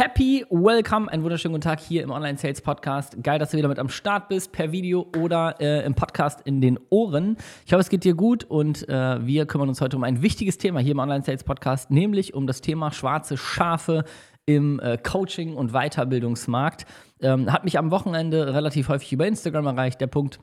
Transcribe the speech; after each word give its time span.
Happy 0.00 0.46
Welcome, 0.48 1.12
einen 1.12 1.22
wunderschönen 1.24 1.52
guten 1.52 1.64
Tag 1.64 1.78
hier 1.78 2.02
im 2.02 2.10
Online 2.10 2.38
Sales 2.38 2.62
Podcast. 2.62 3.22
Geil, 3.22 3.38
dass 3.38 3.50
du 3.50 3.58
wieder 3.58 3.68
mit 3.68 3.78
am 3.78 3.90
Start 3.90 4.30
bist, 4.30 4.50
per 4.50 4.72
Video 4.72 5.06
oder 5.18 5.60
äh, 5.60 5.84
im 5.84 5.94
Podcast 5.94 6.40
in 6.46 6.62
den 6.62 6.78
Ohren. 6.88 7.36
Ich 7.66 7.74
hoffe, 7.74 7.82
es 7.82 7.90
geht 7.90 8.04
dir 8.04 8.14
gut 8.14 8.44
und 8.44 8.88
äh, 8.88 9.26
wir 9.26 9.44
kümmern 9.44 9.68
uns 9.68 9.82
heute 9.82 9.98
um 9.98 10.04
ein 10.04 10.22
wichtiges 10.22 10.56
Thema 10.56 10.80
hier 10.80 10.92
im 10.92 11.00
Online 11.00 11.22
Sales 11.22 11.44
Podcast, 11.44 11.90
nämlich 11.90 12.32
um 12.32 12.46
das 12.46 12.62
Thema 12.62 12.92
schwarze 12.92 13.36
Schafe 13.36 14.04
im 14.46 14.80
äh, 14.80 14.96
Coaching- 14.96 15.54
und 15.54 15.72
Weiterbildungsmarkt. 15.72 16.86
Ähm, 17.20 17.52
hat 17.52 17.64
mich 17.64 17.78
am 17.78 17.90
Wochenende 17.90 18.54
relativ 18.54 18.88
häufig 18.88 19.12
über 19.12 19.26
Instagram 19.26 19.66
erreicht, 19.66 20.00
der 20.00 20.06
Punkt. 20.06 20.40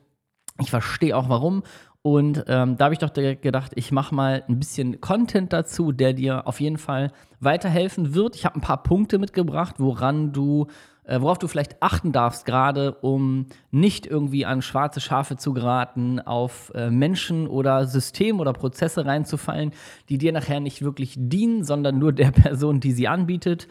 Ich 0.60 0.70
verstehe 0.70 1.16
auch 1.16 1.28
warum 1.28 1.64
und 2.02 2.44
ähm, 2.46 2.76
da 2.76 2.84
habe 2.84 2.94
ich 2.94 3.00
doch 3.00 3.12
gedacht, 3.12 3.72
ich 3.74 3.90
mache 3.90 4.14
mal 4.14 4.44
ein 4.48 4.58
bisschen 4.58 5.00
Content 5.00 5.52
dazu, 5.52 5.90
der 5.92 6.12
dir 6.12 6.46
auf 6.46 6.60
jeden 6.60 6.78
Fall 6.78 7.10
weiterhelfen 7.40 8.14
wird. 8.14 8.36
Ich 8.36 8.44
habe 8.44 8.56
ein 8.56 8.60
paar 8.60 8.82
Punkte 8.82 9.18
mitgebracht, 9.18 9.76
woran 9.78 10.32
du, 10.32 10.68
äh, 11.04 11.20
worauf 11.20 11.38
du 11.38 11.48
vielleicht 11.48 11.82
achten 11.82 12.12
darfst, 12.12 12.46
gerade 12.46 12.94
um 12.94 13.46
nicht 13.72 14.06
irgendwie 14.06 14.46
an 14.46 14.62
schwarze 14.62 15.00
Schafe 15.00 15.36
zu 15.36 15.52
geraten, 15.52 16.20
auf 16.20 16.72
äh, 16.74 16.88
Menschen 16.88 17.48
oder 17.48 17.86
Systeme 17.86 18.38
oder 18.38 18.52
Prozesse 18.52 19.04
reinzufallen, 19.04 19.72
die 20.08 20.18
dir 20.18 20.32
nachher 20.32 20.60
nicht 20.60 20.82
wirklich 20.82 21.14
dienen, 21.18 21.64
sondern 21.64 21.98
nur 21.98 22.12
der 22.12 22.30
Person, 22.32 22.78
die 22.78 22.92
sie 22.92 23.08
anbietet. 23.08 23.66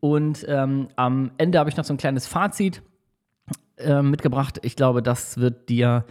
Und 0.00 0.44
ähm, 0.48 0.88
am 0.96 1.30
Ende 1.38 1.60
habe 1.60 1.70
ich 1.70 1.76
noch 1.76 1.84
so 1.84 1.94
ein 1.94 1.98
kleines 1.98 2.26
Fazit 2.26 2.82
äh, 3.76 4.02
mitgebracht. 4.02 4.58
Ich 4.62 4.74
glaube, 4.74 5.00
das 5.00 5.38
wird 5.38 5.68
dir 5.68 6.04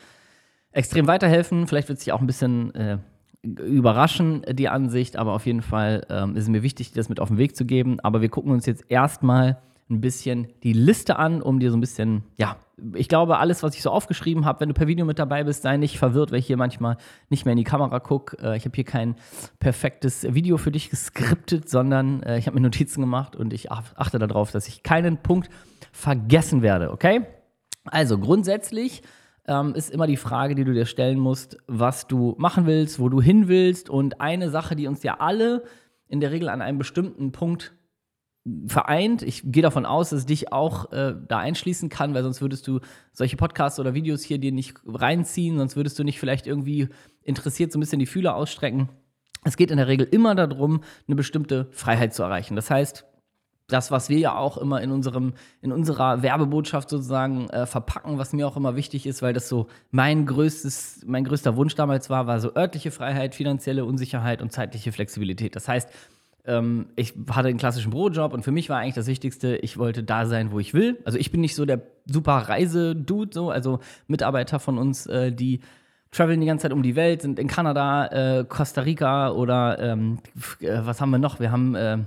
extrem 0.77 1.07
weiterhelfen. 1.07 1.67
Vielleicht 1.67 1.89
wird 1.89 1.97
es 1.97 2.05
dich 2.05 2.13
auch 2.13 2.21
ein 2.21 2.27
bisschen 2.27 2.73
äh, 2.75 2.97
überraschen, 3.41 4.43
die 4.51 4.69
Ansicht, 4.69 5.17
aber 5.17 5.33
auf 5.33 5.45
jeden 5.45 5.63
Fall 5.63 6.05
ähm, 6.09 6.35
ist 6.35 6.43
es 6.43 6.49
mir 6.49 6.61
wichtig, 6.63 6.91
das 6.91 7.09
mit 7.09 7.19
auf 7.19 7.29
den 7.29 7.37
Weg 7.37 7.55
zu 7.55 7.65
geben. 7.65 7.99
Aber 8.01 8.21
wir 8.21 8.29
gucken 8.29 8.51
uns 8.51 8.65
jetzt 8.65 8.85
erstmal 8.87 9.57
ein 9.89 10.01
bisschen 10.01 10.47
die 10.63 10.73
Liste 10.73 11.17
an, 11.17 11.41
um 11.41 11.59
dir 11.59 11.71
so 11.71 11.77
ein 11.77 11.81
bisschen, 11.81 12.23
ja, 12.37 12.57
ich 12.93 13.07
glaube, 13.07 13.39
alles, 13.39 13.63
was 13.63 13.73
ich 13.75 13.81
so 13.81 13.89
aufgeschrieben 13.89 14.45
habe, 14.45 14.59
wenn 14.59 14.69
du 14.69 14.75
per 14.75 14.85
Video 14.85 15.05
mit 15.05 15.17
dabei 15.17 15.43
bist, 15.45 15.63
sei 15.63 15.77
nicht 15.77 15.97
verwirrt, 15.97 16.31
weil 16.31 16.39
ich 16.39 16.47
hier 16.47 16.57
manchmal 16.57 16.97
nicht 17.29 17.45
mehr 17.45 17.53
in 17.53 17.57
die 17.57 17.63
Kamera 17.63 17.99
gucke. 17.99 18.37
Äh, 18.37 18.57
ich 18.57 18.65
habe 18.65 18.75
hier 18.75 18.83
kein 18.83 19.15
perfektes 19.59 20.31
Video 20.35 20.57
für 20.57 20.71
dich 20.71 20.91
geskriptet, 20.91 21.69
sondern 21.69 22.21
äh, 22.21 22.37
ich 22.37 22.45
habe 22.45 22.55
mir 22.55 22.61
Notizen 22.61 23.01
gemacht 23.01 23.35
und 23.35 23.51
ich 23.51 23.71
achte 23.71 24.19
darauf, 24.19 24.51
dass 24.51 24.67
ich 24.67 24.83
keinen 24.83 25.17
Punkt 25.17 25.49
vergessen 25.91 26.61
werde, 26.61 26.91
okay? 26.91 27.21
Also 27.85 28.19
grundsätzlich 28.19 29.01
ähm, 29.47 29.73
ist 29.75 29.89
immer 29.89 30.07
die 30.07 30.17
Frage, 30.17 30.55
die 30.55 30.63
du 30.63 30.73
dir 30.73 30.85
stellen 30.85 31.19
musst, 31.19 31.57
was 31.67 32.07
du 32.07 32.35
machen 32.37 32.65
willst, 32.65 32.99
wo 32.99 33.09
du 33.09 33.21
hin 33.21 33.47
willst. 33.47 33.89
Und 33.89 34.21
eine 34.21 34.49
Sache, 34.49 34.75
die 34.75 34.87
uns 34.87 35.03
ja 35.03 35.19
alle 35.19 35.63
in 36.07 36.19
der 36.19 36.31
Regel 36.31 36.49
an 36.49 36.61
einem 36.61 36.77
bestimmten 36.77 37.31
Punkt 37.31 37.73
vereint. 38.67 39.23
Ich 39.23 39.41
gehe 39.45 39.63
davon 39.63 39.85
aus, 39.85 40.09
dass 40.09 40.19
es 40.19 40.25
dich 40.25 40.53
auch 40.53 40.91
äh, 40.91 41.15
da 41.27 41.39
einschließen 41.39 41.89
kann, 41.89 42.13
weil 42.13 42.23
sonst 42.23 42.41
würdest 42.41 42.67
du 42.67 42.79
solche 43.11 43.35
Podcasts 43.35 43.79
oder 43.79 43.93
Videos 43.93 44.23
hier 44.23 44.37
dir 44.37 44.51
nicht 44.51 44.77
reinziehen, 44.85 45.57
sonst 45.57 45.75
würdest 45.75 45.99
du 45.99 46.03
nicht 46.03 46.19
vielleicht 46.19 46.47
irgendwie 46.47 46.87
interessiert 47.23 47.71
so 47.71 47.77
ein 47.77 47.81
bisschen 47.81 47.99
die 47.99 48.05
Fühler 48.05 48.35
ausstrecken. 48.35 48.89
Es 49.43 49.57
geht 49.57 49.71
in 49.71 49.77
der 49.77 49.87
Regel 49.87 50.07
immer 50.09 50.35
darum, 50.35 50.81
eine 51.07 51.15
bestimmte 51.15 51.67
Freiheit 51.71 52.13
zu 52.13 52.23
erreichen. 52.23 52.55
Das 52.55 52.69
heißt, 52.69 53.05
das, 53.67 53.91
was 53.91 54.09
wir 54.09 54.17
ja 54.17 54.35
auch 54.35 54.57
immer 54.57 54.81
in 54.81 54.91
unserem, 54.91 55.33
in 55.61 55.71
unserer 55.71 56.21
Werbebotschaft 56.23 56.89
sozusagen 56.89 57.49
äh, 57.49 57.65
verpacken, 57.65 58.17
was 58.17 58.31
mir 58.31 58.47
auch 58.47 58.55
immer 58.55 58.75
wichtig 58.75 59.05
ist, 59.05 59.21
weil 59.21 59.33
das 59.33 59.49
so 59.49 59.67
mein 59.91 60.25
größtes, 60.25 61.01
mein 61.05 61.25
größter 61.25 61.57
Wunsch 61.57 61.75
damals 61.75 62.09
war, 62.09 62.27
war 62.27 62.39
so 62.39 62.55
örtliche 62.55 62.91
Freiheit, 62.91 63.35
finanzielle 63.35 63.83
Unsicherheit 63.83 64.41
und 64.41 64.53
zeitliche 64.53 64.93
Flexibilität. 64.93 65.55
Das 65.55 65.67
heißt, 65.67 65.89
ähm, 66.45 66.87
ich 66.95 67.13
hatte 67.29 67.49
einen 67.49 67.57
klassischen 67.57 67.91
Bürojob 67.91 68.33
und 68.33 68.43
für 68.43 68.53
mich 68.53 68.69
war 68.69 68.79
eigentlich 68.79 68.95
das 68.95 69.07
Wichtigste, 69.07 69.57
ich 69.57 69.77
wollte 69.77 70.01
da 70.01 70.25
sein, 70.25 70.51
wo 70.53 70.59
ich 70.59 70.73
will. 70.73 70.97
Also 71.03 71.17
ich 71.17 71.31
bin 71.31 71.41
nicht 71.41 71.55
so 71.55 71.65
der 71.65 71.81
super 72.05 72.37
Reisedude, 72.37 73.31
so, 73.33 73.51
also 73.51 73.79
Mitarbeiter 74.07 74.59
von 74.59 74.77
uns, 74.77 75.07
äh, 75.07 75.33
die 75.33 75.59
traveln 76.11 76.39
die 76.39 76.47
ganze 76.47 76.63
Zeit 76.63 76.71
um 76.71 76.83
die 76.83 76.95
Welt, 76.95 77.21
sind 77.21 77.37
in 77.37 77.47
Kanada, 77.47 78.07
äh, 78.39 78.45
Costa 78.45 78.81
Rica 78.81 79.31
oder 79.31 79.77
ähm, 79.79 80.19
äh, 80.61 80.79
was 80.83 81.01
haben 81.01 81.09
wir 81.09 81.19
noch? 81.19 81.41
Wir 81.41 81.51
haben 81.51 81.75
äh, 81.75 81.97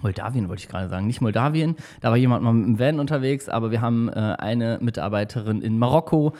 Moldawien 0.00 0.48
wollte 0.48 0.62
ich 0.62 0.68
gerade 0.68 0.88
sagen, 0.88 1.06
nicht 1.06 1.20
Moldawien. 1.20 1.76
Da 2.00 2.10
war 2.10 2.16
jemand 2.16 2.42
mal 2.42 2.52
mit 2.52 2.66
dem 2.66 2.78
Van 2.78 2.98
unterwegs, 2.98 3.48
aber 3.48 3.70
wir 3.70 3.80
haben 3.80 4.08
äh, 4.08 4.12
eine 4.12 4.78
Mitarbeiterin 4.80 5.60
in 5.60 5.78
Marokko, 5.78 6.34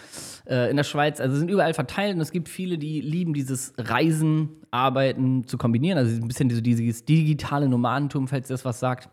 äh, 0.47 0.71
in 0.71 0.77
der 0.77 0.85
Schweiz. 0.85 1.21
Also 1.21 1.37
sind 1.37 1.51
überall 1.51 1.75
verteilt 1.75 2.15
und 2.15 2.21
es 2.21 2.33
gibt 2.33 2.49
viele, 2.49 2.79
die 2.79 3.01
lieben 3.01 3.35
dieses 3.35 3.75
Reisen, 3.79 4.49
Arbeiten 4.71 5.47
zu 5.47 5.59
kombinieren. 5.59 5.99
Also 5.99 6.17
ein 6.21 6.27
bisschen 6.27 6.49
dieses 6.49 7.05
digitale 7.05 7.69
Nomadentum, 7.69 8.27
falls 8.27 8.49
das 8.49 8.65
was 8.65 8.81
sagt. 8.81 9.11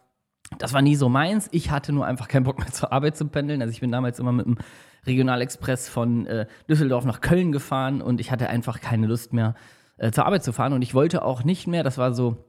Das 0.58 0.74
war 0.74 0.82
nie 0.82 0.96
so 0.96 1.10
meins. 1.10 1.48
Ich 1.52 1.70
hatte 1.70 1.92
nur 1.92 2.06
einfach 2.06 2.28
keinen 2.28 2.44
Bock 2.44 2.58
mehr 2.58 2.72
zur 2.72 2.92
Arbeit 2.92 3.18
zu 3.18 3.28
pendeln. 3.28 3.62
Also 3.62 3.72
ich 3.72 3.82
bin 3.82 3.92
damals 3.92 4.20
immer 4.20 4.32
mit 4.32 4.46
dem 4.46 4.58
Regionalexpress 5.06 5.90
von 5.90 6.26
äh, 6.26 6.48
Düsseldorf 6.68 7.06
nach 7.06 7.22
Köln 7.22 7.52
gefahren 7.52 8.02
und 8.02 8.20
ich 8.20 8.32
hatte 8.32 8.50
einfach 8.50 8.80
keine 8.82 9.08
Lust 9.08 9.32
mehr 9.34 9.54
äh, 9.98 10.12
zur 10.12 10.26
Arbeit 10.26 10.44
zu 10.44 10.54
fahren. 10.54 10.74
Und 10.74 10.82
ich 10.82 10.94
wollte 10.94 11.24
auch 11.24 11.44
nicht 11.44 11.68
mehr, 11.68 11.84
das 11.84 11.98
war 11.98 12.14
so 12.14 12.49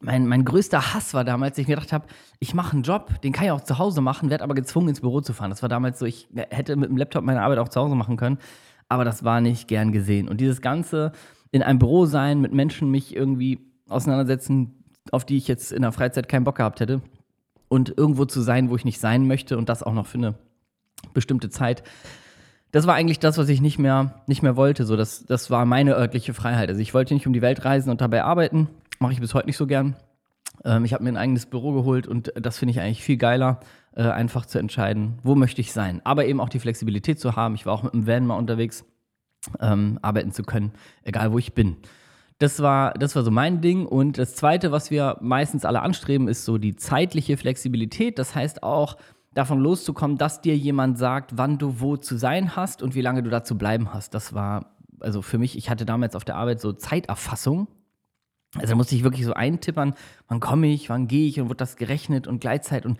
mein, 0.00 0.26
mein 0.26 0.44
größter 0.44 0.94
Hass 0.94 1.14
war 1.14 1.24
damals, 1.24 1.52
dass 1.52 1.58
ich 1.58 1.68
mir 1.68 1.74
gedacht 1.74 1.92
habe, 1.92 2.06
ich 2.38 2.54
mache 2.54 2.72
einen 2.72 2.82
Job, 2.82 3.20
den 3.20 3.32
kann 3.32 3.44
ich 3.44 3.50
auch 3.50 3.60
zu 3.60 3.78
Hause 3.78 4.00
machen, 4.00 4.30
werde 4.30 4.42
aber 4.42 4.54
gezwungen 4.54 4.88
ins 4.88 5.00
Büro 5.00 5.20
zu 5.20 5.34
fahren. 5.34 5.50
Das 5.50 5.62
war 5.62 5.68
damals 5.68 5.98
so, 5.98 6.06
ich 6.06 6.28
hätte 6.34 6.76
mit 6.76 6.88
dem 6.88 6.96
Laptop 6.96 7.22
meine 7.22 7.42
Arbeit 7.42 7.58
auch 7.58 7.68
zu 7.68 7.80
Hause 7.80 7.94
machen 7.94 8.16
können, 8.16 8.38
aber 8.88 9.04
das 9.04 9.24
war 9.24 9.40
nicht 9.40 9.68
gern 9.68 9.92
gesehen. 9.92 10.28
Und 10.28 10.40
dieses 10.40 10.62
Ganze 10.62 11.12
in 11.52 11.62
einem 11.62 11.78
Büro 11.78 12.06
sein, 12.06 12.40
mit 12.40 12.52
Menschen 12.52 12.90
mich 12.90 13.14
irgendwie 13.14 13.60
auseinandersetzen, 13.88 14.84
auf 15.12 15.24
die 15.24 15.36
ich 15.36 15.48
jetzt 15.48 15.70
in 15.70 15.82
der 15.82 15.92
Freizeit 15.92 16.28
keinen 16.28 16.44
Bock 16.44 16.56
gehabt 16.56 16.80
hätte 16.80 17.02
und 17.68 17.96
irgendwo 17.96 18.24
zu 18.24 18.40
sein, 18.40 18.70
wo 18.70 18.76
ich 18.76 18.84
nicht 18.84 19.00
sein 19.00 19.26
möchte 19.26 19.58
und 19.58 19.68
das 19.68 19.82
auch 19.82 19.92
noch 19.92 20.06
für 20.06 20.18
eine 20.18 20.34
bestimmte 21.12 21.50
Zeit. 21.50 21.82
Das 22.72 22.86
war 22.86 22.94
eigentlich 22.94 23.18
das, 23.18 23.36
was 23.36 23.48
ich 23.48 23.60
nicht 23.60 23.78
mehr, 23.78 24.22
nicht 24.26 24.42
mehr 24.42 24.56
wollte. 24.56 24.84
So, 24.84 24.96
das, 24.96 25.26
das 25.26 25.50
war 25.50 25.64
meine 25.66 25.96
örtliche 25.96 26.34
Freiheit. 26.34 26.68
Also 26.68 26.80
ich 26.80 26.94
wollte 26.94 27.14
nicht 27.14 27.26
um 27.26 27.32
die 27.32 27.42
Welt 27.42 27.64
reisen 27.64 27.90
und 27.90 28.00
dabei 28.00 28.22
arbeiten 28.22 28.68
Mache 29.02 29.14
ich 29.14 29.20
bis 29.20 29.32
heute 29.32 29.46
nicht 29.46 29.56
so 29.56 29.66
gern. 29.66 29.96
Ähm, 30.62 30.84
ich 30.84 30.92
habe 30.92 31.02
mir 31.02 31.08
ein 31.08 31.16
eigenes 31.16 31.46
Büro 31.46 31.72
geholt 31.72 32.06
und 32.06 32.34
das 32.36 32.58
finde 32.58 32.72
ich 32.72 32.80
eigentlich 32.80 33.02
viel 33.02 33.16
geiler, 33.16 33.60
äh, 33.96 34.02
einfach 34.02 34.44
zu 34.44 34.58
entscheiden, 34.58 35.18
wo 35.22 35.34
möchte 35.34 35.62
ich 35.62 35.72
sein. 35.72 36.02
Aber 36.04 36.26
eben 36.26 36.38
auch 36.38 36.50
die 36.50 36.58
Flexibilität 36.58 37.18
zu 37.18 37.34
haben. 37.34 37.54
Ich 37.54 37.64
war 37.64 37.72
auch 37.72 37.82
mit 37.82 37.94
dem 37.94 38.06
Van 38.06 38.26
mal 38.26 38.36
unterwegs, 38.36 38.84
ähm, 39.58 39.98
arbeiten 40.02 40.32
zu 40.32 40.42
können, 40.42 40.72
egal 41.02 41.32
wo 41.32 41.38
ich 41.38 41.54
bin. 41.54 41.78
Das 42.40 42.60
war, 42.60 42.92
das 42.92 43.16
war 43.16 43.22
so 43.22 43.30
mein 43.30 43.62
Ding. 43.62 43.86
Und 43.86 44.18
das 44.18 44.34
Zweite, 44.34 44.70
was 44.70 44.90
wir 44.90 45.16
meistens 45.22 45.64
alle 45.64 45.80
anstreben, 45.80 46.28
ist 46.28 46.44
so 46.44 46.58
die 46.58 46.76
zeitliche 46.76 47.38
Flexibilität. 47.38 48.18
Das 48.18 48.34
heißt 48.34 48.62
auch, 48.62 48.98
davon 49.32 49.60
loszukommen, 49.60 50.18
dass 50.18 50.42
dir 50.42 50.56
jemand 50.58 50.98
sagt, 50.98 51.38
wann 51.38 51.56
du 51.56 51.80
wo 51.80 51.96
zu 51.96 52.18
sein 52.18 52.54
hast 52.54 52.82
und 52.82 52.94
wie 52.94 53.00
lange 53.00 53.22
du 53.22 53.30
da 53.30 53.44
zu 53.44 53.56
bleiben 53.56 53.94
hast. 53.94 54.12
Das 54.12 54.34
war, 54.34 54.74
also 55.00 55.22
für 55.22 55.38
mich, 55.38 55.56
ich 55.56 55.70
hatte 55.70 55.86
damals 55.86 56.14
auf 56.14 56.26
der 56.26 56.36
Arbeit 56.36 56.60
so 56.60 56.74
Zeiterfassung. 56.74 57.66
Also 58.56 58.68
da 58.68 58.74
musste 58.74 58.94
ich 58.94 59.04
wirklich 59.04 59.24
so 59.24 59.32
eintippern, 59.32 59.94
wann 60.28 60.40
komme 60.40 60.68
ich, 60.68 60.88
wann 60.88 61.06
gehe 61.06 61.28
ich 61.28 61.40
und 61.40 61.48
wird 61.48 61.60
das 61.60 61.76
gerechnet 61.76 62.26
und 62.26 62.40
Gleitzeit 62.40 62.84
und 62.84 62.98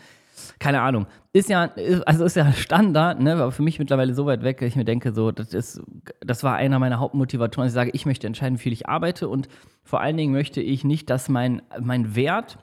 keine 0.58 0.80
Ahnung. 0.80 1.06
Ist 1.32 1.48
ja, 1.48 1.70
also 2.06 2.24
ist 2.24 2.36
ja 2.36 2.52
Standard, 2.54 3.20
ne, 3.20 3.32
aber 3.34 3.52
für 3.52 3.62
mich 3.62 3.78
mittlerweile 3.78 4.14
so 4.14 4.26
weit 4.26 4.42
weg, 4.42 4.58
dass 4.58 4.68
ich 4.68 4.76
mir 4.76 4.84
denke, 4.84 5.12
so, 5.12 5.32
das 5.32 5.52
ist, 5.52 5.82
das 6.20 6.44
war 6.44 6.56
einer 6.56 6.78
meiner 6.78 6.98
Hauptmotivatoren. 6.98 7.68
Ich 7.68 7.74
sage, 7.74 7.90
ich 7.92 8.06
möchte 8.06 8.26
entscheiden, 8.26 8.58
wie 8.58 8.62
viel 8.62 8.72
ich 8.72 8.88
arbeite 8.88 9.28
und 9.28 9.48
vor 9.82 10.00
allen 10.00 10.16
Dingen 10.16 10.32
möchte 10.32 10.60
ich 10.60 10.84
nicht, 10.84 11.10
dass 11.10 11.28
mein, 11.28 11.62
mein 11.80 12.14
Wert 12.14 12.58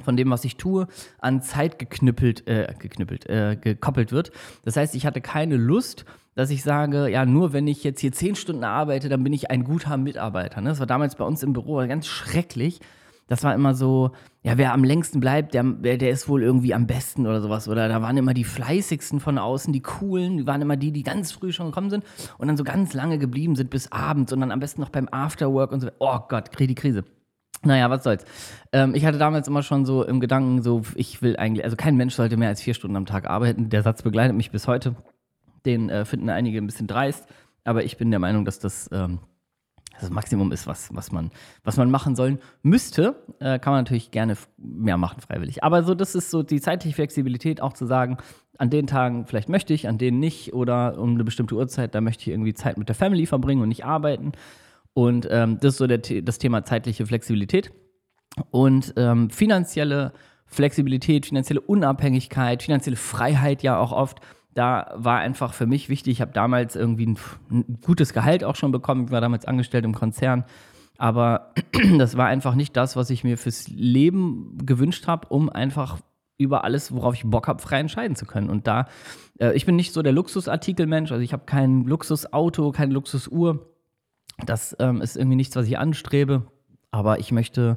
von 0.00 0.16
dem, 0.16 0.30
was 0.30 0.44
ich 0.44 0.56
tue, 0.56 0.86
an 1.18 1.42
Zeit 1.42 1.78
geknüppelt, 1.78 2.46
äh, 2.46 2.72
geknüppelt, 2.78 3.26
äh, 3.26 3.56
gekoppelt 3.60 4.12
wird. 4.12 4.30
Das 4.64 4.76
heißt, 4.76 4.94
ich 4.94 5.06
hatte 5.06 5.20
keine 5.20 5.56
Lust, 5.56 6.04
dass 6.38 6.50
ich 6.50 6.62
sage, 6.62 7.08
ja, 7.08 7.26
nur 7.26 7.52
wenn 7.52 7.66
ich 7.66 7.82
jetzt 7.82 7.98
hier 8.00 8.12
zehn 8.12 8.36
Stunden 8.36 8.62
arbeite, 8.62 9.08
dann 9.08 9.24
bin 9.24 9.32
ich 9.32 9.50
ein 9.50 9.64
guter 9.64 9.96
Mitarbeiter. 9.96 10.60
Ne? 10.60 10.68
Das 10.68 10.78
war 10.78 10.86
damals 10.86 11.16
bei 11.16 11.24
uns 11.24 11.42
im 11.42 11.52
Büro 11.52 11.78
ganz 11.88 12.06
schrecklich. 12.06 12.78
Das 13.26 13.42
war 13.42 13.56
immer 13.56 13.74
so, 13.74 14.12
ja, 14.44 14.56
wer 14.56 14.72
am 14.72 14.84
längsten 14.84 15.18
bleibt, 15.18 15.52
der, 15.52 15.64
der 15.64 16.10
ist 16.10 16.28
wohl 16.28 16.44
irgendwie 16.44 16.74
am 16.74 16.86
besten 16.86 17.26
oder 17.26 17.40
sowas. 17.40 17.66
Oder 17.66 17.88
da 17.88 18.02
waren 18.02 18.16
immer 18.16 18.34
die 18.34 18.44
fleißigsten 18.44 19.18
von 19.18 19.36
außen, 19.36 19.72
die 19.72 19.80
coolen, 19.80 20.36
die 20.36 20.46
waren 20.46 20.62
immer 20.62 20.76
die, 20.76 20.92
die 20.92 21.02
ganz 21.02 21.32
früh 21.32 21.50
schon 21.50 21.66
gekommen 21.66 21.90
sind 21.90 22.04
und 22.38 22.46
dann 22.46 22.56
so 22.56 22.62
ganz 22.62 22.94
lange 22.94 23.18
geblieben 23.18 23.56
sind 23.56 23.68
bis 23.68 23.90
abends 23.90 24.32
und 24.32 24.38
dann 24.38 24.52
am 24.52 24.60
besten 24.60 24.80
noch 24.80 24.90
beim 24.90 25.08
Afterwork 25.10 25.72
und 25.72 25.80
so. 25.80 25.88
Oh 25.98 26.20
Gott, 26.28 26.52
krieg 26.52 26.68
die 26.68 26.76
Krise. 26.76 27.02
Naja, 27.64 27.90
was 27.90 28.04
soll's. 28.04 28.24
Ähm, 28.72 28.94
ich 28.94 29.04
hatte 29.04 29.18
damals 29.18 29.48
immer 29.48 29.64
schon 29.64 29.84
so 29.84 30.04
im 30.04 30.20
Gedanken, 30.20 30.62
so, 30.62 30.82
ich 30.94 31.20
will 31.20 31.36
eigentlich, 31.36 31.64
also 31.64 31.74
kein 31.74 31.96
Mensch 31.96 32.14
sollte 32.14 32.36
mehr 32.36 32.48
als 32.48 32.62
vier 32.62 32.74
Stunden 32.74 32.94
am 32.94 33.06
Tag 33.06 33.28
arbeiten. 33.28 33.70
Der 33.70 33.82
Satz 33.82 34.02
begleitet 34.02 34.36
mich 34.36 34.52
bis 34.52 34.68
heute. 34.68 34.94
Den 35.64 35.90
äh, 35.90 36.04
finden 36.04 36.30
einige 36.30 36.58
ein 36.58 36.66
bisschen 36.66 36.86
dreist, 36.86 37.26
aber 37.64 37.84
ich 37.84 37.96
bin 37.96 38.10
der 38.10 38.20
Meinung, 38.20 38.44
dass 38.44 38.58
das 38.58 38.88
ähm, 38.92 39.20
das 40.00 40.10
Maximum 40.10 40.52
ist, 40.52 40.66
was, 40.66 40.94
was, 40.94 41.12
man, 41.12 41.30
was 41.64 41.76
man 41.76 41.90
machen 41.90 42.14
sollen 42.14 42.38
müsste. 42.62 43.16
Äh, 43.40 43.58
kann 43.58 43.72
man 43.72 43.80
natürlich 43.80 44.10
gerne 44.10 44.36
mehr 44.56 44.96
machen, 44.96 45.20
freiwillig. 45.20 45.64
Aber 45.64 45.82
so, 45.82 45.94
das 45.94 46.14
ist 46.14 46.30
so 46.30 46.42
die 46.42 46.60
zeitliche 46.60 46.94
Flexibilität, 46.94 47.60
auch 47.60 47.72
zu 47.72 47.86
sagen, 47.86 48.18
an 48.58 48.70
den 48.70 48.86
Tagen 48.86 49.26
vielleicht 49.26 49.48
möchte 49.48 49.74
ich, 49.74 49.88
an 49.88 49.98
denen 49.98 50.18
nicht 50.18 50.52
oder 50.52 50.98
um 50.98 51.14
eine 51.14 51.24
bestimmte 51.24 51.54
Uhrzeit, 51.54 51.94
da 51.94 52.00
möchte 52.00 52.22
ich 52.22 52.28
irgendwie 52.28 52.54
Zeit 52.54 52.76
mit 52.76 52.88
der 52.88 52.94
Family 52.94 53.26
verbringen 53.26 53.62
und 53.62 53.68
nicht 53.68 53.84
arbeiten. 53.84 54.32
Und 54.94 55.28
ähm, 55.30 55.58
das 55.60 55.74
ist 55.74 55.78
so 55.78 55.86
der, 55.86 55.98
das 55.98 56.38
Thema 56.38 56.64
zeitliche 56.64 57.06
Flexibilität. 57.06 57.72
Und 58.50 58.94
ähm, 58.96 59.30
finanzielle 59.30 60.12
Flexibilität, 60.46 61.26
finanzielle 61.26 61.60
Unabhängigkeit, 61.60 62.62
finanzielle 62.62 62.96
Freiheit 62.96 63.62
ja 63.62 63.78
auch 63.78 63.92
oft. 63.92 64.20
Da 64.58 64.92
war 64.96 65.20
einfach 65.20 65.54
für 65.54 65.66
mich 65.66 65.88
wichtig, 65.88 66.14
ich 66.14 66.20
habe 66.20 66.32
damals 66.32 66.74
irgendwie 66.74 67.06
ein, 67.06 67.18
ein, 67.48 67.78
gutes 67.80 68.12
Gehalt 68.12 68.42
auch 68.42 68.56
schon 68.56 68.72
bekommen, 68.72 69.04
ich 69.04 69.10
war 69.12 69.20
damals 69.20 69.44
angestellt 69.44 69.84
im 69.84 69.94
Konzern, 69.94 70.44
aber 70.96 71.54
das 71.98 72.16
war 72.16 72.26
einfach 72.26 72.56
nicht 72.56 72.76
das, 72.76 72.96
was 72.96 73.10
ich 73.10 73.22
mir 73.22 73.38
fürs 73.38 73.68
Leben 73.68 74.58
gewünscht 74.66 75.06
habe, 75.06 75.28
um 75.28 75.48
einfach 75.48 75.98
über 76.38 76.64
alles, 76.64 76.90
worauf 76.90 77.14
ich 77.14 77.22
Bock 77.22 77.46
habe, 77.46 77.62
frei 77.62 77.78
entscheiden 77.78 78.16
zu 78.16 78.26
können. 78.26 78.50
Und 78.50 78.66
da, 78.66 78.86
äh, 79.38 79.52
ich 79.54 79.64
bin 79.64 79.76
nicht 79.76 79.92
so 79.92 80.02
der 80.02 80.12
Luxusartikelmensch, 80.12 81.12
also 81.12 81.22
ich 81.22 81.32
habe 81.32 81.44
kein 81.46 81.84
Luxusauto, 81.84 82.72
keine 82.72 82.92
Luxusuhr. 82.94 83.64
Das 84.44 84.76
ähm, 84.80 85.00
ist 85.00 85.16
irgendwie 85.16 85.36
nichts, 85.36 85.54
was 85.54 85.68
ich 85.68 85.78
anstrebe. 85.78 86.48
Aber 86.90 87.20
ich 87.20 87.30
möchte, 87.30 87.76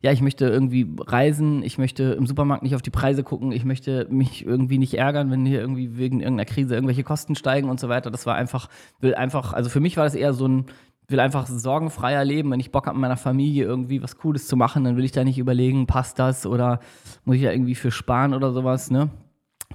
ja, 0.00 0.12
ich 0.12 0.20
möchte 0.20 0.46
irgendwie 0.46 0.86
reisen, 0.98 1.62
ich 1.64 1.76
möchte 1.76 2.04
im 2.04 2.26
Supermarkt 2.26 2.62
nicht 2.62 2.76
auf 2.76 2.82
die 2.82 2.90
Preise 2.90 3.24
gucken, 3.24 3.50
ich 3.50 3.64
möchte 3.64 4.06
mich 4.10 4.46
irgendwie 4.46 4.78
nicht 4.78 4.94
ärgern, 4.94 5.30
wenn 5.30 5.44
hier 5.44 5.60
irgendwie 5.60 5.98
wegen 5.98 6.20
irgendeiner 6.20 6.44
Krise 6.44 6.74
irgendwelche 6.74 7.02
Kosten 7.02 7.34
steigen 7.34 7.68
und 7.68 7.80
so 7.80 7.88
weiter. 7.88 8.10
Das 8.10 8.24
war 8.24 8.36
einfach, 8.36 8.68
will 9.00 9.14
einfach, 9.16 9.52
also 9.52 9.68
für 9.70 9.80
mich 9.80 9.96
war 9.96 10.04
das 10.04 10.14
eher 10.14 10.34
so 10.34 10.46
ein, 10.46 10.66
will 11.08 11.18
einfach 11.18 11.46
sorgenfreier 11.46 12.24
leben. 12.24 12.50
Wenn 12.52 12.60
ich 12.60 12.70
Bock 12.70 12.86
habe, 12.86 12.96
mit 12.96 13.02
meiner 13.02 13.16
Familie 13.16 13.64
irgendwie 13.64 14.00
was 14.00 14.18
Cooles 14.18 14.46
zu 14.46 14.56
machen, 14.56 14.84
dann 14.84 14.96
will 14.96 15.04
ich 15.04 15.12
da 15.12 15.24
nicht 15.24 15.38
überlegen, 15.38 15.86
passt 15.88 16.18
das 16.20 16.46
oder 16.46 16.78
muss 17.24 17.36
ich 17.36 17.42
da 17.42 17.50
irgendwie 17.50 17.74
für 17.74 17.90
sparen 17.90 18.34
oder 18.34 18.52
sowas, 18.52 18.90
ne? 18.90 19.10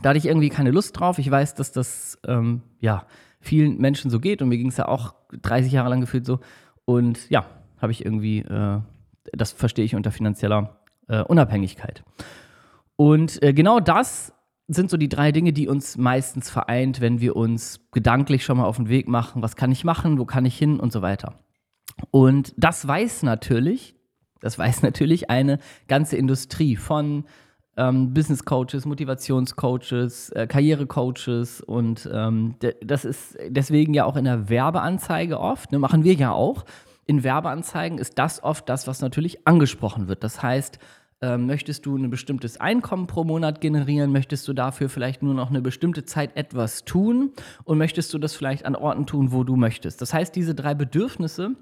Da 0.01 0.09
hatte 0.09 0.19
ich 0.19 0.25
irgendwie 0.25 0.49
keine 0.49 0.71
Lust 0.71 0.99
drauf. 0.99 1.19
Ich 1.19 1.29
weiß, 1.29 1.55
dass 1.55 1.71
das, 1.71 2.17
ähm, 2.25 2.61
ja, 2.79 3.05
vielen 3.39 3.77
Menschen 3.77 4.09
so 4.09 4.19
geht 4.19 4.41
und 4.41 4.49
mir 4.49 4.57
ging 4.57 4.67
es 4.67 4.77
ja 4.77 4.87
auch 4.87 5.13
30 5.41 5.71
Jahre 5.71 5.89
lang 5.89 6.01
gefühlt 6.01 6.25
so. 6.25 6.39
Und 6.85 7.29
ja, 7.29 7.45
habe 7.79 7.91
ich 7.91 8.05
irgendwie, 8.05 8.39
äh, 8.39 8.79
das 9.31 9.51
verstehe 9.51 9.85
ich 9.85 9.95
unter 9.95 10.11
finanzieller 10.11 10.81
äh, 11.07 11.21
Unabhängigkeit. 11.23 12.03
Und 12.95 13.41
äh, 13.41 13.53
genau 13.53 13.79
das 13.79 14.33
sind 14.67 14.89
so 14.89 14.97
die 14.97 15.09
drei 15.09 15.31
Dinge, 15.31 15.53
die 15.53 15.67
uns 15.67 15.97
meistens 15.97 16.49
vereint, 16.49 17.01
wenn 17.01 17.19
wir 17.19 17.35
uns 17.35 17.81
gedanklich 17.91 18.45
schon 18.45 18.57
mal 18.57 18.65
auf 18.65 18.77
den 18.77 18.89
Weg 18.89 19.07
machen, 19.07 19.41
was 19.41 19.55
kann 19.55 19.71
ich 19.71 19.83
machen, 19.83 20.17
wo 20.19 20.25
kann 20.25 20.45
ich 20.45 20.57
hin 20.57 20.79
und 20.79 20.91
so 20.91 21.01
weiter. 21.01 21.39
Und 22.11 22.53
das 22.57 22.87
weiß 22.87 23.23
natürlich, 23.23 23.95
das 24.39 24.57
weiß 24.57 24.81
natürlich 24.83 25.29
eine 25.29 25.59
ganze 25.87 26.17
Industrie 26.17 26.75
von 26.75 27.25
ähm, 27.75 28.13
Business 28.13 28.45
Coaches, 28.45 28.85
Motivationscoaches, 28.85 30.29
äh, 30.29 30.47
Karrierecoaches 30.47 31.61
und 31.61 32.07
ähm, 32.11 32.55
das 32.83 33.03
ist 33.03 33.35
deswegen 33.47 33.93
ja 33.95 34.05
auch 34.05 34.15
in 34.15 34.25
der 34.25 34.47
Werbeanzeige 34.47 35.39
oft, 35.39 35.71
ne, 35.71 35.79
machen 35.79 36.03
wir 36.03 36.13
ja 36.13 36.31
auch. 36.31 36.65
In 37.05 37.23
Werbeanzeigen 37.23 37.97
ist 37.97 38.17
das 38.17 38.43
oft 38.43 38.69
das, 38.69 38.87
was 38.87 39.01
natürlich 39.01 39.47
angesprochen 39.47 40.07
wird. 40.07 40.23
Das 40.23 40.41
heißt, 40.41 40.79
ähm, 41.21 41.45
möchtest 41.45 41.85
du 41.85 41.95
ein 41.95 42.09
bestimmtes 42.09 42.59
Einkommen 42.59 43.07
pro 43.07 43.23
Monat 43.23 43.61
generieren? 43.61 44.11
Möchtest 44.11 44.47
du 44.47 44.53
dafür 44.53 44.89
vielleicht 44.89 45.23
nur 45.23 45.33
noch 45.33 45.49
eine 45.49 45.61
bestimmte 45.61 46.03
Zeit 46.03 46.35
etwas 46.35 46.83
tun? 46.83 47.31
Und 47.63 47.77
möchtest 47.77 48.13
du 48.13 48.17
das 48.17 48.35
vielleicht 48.35 48.65
an 48.65 48.75
Orten 48.75 49.05
tun, 49.05 49.31
wo 49.31 49.43
du 49.43 49.55
möchtest? 49.55 50.01
Das 50.01 50.13
heißt, 50.13 50.35
diese 50.35 50.53
drei 50.53 50.75
Bedürfnisse, 50.75 51.55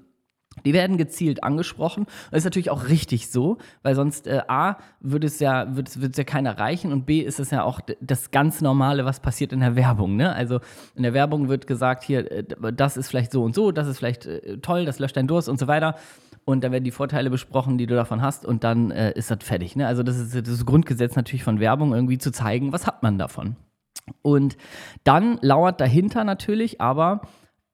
die 0.64 0.72
werden 0.72 0.96
gezielt 0.96 1.42
angesprochen. 1.42 2.06
Das 2.30 2.38
ist 2.38 2.44
natürlich 2.44 2.70
auch 2.70 2.88
richtig 2.88 3.30
so, 3.30 3.58
weil 3.82 3.94
sonst 3.94 4.26
äh, 4.26 4.42
A 4.48 4.76
würde 5.00 5.26
es 5.26 5.38
ja, 5.40 5.66
ja 5.66 6.24
keiner 6.24 6.50
erreichen 6.50 6.92
und 6.92 7.06
B 7.06 7.20
ist 7.20 7.40
es 7.40 7.50
ja 7.50 7.62
auch 7.62 7.80
das 8.00 8.30
ganz 8.30 8.60
Normale, 8.60 9.04
was 9.04 9.20
passiert 9.20 9.52
in 9.52 9.60
der 9.60 9.76
Werbung. 9.76 10.16
Ne? 10.16 10.32
Also 10.34 10.60
in 10.94 11.02
der 11.02 11.14
Werbung 11.14 11.48
wird 11.48 11.66
gesagt, 11.66 12.04
hier, 12.04 12.30
äh, 12.30 12.44
das 12.74 12.96
ist 12.96 13.08
vielleicht 13.08 13.32
so 13.32 13.42
und 13.42 13.54
so, 13.54 13.72
das 13.72 13.88
ist 13.88 13.98
vielleicht 13.98 14.26
äh, 14.26 14.58
toll, 14.58 14.84
das 14.84 14.98
löscht 14.98 15.16
deinen 15.16 15.28
Durst 15.28 15.48
und 15.48 15.58
so 15.58 15.66
weiter 15.66 15.96
und 16.44 16.64
dann 16.64 16.72
werden 16.72 16.84
die 16.84 16.90
Vorteile 16.90 17.30
besprochen, 17.30 17.78
die 17.78 17.86
du 17.86 17.94
davon 17.94 18.20
hast 18.22 18.44
und 18.44 18.64
dann 18.64 18.90
äh, 18.90 19.12
ist 19.12 19.30
das 19.30 19.38
fertig. 19.42 19.76
Ne? 19.76 19.86
Also 19.86 20.02
das 20.02 20.16
ist 20.16 20.46
das 20.46 20.66
Grundgesetz 20.66 21.16
natürlich 21.16 21.44
von 21.44 21.60
Werbung, 21.60 21.94
irgendwie 21.94 22.18
zu 22.18 22.32
zeigen, 22.32 22.72
was 22.72 22.86
hat 22.86 23.02
man 23.02 23.18
davon. 23.18 23.56
Und 24.22 24.56
dann 25.04 25.38
lauert 25.42 25.80
dahinter 25.80 26.24
natürlich 26.24 26.80
aber 26.80 27.22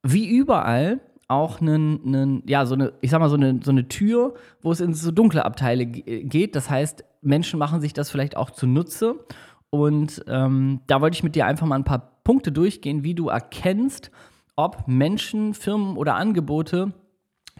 wie 0.02 0.28
überall 0.28 1.00
auch 1.28 1.60
einen, 1.60 2.00
einen, 2.06 2.42
ja, 2.46 2.64
so 2.64 2.74
eine, 2.74 2.94
ich 3.02 3.10
sag 3.10 3.20
mal, 3.20 3.28
so 3.28 3.36
eine, 3.36 3.60
so 3.62 3.70
eine 3.70 3.86
Tür, 3.86 4.34
wo 4.62 4.72
es 4.72 4.80
in 4.80 4.94
so 4.94 5.10
dunkle 5.10 5.44
Abteile 5.44 5.86
geht. 5.86 6.56
Das 6.56 6.70
heißt, 6.70 7.04
Menschen 7.20 7.58
machen 7.58 7.80
sich 7.80 7.92
das 7.92 8.10
vielleicht 8.10 8.36
auch 8.36 8.50
zunutze. 8.50 9.14
Und 9.70 10.24
ähm, 10.26 10.80
da 10.86 11.02
wollte 11.02 11.16
ich 11.16 11.22
mit 11.22 11.34
dir 11.34 11.44
einfach 11.44 11.66
mal 11.66 11.76
ein 11.76 11.84
paar 11.84 12.12
Punkte 12.24 12.50
durchgehen, 12.50 13.04
wie 13.04 13.14
du 13.14 13.28
erkennst, 13.28 14.10
ob 14.56 14.88
Menschen, 14.88 15.52
Firmen 15.52 15.96
oder 15.98 16.14
Angebote 16.14 16.92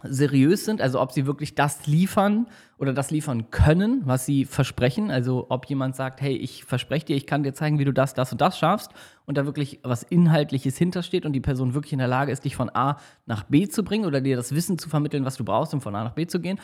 seriös 0.03 0.65
sind, 0.65 0.81
also 0.81 1.01
ob 1.01 1.13
sie 1.13 1.27
wirklich 1.27 1.55
das 1.55 1.87
liefern 1.87 2.47
oder 2.79 2.93
das 2.93 3.11
liefern 3.11 3.51
können, 3.51 4.03
was 4.05 4.27
sie 4.27 4.45
versprechen. 4.45 5.11
Also 5.11 5.47
ob 5.49 5.67
jemand 5.67 5.97
sagt, 5.97 6.21
hey, 6.21 6.37
ich 6.37 6.65
verspreche 6.65 7.07
dir, 7.07 7.17
ich 7.17 7.27
kann 7.27 7.43
dir 7.43 7.55
zeigen, 7.55 7.79
wie 7.79 7.85
du 7.85 7.93
das, 7.93 8.15
das 8.15 8.33
und 8.33 8.41
das 8.41 8.59
schaffst 8.59 8.93
und 9.27 9.39
da 9.39 9.45
wirklich 9.45 9.81
was 9.83 10.03
Inhaltliches 10.03 10.77
hintersteht 10.79 11.27
und 11.27 11.33
die 11.33 11.41
Person 11.41 11.75
wirklich 11.75 11.93
in 11.93 11.99
der 11.99 12.09
Lage 12.09 12.33
ist, 12.33 12.45
dich 12.45 12.57
von 12.57 12.71
A 12.75 12.99
nach 13.27 13.45
B 13.45 13.69
zu 13.69 13.83
bringen 13.83 14.05
oder 14.05 14.21
dir 14.21 14.37
das 14.37 14.55
Wissen 14.55 14.79
zu 14.79 14.89
vermitteln, 14.89 15.25
was 15.25 15.37
du 15.37 15.45
brauchst, 15.45 15.75
um 15.75 15.81
von 15.81 15.95
A 15.95 16.05
nach 16.05 16.15
B 16.15 16.27
zu 16.27 16.41
gehen. 16.41 16.59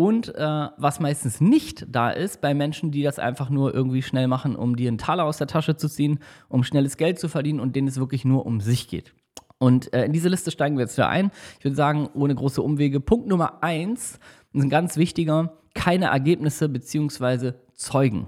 Und 0.00 0.32
äh, 0.36 0.68
was 0.76 1.00
meistens 1.00 1.40
nicht 1.40 1.84
da 1.88 2.10
ist 2.10 2.40
bei 2.40 2.54
Menschen, 2.54 2.92
die 2.92 3.02
das 3.02 3.18
einfach 3.18 3.50
nur 3.50 3.74
irgendwie 3.74 4.02
schnell 4.02 4.28
machen, 4.28 4.54
um 4.54 4.76
dir 4.76 4.86
einen 4.86 4.98
Taler 4.98 5.24
aus 5.24 5.38
der 5.38 5.48
Tasche 5.48 5.76
zu 5.76 5.88
ziehen, 5.88 6.20
um 6.48 6.62
schnelles 6.62 6.96
Geld 6.96 7.18
zu 7.18 7.28
verdienen 7.28 7.58
und 7.58 7.74
denen 7.74 7.88
es 7.88 7.98
wirklich 7.98 8.24
nur 8.24 8.46
um 8.46 8.60
sich 8.60 8.86
geht. 8.86 9.12
Und 9.58 9.92
äh, 9.92 10.04
in 10.04 10.12
diese 10.12 10.28
Liste 10.28 10.50
steigen 10.50 10.76
wir 10.76 10.82
jetzt 10.84 10.96
wieder 10.96 11.08
ein. 11.08 11.30
Ich 11.58 11.64
würde 11.64 11.76
sagen, 11.76 12.08
ohne 12.14 12.34
große 12.34 12.62
Umwege. 12.62 13.00
Punkt 13.00 13.26
Nummer 13.26 13.62
eins 13.62 14.18
ein 14.54 14.70
ganz 14.70 14.96
wichtiger, 14.96 15.52
keine 15.74 16.06
Ergebnisse 16.06 16.68
bzw. 16.68 17.52
Zeugen. 17.74 18.26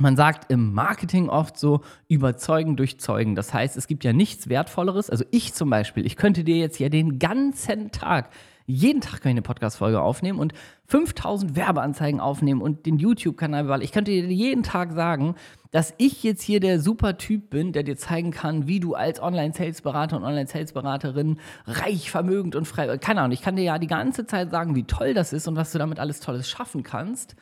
Man 0.00 0.16
sagt 0.16 0.50
im 0.52 0.72
Marketing 0.72 1.28
oft 1.28 1.58
so, 1.58 1.80
überzeugen 2.06 2.76
durch 2.76 3.00
Zeugen. 3.00 3.34
Das 3.34 3.52
heißt, 3.52 3.76
es 3.76 3.88
gibt 3.88 4.04
ja 4.04 4.12
nichts 4.12 4.48
Wertvolleres. 4.48 5.10
Also 5.10 5.24
ich 5.32 5.54
zum 5.54 5.70
Beispiel, 5.70 6.06
ich 6.06 6.16
könnte 6.16 6.44
dir 6.44 6.56
jetzt 6.56 6.78
ja 6.78 6.88
den 6.88 7.18
ganzen 7.18 7.90
Tag 7.90 8.30
jeden 8.68 9.00
Tag 9.00 9.22
kann 9.22 9.30
ich 9.30 9.34
eine 9.34 9.42
Podcast-Folge 9.42 9.98
aufnehmen 9.98 10.38
und 10.38 10.52
5000 10.88 11.56
Werbeanzeigen 11.56 12.20
aufnehmen 12.20 12.60
und 12.60 12.84
den 12.84 12.98
YouTube-Kanal 12.98 13.64
bewahren. 13.64 13.80
Ich 13.80 13.92
könnte 13.92 14.10
dir 14.10 14.26
jeden 14.26 14.62
Tag 14.62 14.92
sagen, 14.92 15.36
dass 15.70 15.94
ich 15.96 16.22
jetzt 16.22 16.42
hier 16.42 16.60
der 16.60 16.78
super 16.78 17.16
Typ 17.16 17.48
bin, 17.48 17.72
der 17.72 17.82
dir 17.82 17.96
zeigen 17.96 18.30
kann, 18.30 18.68
wie 18.68 18.78
du 18.78 18.94
als 18.94 19.22
Online-Sales-Berater 19.22 20.18
und 20.18 20.24
Online-Sales-Beraterin 20.24 21.38
reich, 21.66 22.10
vermögend 22.10 22.56
und 22.56 22.66
frei, 22.66 22.98
keine 22.98 23.22
Ahnung, 23.22 23.32
ich 23.32 23.40
kann 23.40 23.56
dir 23.56 23.64
ja 23.64 23.78
die 23.78 23.86
ganze 23.86 24.26
Zeit 24.26 24.50
sagen, 24.50 24.74
wie 24.74 24.84
toll 24.84 25.14
das 25.14 25.32
ist 25.32 25.48
und 25.48 25.56
was 25.56 25.72
du 25.72 25.78
damit 25.78 25.98
alles 25.98 26.20
Tolles 26.20 26.46
schaffen 26.46 26.82
kannst. 26.82 27.36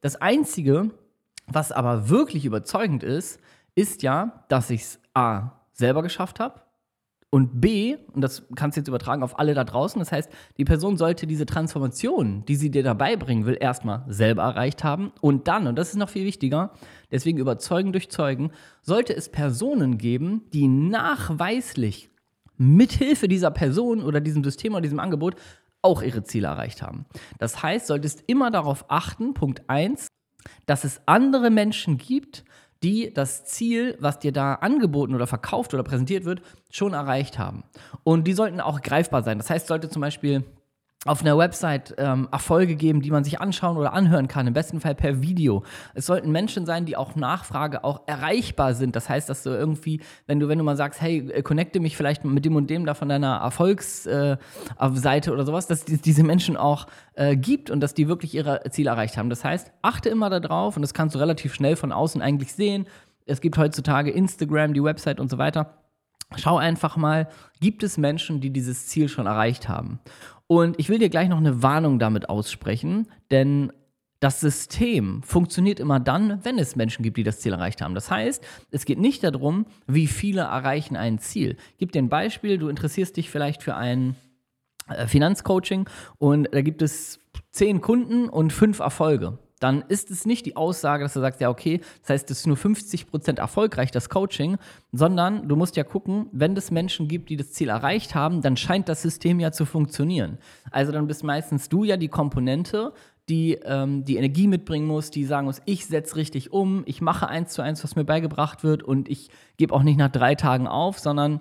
Das 0.00 0.16
Einzige, 0.16 0.90
was 1.46 1.70
aber 1.70 2.08
wirklich 2.08 2.44
überzeugend 2.44 3.04
ist, 3.04 3.38
ist 3.76 4.02
ja, 4.02 4.44
dass 4.48 4.68
ich 4.70 4.82
es 4.82 5.00
A 5.14 5.52
selber 5.72 6.02
geschafft 6.02 6.40
habe, 6.40 6.60
und 7.34 7.62
B, 7.62 7.96
und 8.12 8.20
das 8.20 8.46
kannst 8.56 8.76
du 8.76 8.80
jetzt 8.80 8.88
übertragen 8.88 9.22
auf 9.22 9.38
alle 9.38 9.54
da 9.54 9.64
draußen, 9.64 9.98
das 9.98 10.12
heißt, 10.12 10.30
die 10.58 10.66
Person 10.66 10.98
sollte 10.98 11.26
diese 11.26 11.46
Transformation, 11.46 12.44
die 12.44 12.56
sie 12.56 12.70
dir 12.70 12.82
dabei 12.82 13.16
bringen 13.16 13.46
will, 13.46 13.56
erstmal 13.58 14.04
selber 14.06 14.42
erreicht 14.42 14.84
haben. 14.84 15.12
Und 15.22 15.48
dann, 15.48 15.66
und 15.66 15.76
das 15.76 15.88
ist 15.88 15.96
noch 15.96 16.10
viel 16.10 16.26
wichtiger, 16.26 16.74
deswegen 17.10 17.38
überzeugen 17.38 17.92
durch 17.92 18.10
Zeugen, 18.10 18.52
sollte 18.82 19.16
es 19.16 19.30
Personen 19.30 19.96
geben, 19.96 20.42
die 20.52 20.68
nachweislich 20.68 22.10
mithilfe 22.58 23.28
dieser 23.28 23.50
Person 23.50 24.02
oder 24.02 24.20
diesem 24.20 24.44
System 24.44 24.74
oder 24.74 24.82
diesem 24.82 25.00
Angebot 25.00 25.36
auch 25.80 26.02
ihre 26.02 26.24
Ziele 26.24 26.48
erreicht 26.48 26.82
haben. 26.82 27.06
Das 27.38 27.62
heißt, 27.62 27.86
solltest 27.86 28.24
immer 28.26 28.50
darauf 28.50 28.84
achten, 28.88 29.32
Punkt 29.32 29.62
1, 29.68 30.06
dass 30.66 30.84
es 30.84 31.00
andere 31.06 31.48
Menschen 31.48 31.96
gibt, 31.96 32.44
die 32.82 33.12
das 33.12 33.44
Ziel, 33.44 33.96
was 34.00 34.18
dir 34.18 34.32
da 34.32 34.54
angeboten 34.54 35.14
oder 35.14 35.26
verkauft 35.26 35.74
oder 35.74 35.82
präsentiert 35.82 36.24
wird, 36.24 36.42
schon 36.70 36.92
erreicht 36.94 37.38
haben. 37.38 37.64
Und 38.04 38.26
die 38.26 38.32
sollten 38.32 38.60
auch 38.60 38.80
greifbar 38.80 39.22
sein. 39.22 39.38
Das 39.38 39.50
heißt, 39.50 39.66
sollte 39.66 39.88
zum 39.88 40.02
Beispiel 40.02 40.44
auf 41.04 41.20
einer 41.22 41.36
Website 41.36 41.94
ähm, 41.98 42.28
Erfolge 42.30 42.76
geben, 42.76 43.02
die 43.02 43.10
man 43.10 43.24
sich 43.24 43.40
anschauen 43.40 43.76
oder 43.76 43.92
anhören 43.92 44.28
kann, 44.28 44.46
im 44.46 44.54
besten 44.54 44.80
Fall 44.80 44.94
per 44.94 45.20
Video. 45.20 45.64
Es 45.94 46.06
sollten 46.06 46.30
Menschen 46.30 46.64
sein, 46.64 46.86
die 46.86 46.96
auch 46.96 47.16
Nachfrage 47.16 47.82
auch 47.82 48.02
erreichbar 48.06 48.74
sind. 48.74 48.94
Das 48.94 49.08
heißt, 49.08 49.28
dass 49.28 49.42
du 49.42 49.50
irgendwie, 49.50 50.00
wenn 50.26 50.38
du, 50.38 50.46
wenn 50.46 50.58
du 50.58 50.64
mal 50.64 50.76
sagst, 50.76 51.00
hey, 51.00 51.28
äh, 51.30 51.42
connecte 51.42 51.80
mich 51.80 51.96
vielleicht 51.96 52.24
mit 52.24 52.44
dem 52.44 52.54
und 52.54 52.70
dem 52.70 52.86
da 52.86 52.94
von 52.94 53.08
deiner 53.08 53.38
Erfolgsseite 53.38 54.38
äh, 55.30 55.32
oder 55.32 55.44
sowas, 55.44 55.66
dass 55.66 55.84
es 55.88 56.00
diese 56.02 56.22
Menschen 56.22 56.56
auch 56.56 56.86
äh, 57.14 57.36
gibt 57.36 57.70
und 57.70 57.80
dass 57.80 57.94
die 57.94 58.06
wirklich 58.06 58.34
ihre 58.34 58.62
Ziele 58.70 58.90
erreicht 58.90 59.16
haben. 59.16 59.28
Das 59.28 59.44
heißt, 59.44 59.72
achte 59.82 60.08
immer 60.08 60.30
darauf 60.30 60.76
und 60.76 60.82
das 60.82 60.94
kannst 60.94 61.16
du 61.16 61.18
relativ 61.18 61.52
schnell 61.52 61.74
von 61.74 61.90
außen 61.90 62.22
eigentlich 62.22 62.52
sehen. 62.52 62.86
Es 63.26 63.40
gibt 63.40 63.58
heutzutage 63.58 64.12
Instagram, 64.12 64.72
die 64.72 64.84
Website 64.84 65.18
und 65.18 65.30
so 65.30 65.38
weiter. 65.38 65.78
Schau 66.36 66.56
einfach 66.56 66.96
mal, 66.96 67.28
gibt 67.60 67.82
es 67.82 67.98
Menschen, 67.98 68.40
die 68.40 68.50
dieses 68.50 68.86
Ziel 68.86 69.08
schon 69.08 69.26
erreicht 69.26 69.68
haben? 69.68 70.00
Und 70.46 70.78
ich 70.78 70.88
will 70.88 70.98
dir 70.98 71.08
gleich 71.08 71.28
noch 71.28 71.38
eine 71.38 71.62
Warnung 71.62 71.98
damit 71.98 72.28
aussprechen, 72.28 73.08
denn 73.30 73.72
das 74.22 74.38
System 74.38 75.20
funktioniert 75.24 75.80
immer 75.80 75.98
dann, 75.98 76.44
wenn 76.44 76.56
es 76.58 76.76
Menschen 76.76 77.02
gibt, 77.02 77.16
die 77.16 77.24
das 77.24 77.40
Ziel 77.40 77.52
erreicht 77.52 77.82
haben. 77.82 77.96
Das 77.96 78.08
heißt, 78.08 78.44
es 78.70 78.84
geht 78.84 79.00
nicht 79.00 79.24
darum, 79.24 79.66
wie 79.88 80.06
viele 80.06 80.42
erreichen 80.42 80.96
ein 80.96 81.18
Ziel. 81.18 81.56
Gebe 81.78 81.90
dir 81.90 82.00
ein 82.00 82.08
Beispiel, 82.08 82.56
du 82.56 82.68
interessierst 82.68 83.16
dich 83.16 83.30
vielleicht 83.30 83.64
für 83.64 83.74
ein 83.74 84.14
äh, 84.88 85.08
Finanzcoaching 85.08 85.88
und 86.18 86.48
da 86.52 86.62
gibt 86.62 86.82
es 86.82 87.18
zehn 87.50 87.80
Kunden 87.80 88.28
und 88.28 88.52
fünf 88.52 88.78
Erfolge. 88.78 89.38
Dann 89.62 89.84
ist 89.88 90.10
es 90.10 90.26
nicht 90.26 90.46
die 90.46 90.56
Aussage, 90.56 91.04
dass 91.04 91.12
du 91.12 91.20
sagst, 91.20 91.40
ja, 91.40 91.48
okay, 91.48 91.80
das 92.00 92.10
heißt, 92.10 92.30
es 92.30 92.40
ist 92.40 92.46
nur 92.46 92.56
50% 92.56 93.38
erfolgreich, 93.38 93.90
das 93.90 94.08
Coaching, 94.08 94.56
sondern 94.92 95.48
du 95.48 95.56
musst 95.56 95.76
ja 95.76 95.84
gucken, 95.84 96.26
wenn 96.32 96.56
es 96.56 96.70
Menschen 96.70 97.08
gibt, 97.08 97.28
die 97.28 97.36
das 97.36 97.52
Ziel 97.52 97.68
erreicht 97.68 98.14
haben, 98.14 98.42
dann 98.42 98.56
scheint 98.56 98.88
das 98.88 99.02
System 99.02 99.40
ja 99.40 99.52
zu 99.52 99.64
funktionieren. 99.64 100.38
Also 100.70 100.92
dann 100.92 101.06
bist 101.06 101.22
meistens 101.22 101.68
du 101.68 101.84
ja 101.84 101.96
die 101.96 102.08
Komponente, 102.08 102.92
die 103.28 103.54
ähm, 103.64 104.04
die 104.04 104.16
Energie 104.16 104.48
mitbringen 104.48 104.86
muss, 104.86 105.10
die 105.10 105.24
sagen 105.24 105.46
muss, 105.46 105.62
ich 105.64 105.86
setze 105.86 106.16
richtig 106.16 106.52
um, 106.52 106.82
ich 106.86 107.00
mache 107.00 107.28
eins 107.28 107.52
zu 107.52 107.62
eins, 107.62 107.84
was 107.84 107.94
mir 107.94 108.04
beigebracht 108.04 108.64
wird 108.64 108.82
und 108.82 109.08
ich 109.08 109.30
gebe 109.58 109.72
auch 109.74 109.84
nicht 109.84 109.96
nach 109.96 110.10
drei 110.10 110.34
Tagen 110.34 110.66
auf, 110.66 110.98
sondern 110.98 111.40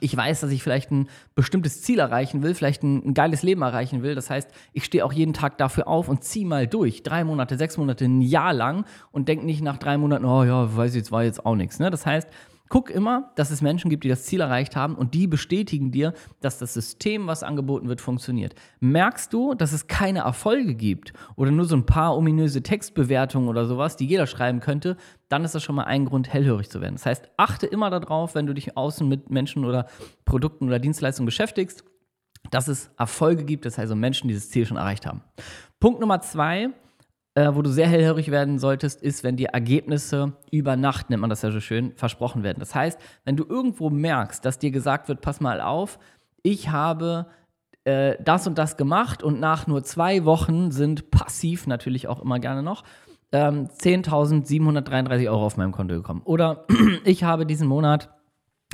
ich 0.00 0.14
weiß, 0.16 0.40
dass 0.40 0.50
ich 0.50 0.62
vielleicht 0.62 0.90
ein 0.90 1.08
bestimmtes 1.34 1.82
Ziel 1.82 1.98
erreichen 1.98 2.42
will, 2.42 2.54
vielleicht 2.54 2.82
ein, 2.82 3.02
ein 3.08 3.14
geiles 3.14 3.42
Leben 3.42 3.62
erreichen 3.62 4.02
will. 4.02 4.14
Das 4.14 4.28
heißt, 4.28 4.50
ich 4.72 4.84
stehe 4.84 5.04
auch 5.04 5.12
jeden 5.12 5.32
Tag 5.32 5.56
dafür 5.58 5.88
auf 5.88 6.08
und 6.08 6.24
ziehe 6.24 6.46
mal 6.46 6.66
durch. 6.66 7.02
Drei 7.02 7.24
Monate, 7.24 7.56
sechs 7.56 7.78
Monate, 7.78 8.04
ein 8.04 8.20
Jahr 8.20 8.52
lang 8.52 8.84
und 9.12 9.28
denke 9.28 9.46
nicht 9.46 9.62
nach 9.62 9.78
drei 9.78 9.96
Monaten, 9.96 10.24
oh 10.24 10.44
ja, 10.44 10.76
weiß 10.76 10.90
ich, 10.90 10.98
jetzt 10.98 11.12
war 11.12 11.24
jetzt 11.24 11.44
auch 11.44 11.54
nichts. 11.54 11.78
Ne? 11.78 11.90
Das 11.90 12.04
heißt, 12.04 12.28
Guck 12.68 12.90
immer, 12.90 13.32
dass 13.36 13.50
es 13.50 13.62
Menschen 13.62 13.90
gibt, 13.90 14.04
die 14.04 14.08
das 14.08 14.24
Ziel 14.24 14.40
erreicht 14.40 14.76
haben 14.76 14.94
und 14.94 15.14
die 15.14 15.26
bestätigen 15.26 15.90
dir, 15.90 16.12
dass 16.40 16.58
das 16.58 16.74
System, 16.74 17.26
was 17.26 17.42
angeboten 17.42 17.88
wird, 17.88 18.00
funktioniert. 18.00 18.54
Merkst 18.80 19.32
du, 19.32 19.54
dass 19.54 19.72
es 19.72 19.86
keine 19.86 20.20
Erfolge 20.20 20.74
gibt 20.74 21.12
oder 21.36 21.50
nur 21.50 21.64
so 21.64 21.76
ein 21.76 21.86
paar 21.86 22.16
ominöse 22.16 22.62
Textbewertungen 22.62 23.48
oder 23.48 23.64
sowas, 23.64 23.96
die 23.96 24.06
jeder 24.06 24.26
schreiben 24.26 24.60
könnte, 24.60 24.96
dann 25.28 25.44
ist 25.44 25.54
das 25.54 25.62
schon 25.62 25.76
mal 25.76 25.84
ein 25.84 26.04
Grund, 26.04 26.32
hellhörig 26.32 26.70
zu 26.70 26.80
werden. 26.80 26.94
Das 26.94 27.06
heißt, 27.06 27.30
achte 27.36 27.66
immer 27.66 27.90
darauf, 27.90 28.34
wenn 28.34 28.46
du 28.46 28.54
dich 28.54 28.76
außen 28.76 29.08
mit 29.08 29.30
Menschen 29.30 29.64
oder 29.64 29.86
Produkten 30.24 30.66
oder 30.66 30.78
Dienstleistungen 30.78 31.26
beschäftigst, 31.26 31.84
dass 32.50 32.68
es 32.68 32.90
Erfolge 32.98 33.44
gibt, 33.44 33.64
das 33.64 33.74
heißt 33.74 33.88
also 33.88 33.96
Menschen, 33.96 34.28
die 34.28 34.34
dieses 34.34 34.50
Ziel 34.50 34.66
schon 34.66 34.76
erreicht 34.76 35.06
haben. 35.06 35.22
Punkt 35.80 36.00
Nummer 36.00 36.20
zwei, 36.20 36.70
äh, 37.38 37.54
wo 37.54 37.62
du 37.62 37.70
sehr 37.70 37.86
hellhörig 37.86 38.32
werden 38.32 38.58
solltest, 38.58 39.00
ist, 39.00 39.22
wenn 39.22 39.36
dir 39.36 39.50
Ergebnisse 39.50 40.32
über 40.50 40.74
Nacht, 40.74 41.08
nennt 41.08 41.20
man 41.20 41.30
das 41.30 41.42
ja 41.42 41.52
so 41.52 41.60
schön, 41.60 41.92
versprochen 41.94 42.42
werden. 42.42 42.58
Das 42.58 42.74
heißt, 42.74 42.98
wenn 43.24 43.36
du 43.36 43.44
irgendwo 43.48 43.90
merkst, 43.90 44.44
dass 44.44 44.58
dir 44.58 44.72
gesagt 44.72 45.08
wird, 45.08 45.20
pass 45.20 45.40
mal 45.40 45.60
auf, 45.60 46.00
ich 46.42 46.70
habe 46.70 47.26
äh, 47.84 48.16
das 48.20 48.48
und 48.48 48.58
das 48.58 48.76
gemacht 48.76 49.22
und 49.22 49.38
nach 49.38 49.68
nur 49.68 49.84
zwei 49.84 50.24
Wochen 50.24 50.72
sind 50.72 51.12
passiv 51.12 51.68
natürlich 51.68 52.08
auch 52.08 52.20
immer 52.20 52.40
gerne 52.40 52.64
noch 52.64 52.82
ähm, 53.30 53.68
10.733 53.68 55.30
Euro 55.30 55.46
auf 55.46 55.56
meinem 55.56 55.72
Konto 55.72 55.94
gekommen. 55.94 56.22
Oder 56.24 56.64
ich 57.04 57.22
habe 57.22 57.46
diesen 57.46 57.68
Monat 57.68 58.10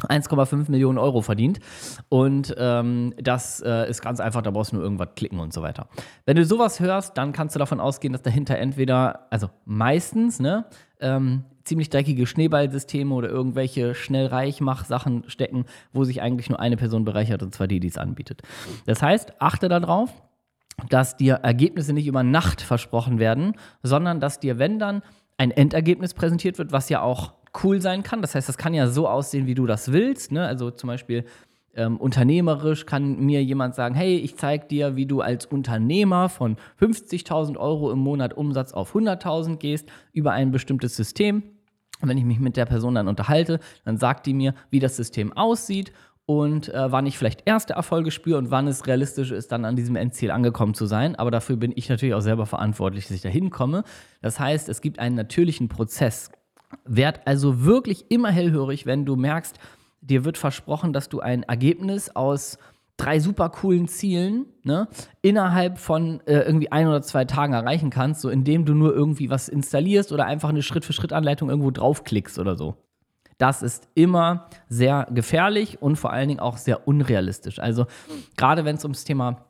1,5 0.02 0.70
Millionen 0.70 0.98
Euro 0.98 1.22
verdient. 1.22 1.60
Und 2.08 2.54
ähm, 2.58 3.14
das 3.16 3.60
äh, 3.60 3.88
ist 3.88 4.02
ganz 4.02 4.20
einfach, 4.20 4.42
da 4.42 4.50
brauchst 4.50 4.72
du 4.72 4.76
nur 4.76 4.84
irgendwas 4.84 5.10
klicken 5.14 5.38
und 5.38 5.52
so 5.52 5.62
weiter. 5.62 5.88
Wenn 6.26 6.36
du 6.36 6.44
sowas 6.44 6.80
hörst, 6.80 7.16
dann 7.16 7.32
kannst 7.32 7.54
du 7.54 7.58
davon 7.58 7.80
ausgehen, 7.80 8.12
dass 8.12 8.22
dahinter 8.22 8.58
entweder, 8.58 9.26
also 9.30 9.50
meistens, 9.64 10.40
ne, 10.40 10.64
ähm, 11.00 11.44
ziemlich 11.64 11.90
dreckige 11.90 12.26
Schneeballsysteme 12.26 13.14
oder 13.14 13.28
irgendwelche 13.28 13.94
schnell 13.94 14.26
reich 14.26 14.60
mach 14.60 14.84
Sachen 14.84 15.24
stecken, 15.28 15.64
wo 15.92 16.04
sich 16.04 16.20
eigentlich 16.20 16.50
nur 16.50 16.60
eine 16.60 16.76
Person 16.76 17.04
bereichert, 17.04 17.42
und 17.42 17.54
zwar 17.54 17.66
die, 17.66 17.80
die 17.80 17.88
es 17.88 17.96
anbietet. 17.96 18.42
Das 18.86 19.02
heißt, 19.02 19.40
achte 19.40 19.68
darauf, 19.68 20.10
dass 20.90 21.16
dir 21.16 21.34
Ergebnisse 21.36 21.92
nicht 21.92 22.06
über 22.06 22.22
Nacht 22.22 22.60
versprochen 22.60 23.18
werden, 23.18 23.54
sondern 23.82 24.20
dass 24.20 24.40
dir, 24.40 24.58
wenn 24.58 24.78
dann 24.78 25.02
ein 25.38 25.50
Endergebnis 25.50 26.14
präsentiert 26.14 26.58
wird, 26.58 26.72
was 26.72 26.88
ja 26.88 27.00
auch 27.00 27.32
cool 27.62 27.80
sein 27.80 28.02
kann. 28.02 28.22
Das 28.22 28.34
heißt, 28.34 28.48
das 28.48 28.58
kann 28.58 28.74
ja 28.74 28.88
so 28.88 29.08
aussehen, 29.08 29.46
wie 29.46 29.54
du 29.54 29.66
das 29.66 29.92
willst. 29.92 30.32
Ne? 30.32 30.46
Also 30.46 30.70
zum 30.70 30.88
Beispiel 30.88 31.24
ähm, 31.76 31.96
unternehmerisch 31.96 32.86
kann 32.86 33.20
mir 33.20 33.42
jemand 33.42 33.74
sagen, 33.74 33.94
hey, 33.94 34.16
ich 34.16 34.36
zeige 34.36 34.66
dir, 34.66 34.96
wie 34.96 35.06
du 35.06 35.20
als 35.20 35.46
Unternehmer 35.46 36.28
von 36.28 36.56
50.000 36.80 37.56
Euro 37.56 37.90
im 37.90 37.98
Monat 37.98 38.34
Umsatz 38.34 38.72
auf 38.72 38.94
100.000 38.94 39.56
gehst 39.56 39.88
über 40.12 40.32
ein 40.32 40.50
bestimmtes 40.50 40.96
System. 40.96 41.42
Wenn 42.00 42.18
ich 42.18 42.24
mich 42.24 42.40
mit 42.40 42.56
der 42.56 42.66
Person 42.66 42.94
dann 42.94 43.08
unterhalte, 43.08 43.60
dann 43.84 43.98
sagt 43.98 44.26
die 44.26 44.34
mir, 44.34 44.54
wie 44.70 44.80
das 44.80 44.96
System 44.96 45.32
aussieht 45.32 45.92
und 46.26 46.72
äh, 46.72 46.90
wann 46.90 47.06
ich 47.06 47.18
vielleicht 47.18 47.42
erste 47.46 47.74
Erfolge 47.74 48.10
spüre 48.10 48.38
und 48.38 48.50
wann 48.50 48.66
es 48.66 48.86
realistisch 48.86 49.30
ist, 49.30 49.52
dann 49.52 49.64
an 49.64 49.76
diesem 49.76 49.96
Endziel 49.96 50.30
angekommen 50.30 50.74
zu 50.74 50.86
sein. 50.86 51.16
Aber 51.16 51.30
dafür 51.30 51.56
bin 51.56 51.72
ich 51.74 51.88
natürlich 51.88 52.14
auch 52.14 52.20
selber 52.20 52.46
verantwortlich, 52.46 53.06
dass 53.06 53.16
ich 53.16 53.22
da 53.22 53.28
hinkomme. 53.28 53.84
Das 54.22 54.40
heißt, 54.40 54.68
es 54.68 54.80
gibt 54.80 54.98
einen 54.98 55.16
natürlichen 55.16 55.68
Prozess. 55.68 56.30
Werd 56.84 57.26
also 57.26 57.64
wirklich 57.64 58.10
immer 58.10 58.30
hellhörig, 58.30 58.86
wenn 58.86 59.04
du 59.04 59.16
merkst, 59.16 59.58
dir 60.00 60.24
wird 60.24 60.38
versprochen, 60.38 60.92
dass 60.92 61.08
du 61.08 61.20
ein 61.20 61.42
Ergebnis 61.44 62.14
aus 62.14 62.58
drei 62.96 63.18
super 63.18 63.48
coolen 63.48 63.88
Zielen 63.88 64.46
ne, 64.62 64.88
innerhalb 65.20 65.78
von 65.78 66.20
äh, 66.26 66.40
irgendwie 66.40 66.70
ein 66.70 66.86
oder 66.86 67.02
zwei 67.02 67.24
Tagen 67.24 67.52
erreichen 67.52 67.90
kannst, 67.90 68.20
so 68.20 68.28
indem 68.28 68.64
du 68.64 68.74
nur 68.74 68.94
irgendwie 68.94 69.30
was 69.30 69.48
installierst 69.48 70.12
oder 70.12 70.26
einfach 70.26 70.50
eine 70.50 70.62
Schritt-für-Schritt-Anleitung 70.62 71.50
irgendwo 71.50 71.70
draufklickst 71.70 72.38
oder 72.38 72.56
so. 72.56 72.76
Das 73.38 73.62
ist 73.62 73.88
immer 73.94 74.48
sehr 74.68 75.08
gefährlich 75.10 75.82
und 75.82 75.96
vor 75.96 76.12
allen 76.12 76.28
Dingen 76.28 76.40
auch 76.40 76.56
sehr 76.56 76.86
unrealistisch. 76.86 77.58
Also 77.58 77.86
gerade 78.36 78.64
wenn 78.64 78.76
es 78.76 78.84
ums 78.84 79.04
Thema 79.04 79.44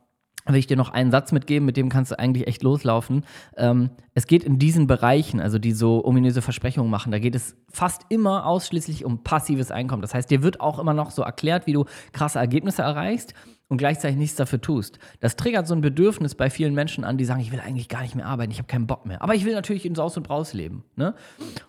will 0.53 0.59
ich 0.59 0.67
dir 0.67 0.77
noch 0.77 0.89
einen 0.89 1.11
Satz 1.11 1.31
mitgeben, 1.31 1.65
mit 1.65 1.77
dem 1.77 1.89
kannst 1.89 2.11
du 2.11 2.19
eigentlich 2.19 2.47
echt 2.47 2.63
loslaufen. 2.63 3.25
Ähm, 3.57 3.89
es 4.13 4.27
geht 4.27 4.43
in 4.43 4.59
diesen 4.59 4.87
Bereichen, 4.87 5.39
also 5.39 5.57
die 5.59 5.71
so 5.71 6.05
ominöse 6.05 6.41
Versprechungen 6.41 6.91
machen, 6.91 7.11
da 7.11 7.19
geht 7.19 7.35
es 7.35 7.55
fast 7.71 8.03
immer 8.09 8.45
ausschließlich 8.45 9.05
um 9.05 9.23
passives 9.23 9.71
Einkommen. 9.71 10.01
Das 10.01 10.13
heißt, 10.13 10.29
dir 10.29 10.43
wird 10.43 10.61
auch 10.61 10.79
immer 10.79 10.93
noch 10.93 11.11
so 11.11 11.23
erklärt, 11.23 11.67
wie 11.67 11.73
du 11.73 11.85
krasse 12.11 12.39
Ergebnisse 12.39 12.83
erreichst 12.83 13.33
und 13.67 13.77
gleichzeitig 13.77 14.17
nichts 14.17 14.35
dafür 14.35 14.61
tust. 14.61 14.99
Das 15.19 15.35
triggert 15.35 15.67
so 15.67 15.73
ein 15.73 15.81
Bedürfnis 15.81 16.35
bei 16.35 16.49
vielen 16.49 16.73
Menschen 16.73 17.03
an, 17.03 17.17
die 17.17 17.25
sagen, 17.25 17.41
ich 17.41 17.51
will 17.51 17.59
eigentlich 17.59 17.89
gar 17.89 18.01
nicht 18.01 18.15
mehr 18.15 18.27
arbeiten, 18.27 18.51
ich 18.51 18.59
habe 18.59 18.67
keinen 18.67 18.87
Bock 18.87 19.05
mehr. 19.05 19.21
Aber 19.21 19.33
ich 19.33 19.45
will 19.45 19.53
natürlich 19.53 19.85
in 19.85 19.95
Saus 19.95 20.15
und 20.17 20.23
Braus 20.23 20.53
leben. 20.53 20.83
Ne? 20.95 21.15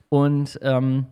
Und 0.09 0.59
ähm, 0.62 1.06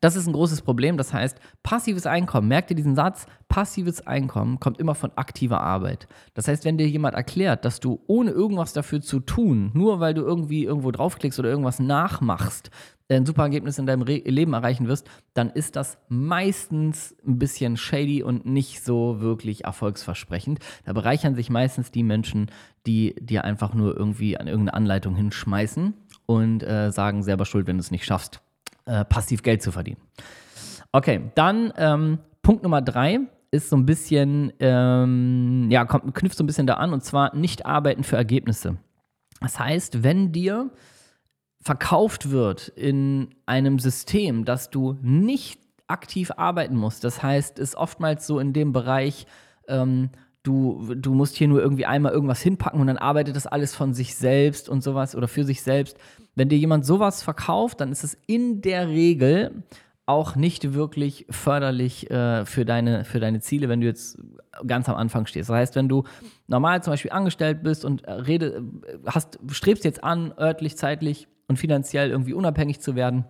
das 0.00 0.16
ist 0.16 0.26
ein 0.26 0.32
großes 0.32 0.62
Problem. 0.62 0.96
Das 0.96 1.12
heißt, 1.12 1.38
passives 1.62 2.06
Einkommen, 2.06 2.48
merkt 2.48 2.70
ihr 2.70 2.76
diesen 2.76 2.94
Satz? 2.94 3.26
Passives 3.48 4.06
Einkommen 4.06 4.60
kommt 4.60 4.78
immer 4.78 4.94
von 4.94 5.10
aktiver 5.16 5.60
Arbeit. 5.60 6.06
Das 6.34 6.48
heißt, 6.48 6.64
wenn 6.64 6.78
dir 6.78 6.88
jemand 6.88 7.14
erklärt, 7.14 7.64
dass 7.64 7.80
du 7.80 8.00
ohne 8.06 8.30
irgendwas 8.30 8.72
dafür 8.72 9.00
zu 9.00 9.20
tun, 9.20 9.70
nur 9.74 10.00
weil 10.00 10.14
du 10.14 10.22
irgendwie 10.22 10.64
irgendwo 10.64 10.90
draufklickst 10.90 11.38
oder 11.38 11.48
irgendwas 11.48 11.80
nachmachst, 11.80 12.70
ein 13.10 13.24
super 13.24 13.44
Ergebnis 13.44 13.78
in 13.78 13.86
deinem 13.86 14.02
Re 14.02 14.18
Leben 14.18 14.52
erreichen 14.52 14.86
wirst, 14.86 15.08
dann 15.32 15.48
ist 15.48 15.76
das 15.76 15.96
meistens 16.08 17.16
ein 17.26 17.38
bisschen 17.38 17.78
shady 17.78 18.22
und 18.22 18.44
nicht 18.44 18.84
so 18.84 19.20
wirklich 19.20 19.64
erfolgsversprechend. 19.64 20.58
Da 20.84 20.92
bereichern 20.92 21.34
sich 21.34 21.48
meistens 21.48 21.90
die 21.90 22.02
Menschen, 22.02 22.50
die 22.86 23.14
dir 23.18 23.44
einfach 23.44 23.72
nur 23.72 23.96
irgendwie 23.96 24.36
an 24.36 24.46
irgendeine 24.46 24.74
Anleitung 24.74 25.16
hinschmeißen 25.16 25.94
und 26.26 26.62
äh, 26.62 26.92
sagen 26.92 27.22
selber 27.22 27.46
schuld, 27.46 27.66
wenn 27.66 27.78
du 27.78 27.80
es 27.80 27.90
nicht 27.90 28.04
schaffst 28.04 28.42
äh, 28.88 29.04
passiv 29.04 29.42
Geld 29.42 29.62
zu 29.62 29.70
verdienen. 29.70 30.00
Okay, 30.92 31.30
dann 31.34 31.72
ähm, 31.76 32.18
Punkt 32.42 32.62
Nummer 32.62 32.80
drei 32.80 33.20
ist 33.50 33.70
so 33.70 33.76
ein 33.76 33.86
bisschen, 33.86 34.52
ähm, 34.60 35.68
ja, 35.70 35.84
kommt, 35.84 36.14
knüpft 36.14 36.36
so 36.36 36.44
ein 36.44 36.46
bisschen 36.46 36.66
da 36.66 36.74
an 36.74 36.92
und 36.92 37.04
zwar 37.04 37.34
nicht 37.36 37.66
arbeiten 37.66 38.02
für 38.02 38.16
Ergebnisse. 38.16 38.78
Das 39.40 39.58
heißt, 39.58 40.02
wenn 40.02 40.32
dir 40.32 40.70
verkauft 41.60 42.30
wird 42.30 42.68
in 42.68 43.34
einem 43.46 43.78
System, 43.78 44.44
dass 44.44 44.70
du 44.70 44.96
nicht 45.02 45.60
aktiv 45.86 46.30
arbeiten 46.36 46.76
musst, 46.76 47.04
das 47.04 47.22
heißt, 47.22 47.58
ist 47.58 47.76
oftmals 47.76 48.26
so 48.26 48.38
in 48.38 48.52
dem 48.52 48.72
Bereich, 48.72 49.26
ähm, 49.68 50.10
du, 50.42 50.94
du 50.94 51.14
musst 51.14 51.36
hier 51.36 51.48
nur 51.48 51.60
irgendwie 51.60 51.86
einmal 51.86 52.12
irgendwas 52.12 52.40
hinpacken 52.40 52.80
und 52.80 52.86
dann 52.86 52.98
arbeitet 52.98 53.36
das 53.36 53.46
alles 53.46 53.74
von 53.74 53.94
sich 53.94 54.14
selbst 54.14 54.68
und 54.68 54.82
sowas 54.82 55.14
oder 55.14 55.28
für 55.28 55.44
sich 55.44 55.62
selbst. 55.62 55.98
Wenn 56.38 56.48
dir 56.48 56.56
jemand 56.56 56.86
sowas 56.86 57.24
verkauft, 57.24 57.80
dann 57.80 57.90
ist 57.90 58.04
es 58.04 58.16
in 58.28 58.62
der 58.62 58.86
Regel 58.86 59.64
auch 60.06 60.36
nicht 60.36 60.72
wirklich 60.72 61.26
förderlich 61.28 62.08
äh, 62.12 62.46
für, 62.46 62.64
deine, 62.64 63.04
für 63.04 63.18
deine 63.18 63.40
Ziele, 63.40 63.68
wenn 63.68 63.80
du 63.80 63.88
jetzt 63.88 64.18
ganz 64.64 64.88
am 64.88 64.94
Anfang 64.94 65.26
stehst. 65.26 65.50
Das 65.50 65.56
heißt, 65.56 65.74
wenn 65.74 65.88
du 65.88 66.04
normal 66.46 66.80
zum 66.82 66.92
Beispiel 66.92 67.10
angestellt 67.10 67.64
bist 67.64 67.84
und 67.84 68.04
äh, 68.04 68.12
rede, 68.12 68.62
äh, 68.86 68.98
hast, 69.06 69.40
strebst 69.50 69.84
jetzt 69.84 70.04
an, 70.04 70.32
örtlich, 70.38 70.76
zeitlich 70.76 71.26
und 71.48 71.58
finanziell 71.58 72.10
irgendwie 72.10 72.34
unabhängig 72.34 72.80
zu 72.80 72.94
werden, 72.94 73.24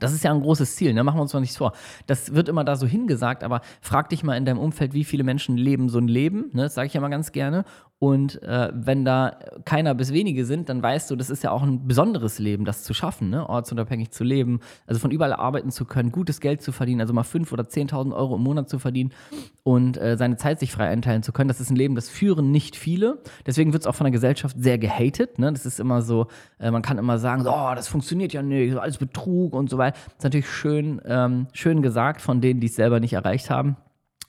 das 0.00 0.12
ist 0.12 0.24
ja 0.24 0.32
ein 0.32 0.40
großes 0.40 0.76
Ziel, 0.76 0.92
ne? 0.92 1.02
machen 1.02 1.16
wir 1.18 1.22
uns 1.22 1.32
mal 1.32 1.40
nichts 1.40 1.56
vor. 1.56 1.72
Das 2.06 2.34
wird 2.34 2.48
immer 2.48 2.64
da 2.64 2.76
so 2.76 2.86
hingesagt, 2.86 3.42
aber 3.42 3.60
frag 3.80 4.08
dich 4.10 4.22
mal 4.22 4.36
in 4.36 4.44
deinem 4.44 4.58
Umfeld, 4.58 4.92
wie 4.92 5.04
viele 5.04 5.24
Menschen 5.24 5.56
leben 5.56 5.88
so 5.88 5.98
ein 5.98 6.08
Leben, 6.08 6.50
ne? 6.52 6.64
das 6.64 6.74
sage 6.74 6.86
ich 6.86 6.94
ja 6.94 7.00
mal 7.00 7.08
ganz 7.08 7.32
gerne. 7.32 7.64
Und 8.04 8.42
äh, 8.42 8.70
wenn 8.74 9.06
da 9.06 9.34
keiner 9.64 9.94
bis 9.94 10.12
wenige 10.12 10.44
sind, 10.44 10.68
dann 10.68 10.82
weißt 10.82 11.10
du, 11.10 11.16
das 11.16 11.30
ist 11.30 11.42
ja 11.42 11.52
auch 11.52 11.62
ein 11.62 11.88
besonderes 11.88 12.38
Leben, 12.38 12.66
das 12.66 12.82
zu 12.82 12.92
schaffen, 12.92 13.30
ne? 13.30 13.48
ortsunabhängig 13.48 14.10
zu 14.10 14.24
leben, 14.24 14.60
also 14.86 15.00
von 15.00 15.10
überall 15.10 15.32
arbeiten 15.32 15.70
zu 15.70 15.86
können, 15.86 16.12
gutes 16.12 16.42
Geld 16.42 16.60
zu 16.60 16.70
verdienen, 16.70 17.00
also 17.00 17.14
mal 17.14 17.22
5.000 17.22 17.52
oder 17.54 17.62
10.000 17.62 18.14
Euro 18.14 18.36
im 18.36 18.42
Monat 18.42 18.68
zu 18.68 18.78
verdienen 18.78 19.14
und 19.62 19.96
äh, 19.96 20.18
seine 20.18 20.36
Zeit 20.36 20.60
sich 20.60 20.70
frei 20.70 20.88
einteilen 20.88 21.22
zu 21.22 21.32
können. 21.32 21.48
Das 21.48 21.62
ist 21.62 21.70
ein 21.70 21.76
Leben, 21.76 21.94
das 21.94 22.10
führen 22.10 22.50
nicht 22.50 22.76
viele. 22.76 23.22
Deswegen 23.46 23.72
wird 23.72 23.84
es 23.84 23.86
auch 23.86 23.94
von 23.94 24.04
der 24.04 24.12
Gesellschaft 24.12 24.54
sehr 24.58 24.76
gehatet. 24.76 25.38
Ne? 25.38 25.50
Das 25.50 25.64
ist 25.64 25.80
immer 25.80 26.02
so, 26.02 26.26
äh, 26.58 26.70
man 26.70 26.82
kann 26.82 26.98
immer 26.98 27.16
sagen, 27.16 27.46
oh, 27.46 27.74
das 27.74 27.88
funktioniert 27.88 28.34
ja 28.34 28.42
nicht, 28.42 28.76
alles 28.76 28.98
Betrug 28.98 29.54
und 29.54 29.70
so 29.70 29.78
weiter. 29.78 29.96
Das 30.04 30.16
ist 30.18 30.24
natürlich 30.24 30.50
schön, 30.50 31.00
ähm, 31.06 31.46
schön 31.54 31.80
gesagt 31.80 32.20
von 32.20 32.42
denen, 32.42 32.60
die 32.60 32.66
es 32.66 32.74
selber 32.74 33.00
nicht 33.00 33.14
erreicht 33.14 33.48
haben. 33.48 33.78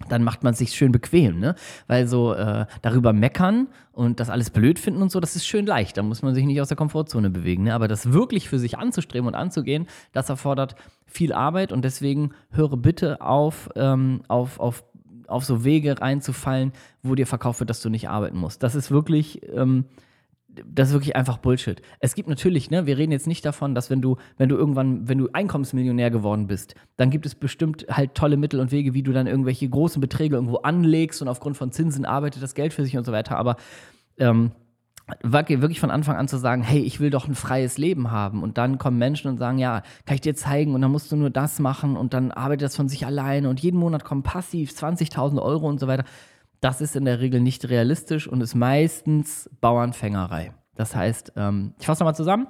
Dann 0.09 0.23
macht 0.23 0.43
man 0.43 0.53
es 0.53 0.59
sich 0.59 0.71
schön 0.71 0.91
bequem, 0.91 1.39
ne? 1.39 1.55
Weil 1.87 2.07
so 2.07 2.33
äh, 2.33 2.65
darüber 2.81 3.13
meckern 3.13 3.67
und 3.91 4.19
das 4.19 4.29
alles 4.29 4.49
blöd 4.49 4.77
finden 4.79 5.01
und 5.01 5.11
so, 5.11 5.19
das 5.19 5.35
ist 5.35 5.45
schön 5.47 5.65
leicht. 5.65 5.97
Da 5.97 6.03
muss 6.03 6.21
man 6.21 6.35
sich 6.35 6.45
nicht 6.45 6.61
aus 6.61 6.67
der 6.67 6.77
Komfortzone 6.77 7.29
bewegen. 7.29 7.63
Ne? 7.63 7.73
Aber 7.73 7.87
das 7.87 8.11
wirklich 8.11 8.49
für 8.49 8.59
sich 8.59 8.77
anzustreben 8.77 9.27
und 9.27 9.35
anzugehen, 9.35 9.87
das 10.11 10.29
erfordert 10.29 10.75
viel 11.05 11.33
Arbeit 11.33 11.71
und 11.71 11.85
deswegen 11.85 12.31
höre 12.51 12.77
bitte 12.77 13.21
auf, 13.21 13.69
ähm, 13.75 14.21
auf, 14.27 14.59
auf, 14.59 14.83
auf 15.27 15.45
so 15.45 15.63
Wege 15.63 15.99
reinzufallen, 15.99 16.73
wo 17.01 17.15
dir 17.15 17.27
verkauft 17.27 17.61
wird, 17.61 17.69
dass 17.69 17.81
du 17.81 17.89
nicht 17.89 18.09
arbeiten 18.09 18.37
musst. 18.37 18.63
Das 18.63 18.75
ist 18.75 18.91
wirklich. 18.91 19.41
Ähm, 19.53 19.85
das 20.65 20.89
ist 20.89 20.93
wirklich 20.93 21.15
einfach 21.15 21.37
Bullshit. 21.37 21.81
Es 21.99 22.15
gibt 22.15 22.29
natürlich, 22.29 22.69
ne, 22.69 22.85
wir 22.85 22.97
reden 22.97 23.11
jetzt 23.11 23.27
nicht 23.27 23.45
davon, 23.45 23.75
dass 23.75 23.89
wenn 23.89 24.01
du, 24.01 24.17
wenn 24.37 24.49
du 24.49 24.55
irgendwann, 24.55 25.07
wenn 25.07 25.17
du 25.17 25.29
Einkommensmillionär 25.33 26.11
geworden 26.11 26.47
bist, 26.47 26.75
dann 26.97 27.09
gibt 27.09 27.25
es 27.25 27.35
bestimmt 27.35 27.85
halt 27.89 28.15
tolle 28.15 28.37
Mittel 28.37 28.59
und 28.59 28.71
Wege, 28.71 28.93
wie 28.93 29.03
du 29.03 29.11
dann 29.11 29.27
irgendwelche 29.27 29.67
großen 29.67 29.99
Beträge 30.01 30.35
irgendwo 30.35 30.57
anlegst 30.57 31.21
und 31.21 31.27
aufgrund 31.27 31.57
von 31.57 31.71
Zinsen 31.71 32.05
arbeitet 32.05 32.41
das 32.41 32.55
Geld 32.55 32.73
für 32.73 32.83
sich 32.83 32.97
und 32.97 33.05
so 33.05 33.11
weiter. 33.11 33.37
Aber 33.37 33.57
ähm, 34.17 34.51
wirklich 35.21 35.79
von 35.79 35.91
Anfang 35.91 36.15
an 36.15 36.27
zu 36.27 36.37
sagen, 36.37 36.63
hey, 36.63 36.79
ich 36.79 36.99
will 36.99 37.09
doch 37.09 37.27
ein 37.27 37.35
freies 37.35 37.77
Leben 37.77 38.11
haben. 38.11 38.41
Und 38.41 38.57
dann 38.57 38.77
kommen 38.77 38.97
Menschen 38.97 39.29
und 39.29 39.37
sagen, 39.37 39.59
ja, 39.59 39.83
kann 40.05 40.15
ich 40.15 40.21
dir 40.21 40.35
zeigen 40.35 40.73
und 40.73 40.81
dann 40.81 40.91
musst 40.91 41.11
du 41.11 41.15
nur 41.15 41.29
das 41.29 41.59
machen 41.59 41.95
und 41.95 42.13
dann 42.13 42.31
arbeitet 42.31 42.63
das 42.63 42.75
von 42.75 42.89
sich 42.89 43.05
alleine 43.05 43.49
und 43.49 43.59
jeden 43.59 43.79
Monat 43.79 44.03
kommen 44.03 44.23
passiv 44.23 44.71
20.000 44.71 45.41
Euro 45.41 45.67
und 45.67 45.79
so 45.79 45.87
weiter. 45.87 46.05
Das 46.65 46.81
ist 46.81 46.95
in 46.95 47.05
der 47.05 47.19
Regel 47.19 47.41
nicht 47.41 47.69
realistisch 47.69 48.27
und 48.27 48.41
ist 48.41 48.55
meistens 48.55 49.47
Bauernfängerei. 49.61 50.51
Das 50.73 50.95
heißt, 50.95 51.33
ähm, 51.35 51.75
ich 51.79 51.85
fasse 51.85 52.01
nochmal 52.01 52.15
zusammen. 52.15 52.47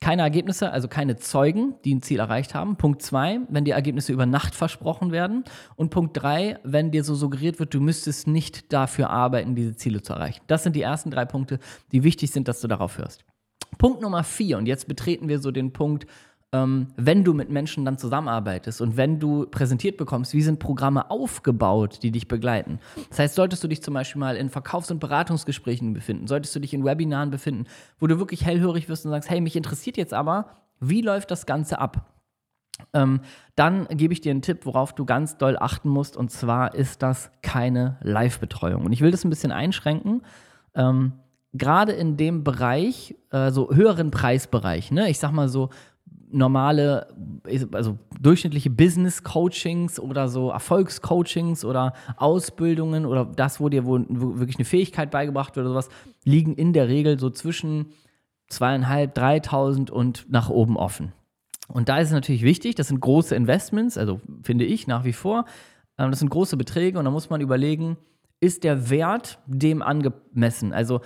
Keine 0.00 0.22
Ergebnisse, 0.22 0.70
also 0.70 0.88
keine 0.88 1.16
Zeugen, 1.16 1.74
die 1.84 1.94
ein 1.94 2.00
Ziel 2.00 2.18
erreicht 2.18 2.54
haben. 2.54 2.76
Punkt 2.76 3.02
zwei, 3.02 3.40
wenn 3.50 3.66
die 3.66 3.72
Ergebnisse 3.72 4.10
über 4.14 4.24
Nacht 4.24 4.54
versprochen 4.54 5.12
werden. 5.12 5.44
Und 5.76 5.90
Punkt 5.90 6.16
drei, 6.16 6.58
wenn 6.64 6.92
dir 6.92 7.04
so 7.04 7.14
suggeriert 7.14 7.58
wird, 7.58 7.74
du 7.74 7.80
müsstest 7.80 8.26
nicht 8.26 8.72
dafür 8.72 9.10
arbeiten, 9.10 9.54
diese 9.54 9.76
Ziele 9.76 10.00
zu 10.00 10.14
erreichen. 10.14 10.40
Das 10.46 10.62
sind 10.62 10.74
die 10.74 10.80
ersten 10.80 11.10
drei 11.10 11.26
Punkte, 11.26 11.58
die 11.92 12.04
wichtig 12.04 12.30
sind, 12.30 12.48
dass 12.48 12.62
du 12.62 12.68
darauf 12.68 12.96
hörst. 12.96 13.26
Punkt 13.76 14.00
Nummer 14.00 14.24
vier, 14.24 14.56
und 14.56 14.64
jetzt 14.64 14.88
betreten 14.88 15.28
wir 15.28 15.40
so 15.40 15.50
den 15.50 15.74
Punkt, 15.74 16.06
ähm, 16.52 16.88
wenn 16.96 17.24
du 17.24 17.34
mit 17.34 17.50
Menschen 17.50 17.84
dann 17.84 17.98
zusammenarbeitest 17.98 18.80
und 18.80 18.96
wenn 18.96 19.20
du 19.20 19.46
präsentiert 19.46 19.98
bekommst, 19.98 20.32
wie 20.32 20.40
sind 20.40 20.58
Programme 20.58 21.10
aufgebaut, 21.10 21.98
die 22.02 22.10
dich 22.10 22.26
begleiten. 22.26 22.80
Das 23.10 23.18
heißt, 23.18 23.34
solltest 23.34 23.62
du 23.62 23.68
dich 23.68 23.82
zum 23.82 23.94
Beispiel 23.94 24.20
mal 24.20 24.36
in 24.36 24.48
Verkaufs- 24.48 24.90
und 24.90 24.98
Beratungsgesprächen 24.98 25.92
befinden, 25.92 26.26
solltest 26.26 26.54
du 26.56 26.60
dich 26.60 26.72
in 26.72 26.84
Webinaren 26.84 27.30
befinden, 27.30 27.66
wo 27.98 28.06
du 28.06 28.18
wirklich 28.18 28.46
hellhörig 28.46 28.88
wirst 28.88 29.04
und 29.04 29.10
sagst, 29.10 29.28
hey, 29.28 29.40
mich 29.40 29.56
interessiert 29.56 29.98
jetzt 29.98 30.14
aber, 30.14 30.46
wie 30.80 31.02
läuft 31.02 31.30
das 31.30 31.44
Ganze 31.44 31.78
ab? 31.80 32.14
Ähm, 32.94 33.20
dann 33.56 33.86
gebe 33.88 34.12
ich 34.14 34.20
dir 34.20 34.30
einen 34.30 34.42
Tipp, 34.42 34.64
worauf 34.64 34.94
du 34.94 35.04
ganz 35.04 35.36
doll 35.36 35.56
achten 35.58 35.88
musst, 35.88 36.16
und 36.16 36.30
zwar 36.30 36.74
ist 36.74 37.02
das 37.02 37.30
keine 37.42 37.98
Live-Betreuung. 38.02 38.86
Und 38.86 38.92
ich 38.92 39.00
will 39.00 39.10
das 39.10 39.24
ein 39.24 39.30
bisschen 39.30 39.52
einschränken. 39.52 40.22
Ähm, 40.74 41.12
gerade 41.52 41.92
in 41.92 42.16
dem 42.16 42.44
Bereich, 42.44 43.16
äh, 43.30 43.50
so 43.50 43.70
höheren 43.74 44.10
Preisbereich, 44.10 44.90
ne? 44.90 45.10
ich 45.10 45.18
sag 45.18 45.32
mal 45.32 45.48
so 45.48 45.70
normale, 46.30 47.08
also 47.72 47.98
durchschnittliche 48.20 48.70
Business-Coachings 48.70 50.00
oder 50.00 50.28
so 50.28 50.50
Erfolgscoachings 50.50 51.64
oder 51.64 51.92
Ausbildungen 52.16 53.06
oder 53.06 53.24
das, 53.24 53.60
wo 53.60 53.68
dir 53.68 53.86
wo, 53.86 53.98
wirklich 53.98 54.56
eine 54.56 54.64
Fähigkeit 54.64 55.10
beigebracht 55.10 55.56
wird 55.56 55.66
oder 55.66 55.74
sowas, 55.74 55.88
liegen 56.24 56.54
in 56.54 56.72
der 56.72 56.88
Regel 56.88 57.18
so 57.18 57.30
zwischen 57.30 57.92
zweieinhalb, 58.48 59.14
dreitausend 59.14 59.90
und 59.90 60.26
nach 60.30 60.48
oben 60.48 60.76
offen. 60.76 61.12
Und 61.68 61.88
da 61.88 61.98
ist 61.98 62.08
es 62.08 62.14
natürlich 62.14 62.42
wichtig, 62.42 62.74
das 62.74 62.88
sind 62.88 63.00
große 63.00 63.34
Investments, 63.34 63.98
also 63.98 64.20
finde 64.42 64.64
ich 64.64 64.86
nach 64.86 65.04
wie 65.04 65.12
vor, 65.12 65.44
ähm, 65.98 66.10
das 66.10 66.20
sind 66.20 66.30
große 66.30 66.56
Beträge 66.56 66.98
und 66.98 67.04
da 67.04 67.10
muss 67.10 67.30
man 67.30 67.40
überlegen, 67.40 67.98
ist 68.40 68.64
der 68.64 68.88
Wert 68.88 69.38
dem 69.46 69.82
angemessen? 69.82 70.72
Also 70.72 71.00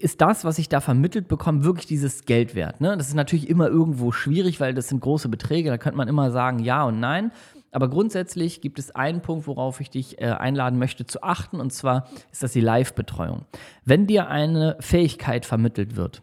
ist 0.00 0.20
das, 0.20 0.44
was 0.44 0.58
ich 0.58 0.68
da 0.68 0.80
vermittelt 0.80 1.28
bekomme, 1.28 1.64
wirklich 1.64 1.86
dieses 1.86 2.24
Geld 2.24 2.54
wert? 2.54 2.80
Ne? 2.80 2.96
Das 2.96 3.08
ist 3.08 3.14
natürlich 3.14 3.48
immer 3.48 3.68
irgendwo 3.68 4.12
schwierig, 4.12 4.60
weil 4.60 4.74
das 4.74 4.88
sind 4.88 5.00
große 5.00 5.28
Beträge. 5.28 5.70
Da 5.70 5.78
könnte 5.78 5.96
man 5.96 6.08
immer 6.08 6.30
sagen 6.30 6.58
ja 6.58 6.84
und 6.84 7.00
nein. 7.00 7.32
Aber 7.72 7.88
grundsätzlich 7.88 8.60
gibt 8.60 8.78
es 8.78 8.94
einen 8.94 9.20
Punkt, 9.20 9.46
worauf 9.46 9.80
ich 9.80 9.90
dich 9.90 10.20
äh, 10.20 10.26
einladen 10.26 10.78
möchte 10.78 11.06
zu 11.06 11.22
achten, 11.22 11.60
und 11.60 11.72
zwar 11.72 12.08
ist 12.32 12.42
das 12.42 12.52
die 12.52 12.60
Live-Betreuung. 12.60 13.44
Wenn 13.84 14.06
dir 14.06 14.28
eine 14.28 14.76
Fähigkeit 14.80 15.46
vermittelt 15.46 15.94
wird, 15.94 16.22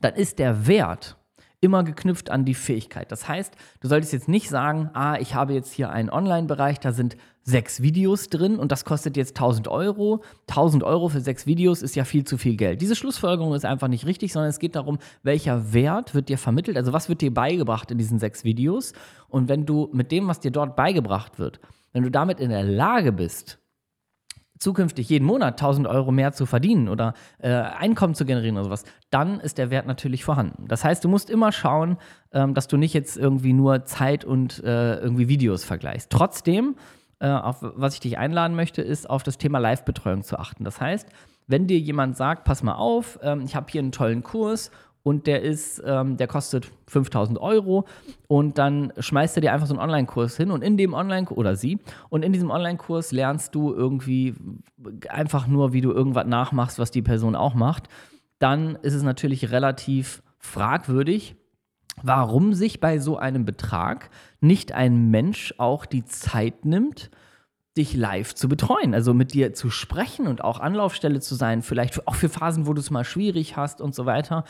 dann 0.00 0.14
ist 0.14 0.38
der 0.38 0.66
Wert 0.66 1.16
immer 1.60 1.84
geknüpft 1.84 2.30
an 2.30 2.44
die 2.44 2.54
Fähigkeit. 2.54 3.12
Das 3.12 3.28
heißt, 3.28 3.54
du 3.80 3.88
solltest 3.88 4.12
jetzt 4.12 4.28
nicht 4.28 4.48
sagen, 4.48 4.90
ah, 4.94 5.18
ich 5.18 5.34
habe 5.34 5.52
jetzt 5.52 5.72
hier 5.72 5.90
einen 5.90 6.10
Online-Bereich, 6.10 6.80
da 6.80 6.92
sind 6.92 7.16
sechs 7.42 7.82
Videos 7.82 8.28
drin 8.28 8.58
und 8.58 8.72
das 8.72 8.84
kostet 8.84 9.16
jetzt 9.16 9.36
1000 9.36 9.68
Euro. 9.68 10.22
1000 10.48 10.82
Euro 10.82 11.08
für 11.08 11.20
sechs 11.20 11.46
Videos 11.46 11.82
ist 11.82 11.96
ja 11.96 12.04
viel 12.04 12.24
zu 12.24 12.38
viel 12.38 12.56
Geld. 12.56 12.80
Diese 12.80 12.96
Schlussfolgerung 12.96 13.54
ist 13.54 13.64
einfach 13.64 13.88
nicht 13.88 14.06
richtig, 14.06 14.32
sondern 14.32 14.50
es 14.50 14.58
geht 14.58 14.74
darum, 14.74 14.98
welcher 15.22 15.72
Wert 15.72 16.14
wird 16.14 16.28
dir 16.28 16.38
vermittelt, 16.38 16.76
also 16.76 16.92
was 16.92 17.08
wird 17.08 17.20
dir 17.20 17.32
beigebracht 17.32 17.90
in 17.90 17.98
diesen 17.98 18.18
sechs 18.18 18.44
Videos. 18.44 18.92
Und 19.28 19.48
wenn 19.48 19.66
du 19.66 19.90
mit 19.92 20.12
dem, 20.12 20.28
was 20.28 20.40
dir 20.40 20.50
dort 20.50 20.76
beigebracht 20.76 21.38
wird, 21.38 21.60
wenn 21.92 22.02
du 22.02 22.10
damit 22.10 22.40
in 22.40 22.50
der 22.50 22.64
Lage 22.64 23.12
bist, 23.12 23.59
zukünftig 24.60 25.08
jeden 25.08 25.24
Monat 25.24 25.54
1000 25.54 25.86
Euro 25.88 26.12
mehr 26.12 26.32
zu 26.32 26.46
verdienen 26.46 26.88
oder 26.88 27.14
äh, 27.38 27.50
Einkommen 27.50 28.14
zu 28.14 28.24
generieren 28.24 28.56
oder 28.56 28.66
sowas, 28.66 28.84
dann 29.10 29.40
ist 29.40 29.58
der 29.58 29.70
Wert 29.70 29.86
natürlich 29.86 30.22
vorhanden. 30.22 30.68
Das 30.68 30.84
heißt, 30.84 31.02
du 31.02 31.08
musst 31.08 31.30
immer 31.30 31.50
schauen, 31.50 31.96
ähm, 32.32 32.54
dass 32.54 32.68
du 32.68 32.76
nicht 32.76 32.94
jetzt 32.94 33.16
irgendwie 33.16 33.54
nur 33.54 33.84
Zeit 33.86 34.24
und 34.24 34.62
äh, 34.62 34.96
irgendwie 34.96 35.28
Videos 35.28 35.64
vergleichst. 35.64 36.10
Trotzdem, 36.10 36.76
äh, 37.18 37.28
auf 37.28 37.56
was 37.60 37.94
ich 37.94 38.00
dich 38.00 38.18
einladen 38.18 38.54
möchte, 38.54 38.82
ist 38.82 39.08
auf 39.08 39.22
das 39.22 39.38
Thema 39.38 39.58
Live-Betreuung 39.58 40.22
zu 40.22 40.38
achten. 40.38 40.64
Das 40.64 40.80
heißt, 40.80 41.08
wenn 41.46 41.66
dir 41.66 41.78
jemand 41.78 42.16
sagt, 42.16 42.44
pass 42.44 42.62
mal 42.62 42.74
auf, 42.74 43.18
ähm, 43.22 43.40
ich 43.40 43.56
habe 43.56 43.66
hier 43.70 43.80
einen 43.80 43.92
tollen 43.92 44.22
Kurs 44.22 44.70
und 45.02 45.26
der 45.26 45.42
ist, 45.42 45.82
ähm, 45.84 46.16
der 46.16 46.26
kostet 46.26 46.70
5000 46.88 47.38
Euro. 47.40 47.86
Und 48.28 48.58
dann 48.58 48.92
schmeißt 48.98 49.36
er 49.36 49.40
dir 49.40 49.52
einfach 49.52 49.66
so 49.66 49.74
einen 49.74 49.82
Online-Kurs 49.82 50.36
hin. 50.36 50.50
Und 50.50 50.62
in 50.62 50.76
dem 50.76 50.92
Online- 50.92 51.28
oder 51.30 51.56
sie. 51.56 51.78
Und 52.10 52.24
in 52.24 52.32
diesem 52.32 52.50
Online-Kurs 52.50 53.12
lernst 53.12 53.54
du 53.54 53.72
irgendwie 53.72 54.34
einfach 55.08 55.46
nur, 55.46 55.72
wie 55.72 55.80
du 55.80 55.90
irgendwas 55.90 56.26
nachmachst, 56.26 56.78
was 56.78 56.90
die 56.90 57.02
Person 57.02 57.34
auch 57.34 57.54
macht, 57.54 57.88
dann 58.38 58.76
ist 58.82 58.94
es 58.94 59.02
natürlich 59.02 59.50
relativ 59.50 60.22
fragwürdig, 60.38 61.36
warum 62.02 62.54
sich 62.54 62.80
bei 62.80 62.98
so 62.98 63.16
einem 63.16 63.44
Betrag 63.44 64.10
nicht 64.40 64.72
ein 64.72 65.10
Mensch 65.10 65.54
auch 65.58 65.86
die 65.86 66.04
Zeit 66.04 66.64
nimmt, 66.64 67.10
dich 67.76 67.94
live 67.94 68.34
zu 68.34 68.48
betreuen, 68.48 68.94
also 68.94 69.14
mit 69.14 69.32
dir 69.32 69.54
zu 69.54 69.70
sprechen 69.70 70.26
und 70.26 70.42
auch 70.42 70.58
Anlaufstelle 70.58 71.20
zu 71.20 71.34
sein, 71.34 71.62
vielleicht 71.62 72.06
auch 72.08 72.16
für 72.16 72.28
Phasen, 72.28 72.66
wo 72.66 72.72
du 72.72 72.80
es 72.80 72.90
mal 72.90 73.04
schwierig 73.04 73.56
hast 73.56 73.80
und 73.80 73.94
so 73.94 74.06
weiter. 74.06 74.44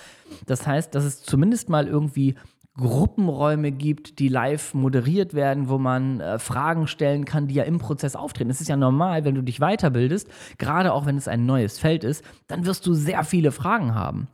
Das 0.47 0.67
heißt, 0.67 0.95
dass 0.95 1.05
es 1.05 1.23
zumindest 1.23 1.69
mal 1.69 1.87
irgendwie 1.87 2.35
Gruppenräume 2.77 3.73
gibt, 3.73 4.19
die 4.21 4.29
live 4.29 4.75
moderiert 4.75 5.35
werden, 5.35 5.69
wo 5.69 5.77
man 5.77 6.21
äh, 6.21 6.39
Fragen 6.39 6.87
stellen 6.87 7.25
kann, 7.25 7.47
die 7.47 7.55
ja 7.55 7.65
im 7.65 7.79
Prozess 7.79 8.17
auftreten. 8.17 8.51
Es 8.51 8.61
ist 8.61 8.69
ja 8.69 8.77
normal, 8.77 9.25
wenn 9.25 9.35
du 9.35 9.43
dich 9.43 9.59
weiterbildest, 9.59 10.29
gerade 10.57 10.93
auch 10.93 11.05
wenn 11.05 11.17
es 11.17 11.29
ein 11.29 11.45
neues 11.45 11.79
Feld 11.79 12.05
ist, 12.05 12.25
dann 12.47 12.65
wirst 12.65 12.87
du 12.87 12.95
sehr 12.95 13.25
viele 13.25 13.53
Fragen 13.53 13.95
haben. 13.95 14.29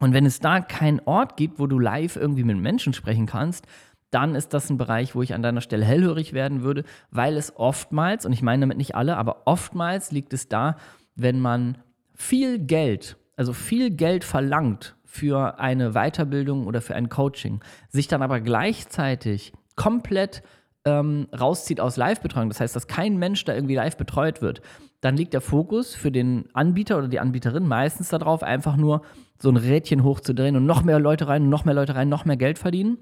Und 0.00 0.12
wenn 0.12 0.26
es 0.26 0.40
da 0.40 0.60
keinen 0.60 1.00
Ort 1.04 1.36
gibt, 1.36 1.58
wo 1.58 1.66
du 1.66 1.78
live 1.78 2.16
irgendwie 2.16 2.44
mit 2.44 2.58
Menschen 2.58 2.94
sprechen 2.94 3.26
kannst, 3.26 3.66
dann 4.14 4.34
ist 4.34 4.54
das 4.54 4.70
ein 4.70 4.78
Bereich, 4.78 5.14
wo 5.14 5.22
ich 5.22 5.34
an 5.34 5.42
deiner 5.42 5.60
Stelle 5.60 5.84
hellhörig 5.84 6.32
werden 6.32 6.62
würde, 6.62 6.84
weil 7.10 7.36
es 7.36 7.56
oftmals, 7.56 8.24
und 8.24 8.32
ich 8.32 8.42
meine 8.42 8.60
damit 8.60 8.78
nicht 8.78 8.94
alle, 8.94 9.16
aber 9.16 9.42
oftmals 9.46 10.12
liegt 10.12 10.32
es 10.32 10.48
da, 10.48 10.76
wenn 11.16 11.40
man 11.40 11.78
viel 12.14 12.58
Geld, 12.60 13.16
also 13.36 13.52
viel 13.52 13.90
Geld 13.90 14.24
verlangt 14.24 14.94
für 15.04 15.58
eine 15.58 15.92
Weiterbildung 15.92 16.66
oder 16.66 16.80
für 16.80 16.94
ein 16.94 17.08
Coaching, 17.08 17.60
sich 17.88 18.06
dann 18.06 18.22
aber 18.22 18.40
gleichzeitig 18.40 19.52
komplett 19.74 20.42
ähm, 20.84 21.28
rauszieht 21.38 21.80
aus 21.80 21.96
Live-Betreuung, 21.96 22.48
das 22.50 22.60
heißt, 22.60 22.76
dass 22.76 22.86
kein 22.86 23.16
Mensch 23.16 23.44
da 23.44 23.54
irgendwie 23.54 23.74
live 23.74 23.96
betreut 23.96 24.42
wird, 24.42 24.60
dann 25.00 25.16
liegt 25.16 25.34
der 25.34 25.40
Fokus 25.40 25.94
für 25.94 26.12
den 26.12 26.48
Anbieter 26.52 26.98
oder 26.98 27.08
die 27.08 27.20
Anbieterin 27.20 27.66
meistens 27.66 28.08
darauf, 28.08 28.42
einfach 28.42 28.76
nur 28.76 29.02
so 29.38 29.50
ein 29.50 29.56
Rädchen 29.56 30.04
hochzudrehen 30.04 30.56
und 30.56 30.66
noch 30.66 30.82
mehr 30.82 31.00
Leute 31.00 31.26
rein, 31.26 31.48
noch 31.48 31.64
mehr 31.64 31.74
Leute 31.74 31.94
rein, 31.94 32.08
noch 32.08 32.24
mehr 32.24 32.36
Geld 32.36 32.58
verdienen. 32.58 32.98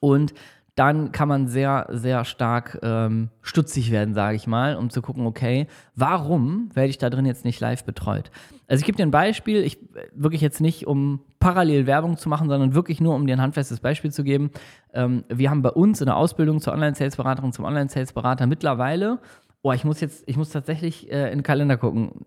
Und 0.00 0.34
dann 0.74 1.10
kann 1.10 1.26
man 1.26 1.48
sehr, 1.48 1.86
sehr 1.90 2.26
stark 2.26 2.78
ähm, 2.82 3.30
stutzig 3.40 3.90
werden, 3.90 4.12
sage 4.12 4.36
ich 4.36 4.46
mal, 4.46 4.76
um 4.76 4.90
zu 4.90 5.00
gucken, 5.00 5.26
okay, 5.26 5.68
warum 5.94 6.68
werde 6.74 6.90
ich 6.90 6.98
da 6.98 7.08
drin 7.08 7.24
jetzt 7.24 7.46
nicht 7.46 7.60
live 7.60 7.84
betreut? 7.84 8.30
Also 8.68 8.82
ich 8.82 8.86
gebe 8.86 8.96
dir 8.96 9.06
ein 9.06 9.10
Beispiel, 9.10 9.62
ich 9.62 9.78
wirklich 10.12 10.42
jetzt 10.42 10.60
nicht, 10.60 10.86
um 10.86 11.20
parallel 11.38 11.86
Werbung 11.86 12.18
zu 12.18 12.28
machen, 12.28 12.50
sondern 12.50 12.74
wirklich 12.74 13.00
nur, 13.00 13.14
um 13.14 13.26
dir 13.26 13.34
ein 13.34 13.40
handfestes 13.40 13.80
Beispiel 13.80 14.12
zu 14.12 14.22
geben. 14.22 14.50
Ähm, 14.92 15.24
wir 15.28 15.48
haben 15.48 15.62
bei 15.62 15.70
uns 15.70 16.02
in 16.02 16.06
der 16.06 16.16
Ausbildung 16.16 16.60
zur 16.60 16.74
Online-Sales-Beraterin, 16.74 17.52
zum 17.52 17.64
Online-Sales-Berater 17.64 18.46
mittlerweile, 18.46 19.18
oh, 19.62 19.72
ich 19.72 19.84
muss 19.84 20.00
jetzt, 20.00 20.24
ich 20.26 20.36
muss 20.36 20.50
tatsächlich 20.50 21.10
äh, 21.10 21.32
in 21.32 21.38
den 21.38 21.42
Kalender 21.42 21.76
gucken. 21.76 22.26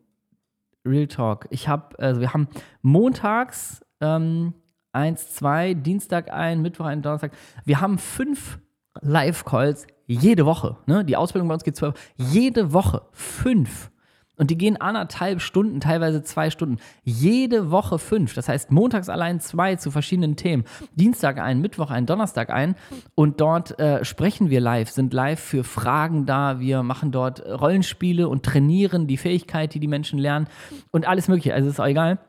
Real 0.85 1.07
Talk. 1.07 1.47
Ich 1.51 1.67
habe, 1.67 1.97
also 1.99 2.19
wir 2.19 2.33
haben 2.33 2.47
montags 2.81 3.85
ähm, 4.01 4.53
eins, 4.91 5.33
zwei, 5.33 5.73
Dienstag 5.73 6.31
ein, 6.31 6.61
Mittwoch 6.61 6.85
ein, 6.85 7.01
Donnerstag. 7.01 7.31
Wir 7.65 7.81
haben 7.81 7.97
fünf 7.97 8.59
Live-Calls 9.01 9.87
jede 10.05 10.45
Woche. 10.45 10.77
Ne? 10.87 11.05
Die 11.05 11.15
Ausbildung 11.15 11.47
bei 11.47 11.53
uns 11.53 11.63
geht 11.63 11.75
zwölf, 11.75 11.95
jede 12.17 12.73
Woche 12.73 13.03
fünf. 13.11 13.91
Und 14.39 14.49
die 14.51 14.57
gehen 14.57 14.79
anderthalb 14.79 15.41
Stunden, 15.41 15.81
teilweise 15.81 16.23
zwei 16.23 16.49
Stunden. 16.49 16.77
Jede 17.03 17.71
Woche 17.71 17.99
fünf. 17.99 18.33
Das 18.33 18.47
heißt, 18.47 18.71
montags 18.71 19.09
allein 19.09 19.41
zwei 19.41 19.75
zu 19.75 19.91
verschiedenen 19.91 20.37
Themen. 20.37 20.63
Dienstag 20.95 21.39
ein, 21.39 21.59
Mittwoch 21.59 21.91
ein, 21.91 22.05
Donnerstag 22.05 22.49
ein. 22.49 22.75
Und 23.15 23.41
dort 23.41 23.77
äh, 23.81 24.05
sprechen 24.05 24.49
wir 24.49 24.61
live, 24.61 24.89
sind 24.89 25.13
live 25.13 25.41
für 25.41 25.65
Fragen 25.65 26.25
da. 26.25 26.61
Wir 26.61 26.83
machen 26.83 27.11
dort 27.11 27.45
Rollenspiele 27.45 28.29
und 28.29 28.45
trainieren 28.45 29.07
die 29.07 29.17
Fähigkeit, 29.17 29.73
die 29.73 29.81
die 29.81 29.89
Menschen 29.89 30.17
lernen. 30.17 30.47
Und 30.91 31.05
alles 31.05 31.27
Mögliche. 31.27 31.53
Also 31.53 31.67
ist 31.67 31.81
auch 31.81 31.85
egal. 31.85 32.19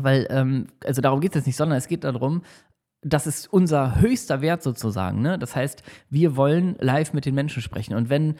Weil, 0.00 0.26
ähm, 0.30 0.66
also 0.84 1.02
darum 1.02 1.20
geht 1.20 1.32
es 1.32 1.36
jetzt 1.36 1.46
nicht, 1.46 1.56
sondern 1.56 1.78
es 1.78 1.88
geht 1.88 2.04
darum, 2.04 2.42
das 3.02 3.26
ist 3.26 3.52
unser 3.52 4.00
höchster 4.00 4.40
Wert 4.40 4.62
sozusagen. 4.62 5.22
Ne? 5.22 5.38
Das 5.38 5.56
heißt, 5.56 5.82
wir 6.08 6.36
wollen 6.36 6.76
live 6.78 7.12
mit 7.12 7.26
den 7.26 7.34
Menschen 7.34 7.60
sprechen. 7.60 7.94
Und 7.94 8.08
wenn 8.08 8.36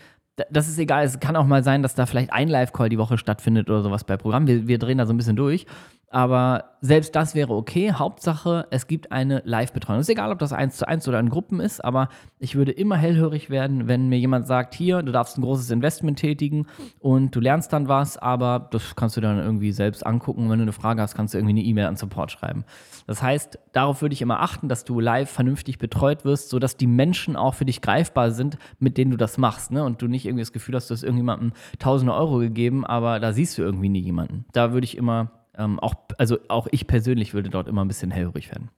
das 0.51 0.69
ist 0.69 0.79
egal. 0.79 1.05
Es 1.05 1.21
kann 1.21 1.37
auch 1.37 1.47
mal 1.47 1.63
sein, 1.63 1.83
dass 1.83 1.95
da 1.95 2.07
vielleicht 2.07 2.33
ein 2.33 2.49
Live-Call 2.49 2.89
die 2.89 2.99
Woche 2.99 3.19
stattfindet 3.19 3.69
oder 3.69 3.83
sowas 3.83 4.05
bei 4.05 4.17
Programm. 4.17 4.47
Wir, 4.47 4.67
wir 4.67 4.79
drehen 4.79 4.99
da 4.99 5.07
so 5.07 5.13
ein 5.13 5.17
bisschen 5.17 5.37
durch. 5.37 5.67
Aber 6.13 6.65
selbst 6.83 7.17
das 7.17 7.35
wäre 7.35 7.55
okay. 7.55 7.93
Hauptsache, 7.93 8.67
es 8.71 8.87
gibt 8.87 9.13
eine 9.13 9.41
Live-Betreuung. 9.47 10.01
Ist 10.01 10.11
egal, 10.11 10.31
ob 10.31 10.39
das 10.39 10.53
eins 10.53 10.77
zu 10.77 10.87
eins 10.87 11.09
oder 11.09 11.19
in 11.19 11.31
Gruppen 11.31 11.59
ist, 11.59 11.83
aber 11.83 12.11
ich 12.39 12.55
würde 12.55 12.71
immer 12.71 12.97
hellhörig 12.97 13.49
werden, 13.49 13.89
wenn 13.89 14.11
mir 14.11 14.19
jemand 14.19 14.47
sagt, 14.47 14.75
hier, 14.75 15.03
du 15.03 15.11
darfst 15.11 15.39
ein 15.39 15.43
großes 15.43 15.71
Investment 15.71 16.19
tätigen 16.19 16.67
und 16.99 17.35
du 17.35 17.41
lernst 17.41 17.73
dann 17.73 17.89
was, 17.89 18.19
aber 18.19 18.69
das 18.73 18.95
kannst 18.95 19.17
du 19.17 19.23
dann 19.23 19.39
irgendwie 19.39 19.73
selbst 19.73 20.05
angucken. 20.05 20.51
Wenn 20.51 20.59
du 20.59 20.65
eine 20.65 20.73
Frage 20.73 21.01
hast, 21.01 21.15
kannst 21.15 21.33
du 21.33 21.39
irgendwie 21.39 21.55
eine 21.55 21.63
E-Mail 21.63 21.87
an 21.87 21.97
Support 21.97 22.31
schreiben. 22.31 22.65
Das 23.07 23.23
heißt, 23.23 23.59
darauf 23.73 24.03
würde 24.03 24.13
ich 24.13 24.21
immer 24.21 24.41
achten, 24.41 24.69
dass 24.69 24.85
du 24.85 25.01
live 25.01 25.31
vernünftig 25.31 25.79
betreut 25.79 26.27
wirst, 26.27 26.51
sodass 26.51 26.77
die 26.77 26.87
Menschen 26.87 27.37
auch 27.37 27.55
für 27.55 27.65
dich 27.65 27.81
greifbar 27.81 28.33
sind, 28.33 28.59
mit 28.79 28.99
denen 28.99 29.13
du 29.13 29.17
das 29.17 29.39
machst. 29.39 29.71
Ne? 29.71 29.83
Und 29.83 30.03
du 30.03 30.09
nicht 30.09 30.27
ähm, 35.57 35.79
auch, 35.81 35.95
also 36.19 36.39
auch 36.49 36.67
ich 36.71 36.87
persönlich 36.87 37.35
würde 37.35 37.51
dort 37.51 37.69
immer 37.69 37.85
ein 37.85 37.89
bisschen 37.89 38.11
hellhörig 38.11 38.51
werden. 38.51 38.71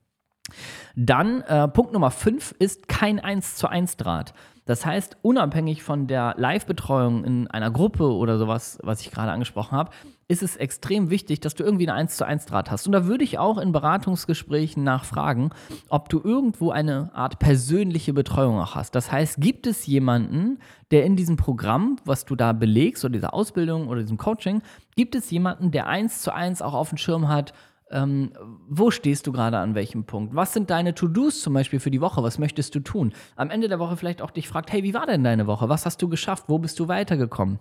Dann 0.95 1.41
äh, 1.41 1.67
Punkt 1.67 1.93
Nummer 1.93 2.11
5 2.11 2.55
ist 2.59 2.87
kein 2.87 3.19
1 3.19 3.55
zu 3.55 3.67
1 3.67 3.97
Draht. 3.97 4.33
Das 4.65 4.83
heißt, 4.83 5.17
unabhängig 5.21 5.83
von 5.83 6.07
der 6.07 6.33
Live-Betreuung 6.37 7.23
in 7.23 7.47
einer 7.47 7.69
Gruppe 7.69 8.11
oder 8.11 8.39
sowas, 8.39 8.79
was 8.81 9.01
ich 9.01 9.11
gerade 9.11 9.31
angesprochen 9.31 9.77
habe, 9.77 9.91
ist 10.27 10.41
es 10.41 10.55
extrem 10.55 11.11
wichtig, 11.11 11.39
dass 11.39 11.53
du 11.53 11.63
irgendwie 11.63 11.87
einen 11.87 11.99
1 11.99 12.17
zu 12.17 12.25
1 12.25 12.47
Draht 12.47 12.71
hast. 12.71 12.87
Und 12.87 12.93
da 12.93 13.05
würde 13.05 13.23
ich 13.23 13.37
auch 13.37 13.59
in 13.59 13.71
Beratungsgesprächen 13.71 14.83
nachfragen, 14.83 15.51
ob 15.89 16.09
du 16.09 16.19
irgendwo 16.23 16.71
eine 16.71 17.11
Art 17.13 17.37
persönliche 17.37 18.11
Betreuung 18.11 18.59
auch 18.59 18.73
hast. 18.73 18.95
Das 18.95 19.11
heißt, 19.11 19.39
gibt 19.39 19.67
es 19.67 19.85
jemanden, 19.85 20.57
der 20.89 21.05
in 21.05 21.15
diesem 21.15 21.37
Programm, 21.37 21.97
was 22.03 22.25
du 22.25 22.35
da 22.35 22.51
belegst 22.51 23.05
oder 23.05 23.13
dieser 23.13 23.35
Ausbildung 23.35 23.87
oder 23.87 24.01
diesem 24.01 24.17
Coaching, 24.17 24.63
gibt 24.95 25.13
es 25.13 25.29
jemanden, 25.29 25.69
der 25.69 25.85
1 25.85 26.23
zu 26.23 26.33
1 26.33 26.63
auch 26.63 26.73
auf 26.73 26.89
dem 26.89 26.97
Schirm 26.97 27.27
hat, 27.27 27.53
ähm, 27.91 28.31
wo 28.67 28.91
stehst 28.91 29.27
du 29.27 29.31
gerade 29.31 29.57
an 29.57 29.75
welchem 29.75 30.05
Punkt? 30.05 30.35
Was 30.35 30.53
sind 30.53 30.69
deine 30.69 30.95
To-Dos 30.95 31.41
zum 31.41 31.53
Beispiel 31.53 31.79
für 31.79 31.91
die 31.91 32.01
Woche? 32.01 32.23
Was 32.23 32.39
möchtest 32.39 32.73
du 32.75 32.79
tun? 32.79 33.13
Am 33.35 33.49
Ende 33.49 33.69
der 33.69 33.79
Woche 33.79 33.97
vielleicht 33.97 34.21
auch 34.21 34.31
dich 34.31 34.47
fragt, 34.47 34.71
hey, 34.71 34.83
wie 34.83 34.93
war 34.93 35.05
denn 35.05 35.23
deine 35.23 35.47
Woche? 35.47 35.69
Was 35.69 35.85
hast 35.85 36.01
du 36.01 36.09
geschafft? 36.09 36.45
Wo 36.47 36.57
bist 36.57 36.79
du 36.79 36.87
weitergekommen? 36.87 37.59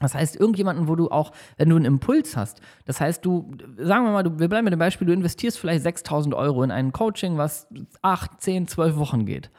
Das 0.00 0.14
heißt, 0.14 0.36
irgendjemanden, 0.36 0.88
wo 0.88 0.96
du 0.96 1.10
auch, 1.10 1.32
wenn 1.56 1.68
du 1.68 1.76
einen 1.76 1.84
Impuls 1.84 2.36
hast, 2.36 2.60
das 2.86 3.00
heißt, 3.00 3.24
du, 3.24 3.52
sagen 3.76 4.04
wir 4.04 4.12
mal, 4.12 4.22
du, 4.22 4.38
wir 4.38 4.48
bleiben 4.48 4.64
mit 4.64 4.72
dem 4.72 4.78
Beispiel, 4.78 5.06
du 5.06 5.12
investierst 5.12 5.58
vielleicht 5.58 5.82
6000 5.82 6.34
Euro 6.34 6.62
in 6.62 6.70
ein 6.70 6.92
Coaching, 6.92 7.38
was 7.38 7.68
8, 8.02 8.40
10, 8.40 8.68
12 8.68 8.96
Wochen 8.96 9.26
geht. 9.26 9.50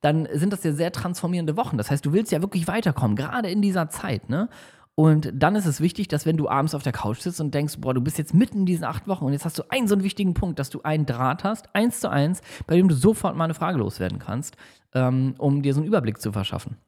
Dann 0.00 0.28
sind 0.32 0.52
das 0.52 0.62
ja 0.62 0.72
sehr 0.72 0.92
transformierende 0.92 1.56
Wochen. 1.56 1.78
Das 1.78 1.90
heißt, 1.90 2.04
du 2.04 2.12
willst 2.12 2.30
ja 2.30 2.42
wirklich 2.42 2.68
weiterkommen, 2.68 3.16
gerade 3.16 3.50
in 3.50 3.62
dieser 3.62 3.88
Zeit, 3.88 4.28
ne? 4.28 4.48
Und 4.98 5.30
dann 5.32 5.54
ist 5.54 5.64
es 5.64 5.80
wichtig, 5.80 6.08
dass 6.08 6.26
wenn 6.26 6.36
du 6.36 6.48
abends 6.48 6.74
auf 6.74 6.82
der 6.82 6.90
Couch 6.90 7.20
sitzt 7.20 7.40
und 7.40 7.54
denkst, 7.54 7.76
boah, 7.78 7.94
du 7.94 8.00
bist 8.00 8.18
jetzt 8.18 8.34
mitten 8.34 8.58
in 8.58 8.66
diesen 8.66 8.82
acht 8.82 9.06
Wochen 9.06 9.26
und 9.26 9.32
jetzt 9.32 9.44
hast 9.44 9.56
du 9.56 9.62
einen 9.68 9.86
so 9.86 9.94
einen 9.94 10.02
wichtigen 10.02 10.34
Punkt, 10.34 10.58
dass 10.58 10.70
du 10.70 10.82
einen 10.82 11.06
Draht 11.06 11.44
hast, 11.44 11.72
eins 11.72 12.00
zu 12.00 12.10
eins, 12.10 12.42
bei 12.66 12.74
dem 12.74 12.88
du 12.88 12.96
sofort 12.96 13.36
mal 13.36 13.44
eine 13.44 13.54
Frage 13.54 13.78
loswerden 13.78 14.18
kannst, 14.18 14.56
ähm, 14.94 15.36
um 15.38 15.62
dir 15.62 15.72
so 15.72 15.78
einen 15.78 15.86
Überblick 15.86 16.20
zu 16.20 16.32
verschaffen. 16.32 16.78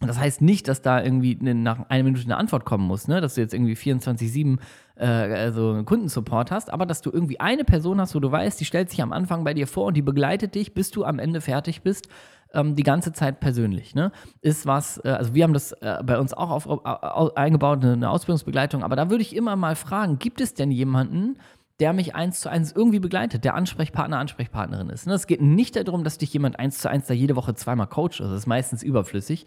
Und 0.00 0.08
das 0.08 0.18
heißt 0.18 0.42
nicht, 0.42 0.66
dass 0.66 0.82
da 0.82 1.00
irgendwie 1.00 1.38
eine, 1.40 1.54
nach 1.54 1.88
einer 1.88 2.02
Minute 2.02 2.24
eine 2.24 2.36
Antwort 2.36 2.64
kommen 2.64 2.84
muss, 2.84 3.06
ne? 3.06 3.20
dass 3.20 3.34
du 3.34 3.40
jetzt 3.40 3.54
irgendwie 3.54 3.74
24-7 3.74 4.58
äh, 4.96 5.06
also 5.06 5.84
Kundensupport 5.84 6.50
hast, 6.50 6.68
aber 6.68 6.84
dass 6.84 7.00
du 7.00 7.12
irgendwie 7.12 7.38
eine 7.38 7.62
Person 7.62 8.00
hast, 8.00 8.16
wo 8.16 8.18
du 8.18 8.32
weißt, 8.32 8.58
die 8.58 8.64
stellt 8.64 8.90
sich 8.90 9.00
am 9.00 9.12
Anfang 9.12 9.44
bei 9.44 9.54
dir 9.54 9.68
vor 9.68 9.86
und 9.86 9.96
die 9.96 10.02
begleitet 10.02 10.56
dich, 10.56 10.74
bis 10.74 10.90
du 10.90 11.04
am 11.04 11.20
Ende 11.20 11.40
fertig 11.40 11.82
bist 11.82 12.08
ähm, 12.54 12.74
die 12.76 12.82
ganze 12.82 13.12
Zeit 13.12 13.40
persönlich. 13.40 13.94
Ne? 13.94 14.12
Ist 14.40 14.66
was, 14.66 14.98
äh, 15.04 15.08
also 15.08 15.34
wir 15.34 15.44
haben 15.44 15.52
das 15.52 15.72
äh, 15.72 16.02
bei 16.04 16.18
uns 16.18 16.32
auch 16.32 16.50
auf, 16.50 16.66
auf, 16.66 17.36
eingebaut, 17.36 17.84
eine, 17.84 18.10
Ausbildungsbegleitung, 18.10 18.82
aber 18.82 18.96
da 18.96 19.10
würde 19.10 19.22
ich 19.22 19.34
immer 19.34 19.56
mal 19.56 19.76
fragen, 19.76 20.18
gibt 20.18 20.40
es 20.40 20.54
denn 20.54 20.70
jemanden, 20.70 21.38
der 21.80 21.92
mich 21.92 22.14
eins 22.14 22.40
zu 22.40 22.50
eins 22.50 22.72
irgendwie 22.72 23.00
begleitet, 23.00 23.44
der 23.44 23.54
Ansprechpartner, 23.54 24.18
Ansprechpartnerin 24.18 24.90
ist. 24.90 25.06
Ne? 25.06 25.14
Es 25.14 25.26
geht 25.26 25.40
nicht 25.40 25.76
darum, 25.76 26.04
dass 26.04 26.18
dich 26.18 26.32
jemand 26.32 26.58
eins 26.58 26.78
zu 26.78 26.88
eins 26.88 27.06
da 27.06 27.14
jede 27.14 27.34
Woche 27.34 27.54
zweimal 27.54 27.88
coacht, 27.88 28.20
also 28.20 28.32
das 28.32 28.42
ist 28.42 28.46
meistens 28.46 28.82
überflüssig, 28.82 29.46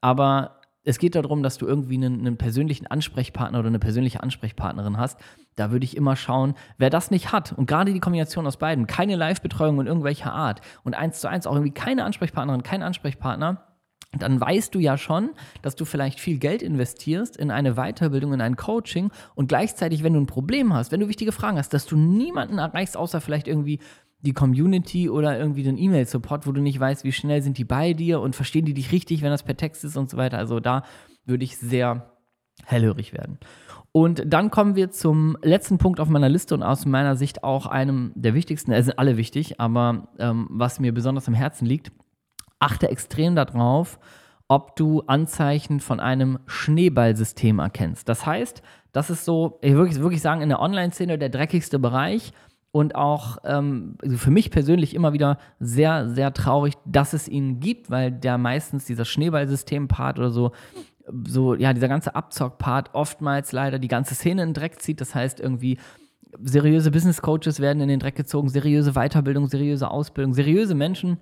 aber 0.00 0.60
es 0.84 0.98
geht 0.98 1.14
darum, 1.14 1.42
dass 1.42 1.58
du 1.58 1.66
irgendwie 1.66 1.96
einen, 1.96 2.20
einen, 2.20 2.36
persönlichen 2.36 2.86
Ansprechpartner 2.86 3.58
oder 3.58 3.68
eine 3.68 3.78
persönliche 3.78 4.22
Ansprechpartnerin 4.22 4.98
hast. 4.98 5.18
Da 5.56 5.70
würde 5.70 5.84
ich 5.84 5.96
immer 5.96 6.14
schauen, 6.14 6.54
wer 6.78 6.90
das 6.90 7.10
nicht 7.10 7.32
hat. 7.32 7.52
Und 7.52 7.66
gerade 7.66 7.92
die 7.92 8.00
Kombination 8.00 8.46
aus 8.46 8.58
beiden, 8.58 8.86
keine 8.86 9.16
Live-Betreuung 9.16 9.80
in 9.80 9.86
irgendwelcher 9.86 10.32
Art 10.32 10.60
und 10.84 10.94
eins 10.94 11.20
zu 11.20 11.28
eins 11.28 11.46
auch 11.46 11.54
irgendwie 11.54 11.72
keine 11.72 12.04
Ansprechpartnerin, 12.04 12.62
kein 12.62 12.82
Ansprechpartner, 12.82 13.64
dann 14.18 14.40
weißt 14.40 14.74
du 14.74 14.78
ja 14.78 14.96
schon, 14.96 15.30
dass 15.62 15.74
du 15.74 15.84
vielleicht 15.84 16.20
viel 16.20 16.38
Geld 16.38 16.62
investierst 16.62 17.36
in 17.36 17.50
eine 17.50 17.74
Weiterbildung, 17.74 18.32
in 18.32 18.40
ein 18.40 18.56
Coaching 18.56 19.10
und 19.34 19.48
gleichzeitig, 19.48 20.02
wenn 20.02 20.12
du 20.12 20.20
ein 20.20 20.26
Problem 20.26 20.72
hast, 20.72 20.92
wenn 20.92 21.00
du 21.00 21.08
wichtige 21.08 21.32
Fragen 21.32 21.58
hast, 21.58 21.72
dass 21.72 21.86
du 21.86 21.96
niemanden 21.96 22.58
erreichst, 22.58 22.96
außer 22.96 23.20
vielleicht 23.20 23.48
irgendwie 23.48 23.80
die 24.24 24.32
Community 24.32 25.08
oder 25.10 25.38
irgendwie 25.38 25.62
den 25.62 25.78
E-Mail-Support, 25.78 26.46
wo 26.46 26.52
du 26.52 26.60
nicht 26.60 26.80
weißt, 26.80 27.04
wie 27.04 27.12
schnell 27.12 27.42
sind 27.42 27.58
die 27.58 27.64
bei 27.64 27.92
dir 27.92 28.20
und 28.20 28.34
verstehen 28.34 28.64
die 28.64 28.74
dich 28.74 28.90
richtig, 28.90 29.22
wenn 29.22 29.30
das 29.30 29.42
per 29.42 29.56
Text 29.56 29.84
ist 29.84 29.96
und 29.96 30.10
so 30.10 30.16
weiter. 30.16 30.38
Also 30.38 30.60
da 30.60 30.82
würde 31.26 31.44
ich 31.44 31.56
sehr 31.58 32.10
hellhörig 32.64 33.12
werden. 33.12 33.38
Und 33.92 34.22
dann 34.26 34.50
kommen 34.50 34.74
wir 34.74 34.90
zum 34.90 35.36
letzten 35.42 35.78
Punkt 35.78 36.00
auf 36.00 36.08
meiner 36.08 36.28
Liste 36.28 36.54
und 36.54 36.62
aus 36.62 36.84
meiner 36.86 37.16
Sicht 37.16 37.44
auch 37.44 37.66
einem 37.66 38.12
der 38.16 38.34
wichtigsten, 38.34 38.72
es 38.72 38.86
sind 38.86 38.98
alle 38.98 39.16
wichtig, 39.16 39.60
aber 39.60 40.08
ähm, 40.18 40.48
was 40.50 40.80
mir 40.80 40.92
besonders 40.92 41.28
am 41.28 41.34
Herzen 41.34 41.66
liegt, 41.66 41.92
achte 42.58 42.88
extrem 42.88 43.36
darauf, 43.36 44.00
ob 44.48 44.74
du 44.76 45.02
Anzeichen 45.02 45.80
von 45.80 46.00
einem 46.00 46.38
Schneeballsystem 46.46 47.58
erkennst. 47.58 48.08
Das 48.08 48.26
heißt, 48.26 48.62
das 48.92 49.10
ist 49.10 49.24
so, 49.24 49.58
ich 49.62 49.74
würde 49.74 49.94
wirklich 49.96 50.22
sagen, 50.22 50.40
in 50.40 50.48
der 50.48 50.60
Online-Szene 50.60 51.18
der 51.18 51.28
dreckigste 51.28 51.78
Bereich, 51.78 52.32
und 52.74 52.96
auch 52.96 53.38
ähm, 53.44 53.94
also 54.02 54.16
für 54.16 54.32
mich 54.32 54.50
persönlich 54.50 54.94
immer 54.96 55.12
wieder 55.12 55.38
sehr, 55.60 56.08
sehr 56.08 56.34
traurig, 56.34 56.74
dass 56.84 57.12
es 57.12 57.28
ihn 57.28 57.60
gibt, 57.60 57.88
weil 57.88 58.10
der 58.10 58.36
meistens 58.36 58.84
dieser 58.84 59.04
Schneeballsystem-Part 59.04 60.18
oder 60.18 60.32
so, 60.32 60.50
so, 61.24 61.54
ja, 61.54 61.72
dieser 61.72 61.86
ganze 61.86 62.16
Abzock-Part 62.16 62.92
oftmals 62.92 63.52
leider 63.52 63.78
die 63.78 63.86
ganze 63.86 64.16
Szene 64.16 64.42
in 64.42 64.48
den 64.48 64.54
Dreck 64.54 64.82
zieht. 64.82 65.00
Das 65.00 65.14
heißt, 65.14 65.38
irgendwie 65.38 65.78
seriöse 66.42 66.90
Business 66.90 67.22
Coaches 67.22 67.60
werden 67.60 67.80
in 67.80 67.86
den 67.86 68.00
Dreck 68.00 68.16
gezogen, 68.16 68.48
seriöse 68.48 68.94
Weiterbildung, 68.94 69.46
seriöse 69.46 69.88
Ausbildung, 69.88 70.34
seriöse 70.34 70.74
Menschen, 70.74 71.18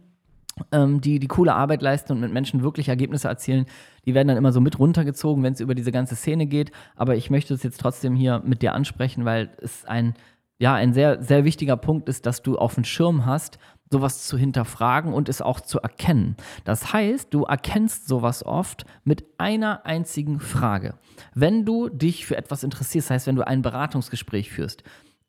ähm, 0.73 1.03
die 1.03 1.19
die 1.19 1.29
coole 1.29 1.53
Arbeit 1.53 1.83
leisten 1.83 2.13
und 2.13 2.21
mit 2.21 2.33
Menschen 2.33 2.63
wirklich 2.63 2.89
Ergebnisse 2.89 3.29
erzielen, 3.29 3.67
die 4.07 4.15
werden 4.15 4.29
dann 4.29 4.39
immer 4.39 4.53
so 4.53 4.63
mit 4.63 4.79
runtergezogen, 4.79 5.43
wenn 5.43 5.53
es 5.53 5.61
über 5.61 5.75
diese 5.75 5.93
ganze 5.93 6.17
Szene 6.17 6.47
geht. 6.47 6.73
Aber 6.97 7.15
ich 7.15 7.29
möchte 7.29 7.53
es 7.53 7.63
jetzt 7.63 7.79
trotzdem 7.79 8.17
hier 8.17 8.41
mit 8.43 8.63
dir 8.63 8.73
ansprechen, 8.73 9.27
weil 9.27 9.51
es 9.61 9.85
ein 9.85 10.15
ja, 10.59 10.75
ein 10.75 10.93
sehr, 10.93 11.23
sehr 11.23 11.45
wichtiger 11.45 11.77
Punkt 11.77 12.09
ist, 12.09 12.27
dass 12.27 12.43
du 12.43 12.57
auf 12.57 12.75
dem 12.75 12.85
Schirm 12.85 13.27
hast, 13.27 13.59
sowas 13.91 14.27
zu 14.27 14.39
hinterfragen 14.39 15.13
und 15.13 15.29
es 15.29 15.43
auch 15.43 15.61
zu 15.61 15.79
erkennen. 15.81 16.37
Das 16.65 16.93
heißt, 16.93 17.33
du 17.33 17.45
erkennst 17.45 18.09
sowas 18.09 18.45
oft 18.45 18.85
mit 19.05 19.25
einer 19.39 19.87
einzigen 19.87 20.41
Frage. 20.41 20.95
Wenn 21.35 21.65
du 21.65 21.89
dich 21.89 22.27
für 22.27 22.37
etwas 22.37 22.65
interessierst, 22.65 23.11
das 23.11 23.15
heißt, 23.15 23.27
wenn 23.27 23.37
du 23.37 23.47
ein 23.47 23.63
Beratungsgespräch 23.63 24.51
führst, 24.51 24.83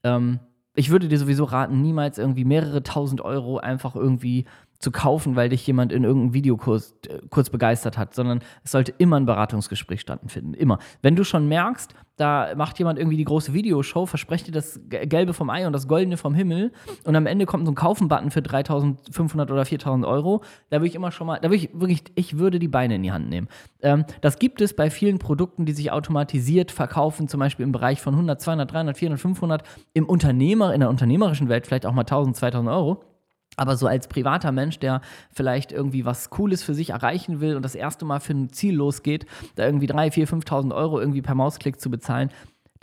ähm, 0.04 0.40
ich 0.76 0.90
würde 0.90 1.08
dir 1.08 1.20
sowieso 1.20 1.44
raten, 1.44 1.82
niemals 1.82 2.18
irgendwie 2.18 2.46
mehrere 2.46 2.82
tausend 2.82 3.22
Euro 3.22 3.58
einfach 3.58 3.96
irgendwie 3.96 4.46
zu 4.84 4.92
kaufen, 4.92 5.36
weil 5.36 5.50
dich 5.50 5.66
jemand 5.66 5.92
in 5.92 6.04
irgendeinem 6.04 6.34
Videokurs 6.34 6.94
äh, 7.08 7.20
kurz 7.30 7.50
begeistert 7.50 7.98
hat, 7.98 8.14
sondern 8.14 8.42
es 8.64 8.72
sollte 8.72 8.94
immer 8.98 9.18
ein 9.18 9.26
Beratungsgespräch 9.26 10.02
stattfinden. 10.02 10.54
Immer. 10.54 10.78
Wenn 11.02 11.16
du 11.16 11.24
schon 11.24 11.48
merkst, 11.48 11.96
da 12.18 12.54
macht 12.56 12.78
jemand 12.78 13.00
irgendwie 13.00 13.18
die 13.18 13.24
große 13.24 13.54
Videoshow, 13.54 14.06
verspricht 14.06 14.48
dir 14.48 14.52
das 14.52 14.80
Gelbe 14.88 15.34
vom 15.34 15.50
Ei 15.50 15.66
und 15.66 15.74
das 15.74 15.88
Goldene 15.88 16.18
vom 16.18 16.36
Himmel 16.36 16.72
und 17.06 17.16
am 17.16 17.26
Ende 17.26 17.48
kommt 17.48 17.66
so 17.66 17.72
ein 17.72 17.76
Kaufen-Button 17.76 18.30
für 18.30 18.44
3500 18.44 19.50
oder 19.50 19.66
4000 19.66 20.06
Euro, 20.06 20.44
da 20.70 20.78
würde 20.78 20.88
ich 20.88 20.96
immer 20.96 21.12
schon 21.12 21.26
mal, 21.26 21.40
da 21.40 21.50
würde 21.50 21.56
ich 21.56 21.70
wirklich, 21.74 22.04
ich 22.14 22.38
würde 22.38 22.60
die 22.60 22.68
Beine 22.68 22.96
in 22.96 23.04
die 23.04 23.12
Hand 23.12 23.30
nehmen. 23.30 23.48
Ähm, 23.82 24.06
das 24.22 24.38
gibt 24.38 24.62
es 24.62 24.76
bei 24.76 24.92
vielen 24.92 25.18
Produkten, 25.18 25.66
die 25.66 25.74
sich 25.74 25.92
automatisiert 25.92 26.72
verkaufen, 26.72 27.28
zum 27.28 27.40
Beispiel 27.40 27.64
im 27.64 27.72
Bereich 27.72 28.00
von 28.00 28.14
100, 28.14 28.40
200, 28.40 28.72
300, 28.72 28.98
400, 28.98 29.20
500, 29.20 29.64
im 29.94 30.06
Unternehmer, 30.06 30.74
in 30.74 30.82
der 30.82 30.90
unternehmerischen 30.90 31.50
Welt 31.50 31.66
vielleicht 31.66 31.88
auch 31.88 31.94
mal 31.94 32.02
1000, 32.02 32.36
2000 32.36 32.70
Euro. 32.70 33.13
Aber 33.56 33.78
so 33.78 33.88
als 33.88 34.08
privater 34.08 34.52
Mensch, 34.52 34.80
der 34.80 35.02
vielleicht 35.32 35.72
irgendwie 35.72 36.06
was 36.06 36.30
Cooles 36.30 36.64
für 36.64 36.74
sich 36.74 36.92
erreichen 36.92 37.40
will 37.40 37.56
und 37.56 37.64
das 37.64 37.76
erste 37.76 38.06
Mal 38.06 38.20
für 38.20 38.34
ein 38.34 38.52
Ziel 38.52 38.76
losgeht, 38.76 39.26
da 39.56 39.66
irgendwie 39.66 39.88
3.000, 39.88 40.28
4.000, 40.28 40.46
5.000 40.46 40.76
Euro 40.76 41.00
irgendwie 41.00 41.22
per 41.22 41.36
Mausklick 41.36 41.80
zu 41.80 41.90
bezahlen, 41.90 42.30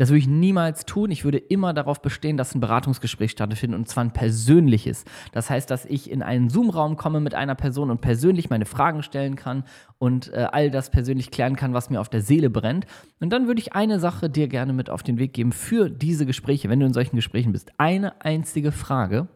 das 0.00 0.08
würde 0.08 0.20
ich 0.20 0.28
niemals 0.28 0.86
tun. 0.86 1.10
Ich 1.10 1.24
würde 1.24 1.36
immer 1.36 1.74
darauf 1.74 2.00
bestehen, 2.00 2.38
dass 2.38 2.54
ein 2.54 2.60
Beratungsgespräch 2.60 3.32
stattfindet 3.32 3.78
und 3.78 3.86
zwar 3.86 4.02
ein 4.02 4.14
persönliches. 4.14 5.04
Das 5.32 5.50
heißt, 5.50 5.70
dass 5.70 5.84
ich 5.84 6.10
in 6.10 6.22
einen 6.22 6.48
Zoom-Raum 6.48 6.96
komme 6.96 7.20
mit 7.20 7.34
einer 7.34 7.54
Person 7.54 7.90
und 7.90 8.00
persönlich 8.00 8.48
meine 8.48 8.64
Fragen 8.64 9.02
stellen 9.02 9.36
kann 9.36 9.62
und 9.98 10.32
äh, 10.32 10.46
all 10.52 10.70
das 10.70 10.88
persönlich 10.88 11.30
klären 11.30 11.54
kann, 11.54 11.74
was 11.74 11.90
mir 11.90 12.00
auf 12.00 12.08
der 12.08 12.22
Seele 12.22 12.48
brennt. 12.48 12.86
Und 13.20 13.30
dann 13.30 13.46
würde 13.46 13.60
ich 13.60 13.74
eine 13.74 14.00
Sache 14.00 14.30
dir 14.30 14.48
gerne 14.48 14.72
mit 14.72 14.88
auf 14.88 15.02
den 15.02 15.18
Weg 15.18 15.34
geben 15.34 15.52
für 15.52 15.90
diese 15.90 16.24
Gespräche, 16.24 16.70
wenn 16.70 16.80
du 16.80 16.86
in 16.86 16.94
solchen 16.94 17.16
Gesprächen 17.16 17.52
bist. 17.52 17.70
Eine 17.76 18.22
einzige 18.22 18.72
Frage 18.72 19.28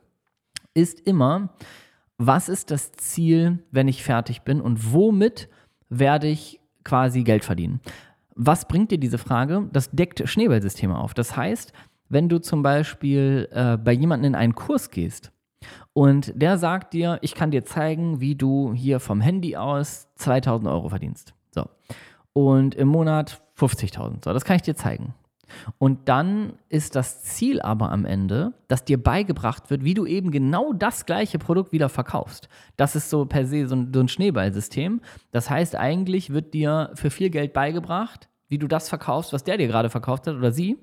ist 0.75 1.01
immer, 1.01 1.51
was 2.19 2.49
ist 2.49 2.71
das 2.71 2.93
Ziel, 2.93 3.65
wenn 3.71 3.89
ich 3.89 4.05
fertig 4.05 4.43
bin 4.43 4.61
und 4.61 4.93
womit 4.93 5.49
werde 5.89 6.27
ich 6.27 6.61
quasi 6.85 7.25
Geld 7.25 7.45
verdienen? 7.45 7.81
Was 8.35 8.67
bringt 8.67 8.91
dir 8.91 8.99
diese 8.99 9.19
Frage? 9.19 9.69
Das 9.73 9.91
deckt 9.91 10.29
Schneeballsysteme 10.29 10.99
auf. 10.99 11.15
Das 11.15 11.37
heißt, 11.37 11.73
wenn 12.09 12.29
du 12.29 12.41
zum 12.41 12.63
Beispiel 12.63 13.49
äh, 13.53 13.77
bei 13.77 13.93
jemandem 13.93 14.33
in 14.33 14.35
einen 14.35 14.55
Kurs 14.55 14.91
gehst 14.91 15.33
und 15.93 16.33
der 16.35 16.59
sagt 16.59 16.93
dir, 16.93 17.19
ich 17.23 17.35
kann 17.35 17.51
dir 17.51 17.65
zeigen, 17.65 18.21
wie 18.21 18.35
du 18.35 18.73
hier 18.75 19.01
vom 19.01 19.21
Handy 19.21 19.57
aus 19.57 20.09
2000 20.17 20.69
Euro 20.69 20.89
verdienst. 20.89 21.35
So. 21.51 21.67
Und 22.33 22.75
im 22.75 22.89
Monat 22.89 23.41
50.000. 23.59 24.25
So, 24.25 24.33
das 24.33 24.45
kann 24.45 24.57
ich 24.57 24.63
dir 24.63 24.75
zeigen. 24.75 25.15
Und 25.79 26.09
dann 26.09 26.55
ist 26.69 26.97
das 26.97 27.23
Ziel 27.23 27.61
aber 27.61 27.91
am 27.93 28.05
Ende, 28.05 28.53
dass 28.69 28.85
dir 28.85 29.03
beigebracht 29.03 29.71
wird, 29.71 29.85
wie 29.85 29.95
du 29.95 30.07
eben 30.07 30.31
genau 30.31 30.73
das 30.73 31.07
gleiche 31.07 31.39
Produkt 31.39 31.73
wieder 31.73 31.89
verkaufst. 31.89 32.49
Das 32.77 32.97
ist 32.97 33.11
so 33.11 33.25
per 33.25 33.47
se 33.47 33.67
so 33.67 33.77
ein, 33.77 33.93
so 33.93 34.01
ein 34.01 34.09
Schneeballsystem. 34.09 35.01
Das 35.31 35.51
heißt, 35.51 35.77
eigentlich 35.77 36.31
wird 36.31 36.55
dir 36.55 36.91
für 36.95 37.11
viel 37.11 37.31
Geld 37.31 37.53
beigebracht, 37.53 38.29
wie 38.49 38.59
du 38.59 38.69
das 38.69 38.89
verkaufst, 38.89 39.33
was 39.33 39.45
der 39.45 39.57
dir 39.57 39.67
gerade 39.67 39.91
verkauft 39.91 40.27
hat 40.27 40.37
oder 40.37 40.53
sie. 40.53 40.79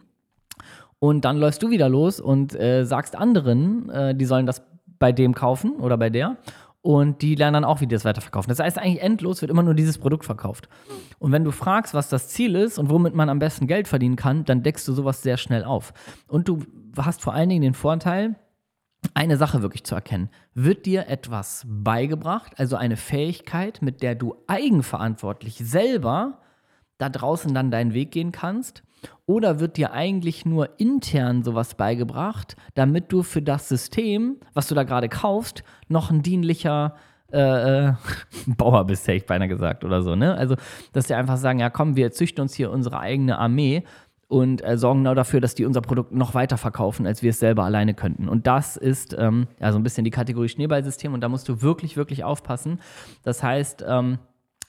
Und 1.00 1.26
dann 1.26 1.38
läufst 1.38 1.64
du 1.64 1.70
wieder 1.72 1.90
los 1.90 2.20
und 2.20 2.54
äh, 2.54 2.86
sagst 2.86 3.16
anderen, 3.16 3.90
äh, 3.90 4.16
die 4.16 4.26
sollen 4.26 4.46
das 4.46 4.62
bei 5.00 5.12
dem 5.12 5.34
kaufen 5.34 5.78
oder 5.78 5.98
bei 5.98 6.12
der 6.12 6.38
und 6.82 7.22
die 7.22 7.36
lernen 7.36 7.54
dann 7.56 7.66
auch, 7.66 7.82
wie 7.82 7.88
die 7.88 7.94
das 7.94 8.06
weiterverkaufen. 8.06 8.50
Das 8.50 8.60
heißt, 8.60 8.80
eigentlich 8.80 9.04
endlos 9.04 9.42
wird 9.42 9.52
immer 9.52 9.64
nur 9.64 9.76
dieses 9.76 9.98
Produkt 10.00 10.26
verkauft. 10.26 10.68
Und 11.20 11.32
wenn 11.32 11.44
du 11.44 11.52
fragst, 11.52 11.94
was 11.94 12.10
das 12.10 12.30
Ziel 12.30 12.56
ist 12.56 12.80
und 12.80 12.90
womit 12.90 13.14
man 13.14 13.30
am 13.30 13.40
besten 13.40 13.68
Geld 13.68 13.88
verdienen 13.88 14.16
kann, 14.16 14.46
dann 14.46 14.64
deckst 14.64 14.88
du 14.88 14.94
sowas 14.94 15.22
sehr 15.22 15.38
schnell 15.38 15.64
auf. 15.64 15.94
Und 16.28 16.48
du 16.48 16.64
hast 16.98 17.22
vor 17.22 17.34
allen 17.34 17.50
Dingen 17.50 17.62
den 17.62 17.74
Vorteil, 17.76 18.36
eine 19.14 19.38
Sache 19.38 19.62
wirklich 19.62 19.84
zu 19.84 19.96
erkennen. 19.96 20.30
Wird 20.54 20.86
dir 20.86 21.08
etwas 21.08 21.66
beigebracht, 21.68 22.54
also 22.58 22.76
eine 22.76 22.98
Fähigkeit, 22.98 23.82
mit 23.82 24.02
der 24.02 24.16
du 24.16 24.36
eigenverantwortlich 24.48 25.58
selber 25.58 26.40
da 26.98 27.10
draußen 27.10 27.54
dann 27.54 27.72
deinen 27.72 27.94
Weg 27.94 28.12
gehen 28.12 28.32
kannst? 28.32 28.84
Oder 29.26 29.60
wird 29.60 29.78
dir 29.78 29.94
eigentlich 29.94 30.46
nur 30.46 30.80
intern 30.80 31.44
sowas 31.44 31.76
beigebracht, 31.76 32.56
damit 32.74 33.12
du 33.12 33.24
für 33.24 33.42
das 33.42 33.70
System, 33.70 34.38
was 34.54 34.68
du 34.68 34.76
da 34.76 34.84
gerade 34.84 35.10
kaufst, 35.10 35.64
noch 35.88 36.12
ein 36.12 36.22
dienlicher 36.22 36.96
äh, 37.32 37.88
äh 37.88 37.94
Bauer 38.46 38.86
bist, 38.86 39.08
hätte 39.08 39.18
ich 39.18 39.26
beinahe 39.26 39.48
gesagt 39.48 39.84
oder 39.84 40.02
so, 40.02 40.16
ne? 40.16 40.36
Also, 40.36 40.56
dass 40.92 41.08
die 41.08 41.14
einfach 41.14 41.38
sagen, 41.38 41.60
ja 41.60 41.70
komm, 41.70 41.96
wir 41.96 42.12
züchten 42.12 42.42
uns 42.42 42.54
hier 42.54 42.72
unsere 42.72 43.00
eigene 43.00 43.38
Armee 43.38 43.84
und 44.32 44.64
äh, 44.66 44.78
sorgen 44.78 45.00
genau 45.02 45.14
dafür, 45.14 45.42
dass 45.42 45.56
die 45.56 45.66
unser 45.66 45.82
Produkt 45.82 46.14
noch 46.14 46.34
weiter 46.34 46.58
verkaufen, 46.58 47.06
als 47.06 47.22
wir 47.22 47.32
es 47.32 47.40
selber 47.40 47.66
alleine 47.66 47.94
könnten. 47.94 48.30
Und 48.30 48.48
das 48.48 48.78
ist 48.78 49.14
ähm, 49.20 49.48
ja 49.60 49.74
so 49.74 49.78
ein 49.78 49.84
bisschen 49.84 50.06
die 50.06 50.10
Kategorie 50.10 50.48
Schneeballsystem 50.48 51.14
und 51.14 51.20
da 51.20 51.28
musst 51.28 51.50
du 51.50 51.62
wirklich, 51.62 51.98
wirklich 51.98 52.24
aufpassen. 52.24 52.80
Das 53.24 53.44
heißt, 53.44 53.84
ähm, 53.86 54.20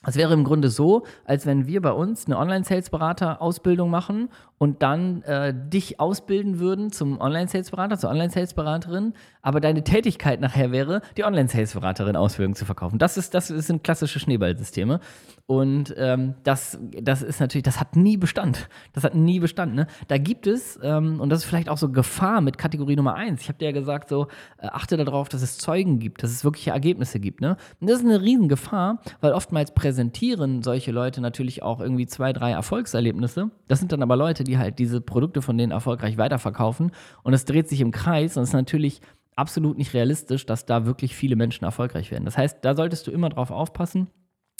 es 0.05 0.15
wäre 0.15 0.33
im 0.33 0.43
Grunde 0.43 0.69
so, 0.69 1.03
als 1.25 1.45
wenn 1.45 1.67
wir 1.67 1.81
bei 1.81 1.91
uns 1.91 2.25
eine 2.25 2.37
Online-Sales-Berater-Ausbildung 2.37 3.89
machen 3.89 4.29
und 4.57 4.81
dann 4.81 5.21
äh, 5.23 5.53
dich 5.53 5.99
ausbilden 5.99 6.59
würden 6.59 6.91
zum 6.91 7.19
Online-Sales-Berater, 7.19 7.97
zur 7.97 8.09
Online-Sales-Beraterin, 8.09 9.13
aber 9.41 9.59
deine 9.59 9.83
Tätigkeit 9.83 10.39
nachher 10.39 10.71
wäre, 10.71 11.01
die 11.17 11.23
Online-Sales-Beraterin-Ausbildung 11.23 12.55
zu 12.55 12.65
verkaufen. 12.65 12.97
Das, 12.97 13.17
ist, 13.17 13.33
das 13.33 13.47
sind 13.47 13.83
klassische 13.83 14.19
Schneeballsysteme. 14.19 14.99
Und 15.45 15.93
ähm, 15.97 16.35
das, 16.43 16.79
das 17.01 17.21
ist 17.21 17.41
natürlich, 17.41 17.63
das 17.63 17.79
hat 17.79 17.97
nie 17.97 18.15
Bestand. 18.15 18.69
Das 18.93 19.03
hat 19.03 19.15
nie 19.15 19.39
Bestand. 19.39 19.75
Ne? 19.75 19.87
Da 20.07 20.17
gibt 20.17 20.47
es, 20.47 20.79
ähm, 20.81 21.19
und 21.19 21.29
das 21.29 21.39
ist 21.39 21.45
vielleicht 21.45 21.67
auch 21.67 21.77
so 21.77 21.89
Gefahr 21.89 22.39
mit 22.39 22.57
Kategorie 22.57 22.95
Nummer 22.95 23.15
eins. 23.15 23.41
Ich 23.41 23.49
habe 23.49 23.59
dir 23.59 23.65
ja 23.65 23.71
gesagt, 23.73 24.07
so, 24.07 24.27
äh, 24.59 24.67
achte 24.67 24.95
darauf, 24.95 25.27
dass 25.27 25.41
es 25.41 25.57
Zeugen 25.57 25.99
gibt, 25.99 26.23
dass 26.23 26.31
es 26.31 26.45
wirkliche 26.45 26.71
Ergebnisse 26.71 27.19
gibt. 27.19 27.41
Ne? 27.41 27.57
Und 27.81 27.89
das 27.89 27.99
ist 27.99 28.05
eine 28.05 28.21
Riesengefahr, 28.21 29.01
weil 29.19 29.33
oftmals 29.33 29.71
präsentieren 29.93 30.63
solche 30.63 30.91
Leute 30.91 31.21
natürlich 31.21 31.61
auch 31.61 31.79
irgendwie 31.79 32.07
zwei, 32.07 32.33
drei 32.33 32.49
Erfolgserlebnisse. 32.51 33.51
Das 33.67 33.77
sind 33.77 33.91
dann 33.91 34.01
aber 34.01 34.15
Leute, 34.15 34.43
die 34.43 34.57
halt 34.57 34.79
diese 34.79 35.01
Produkte 35.01 35.43
von 35.43 35.55
denen 35.55 35.71
erfolgreich 35.71 36.17
weiterverkaufen. 36.17 36.91
Und 37.21 37.33
es 37.33 37.45
dreht 37.45 37.69
sich 37.69 37.79
im 37.79 37.91
Kreis 37.91 38.35
und 38.35 38.41
es 38.41 38.49
ist 38.49 38.53
natürlich 38.53 39.01
absolut 39.35 39.77
nicht 39.77 39.93
realistisch, 39.93 40.47
dass 40.47 40.65
da 40.65 40.87
wirklich 40.87 41.15
viele 41.15 41.35
Menschen 41.35 41.63
erfolgreich 41.63 42.09
werden. 42.09 42.25
Das 42.25 42.39
heißt, 42.39 42.65
da 42.65 42.75
solltest 42.75 43.05
du 43.05 43.11
immer 43.11 43.29
drauf 43.29 43.51
aufpassen. 43.51 44.07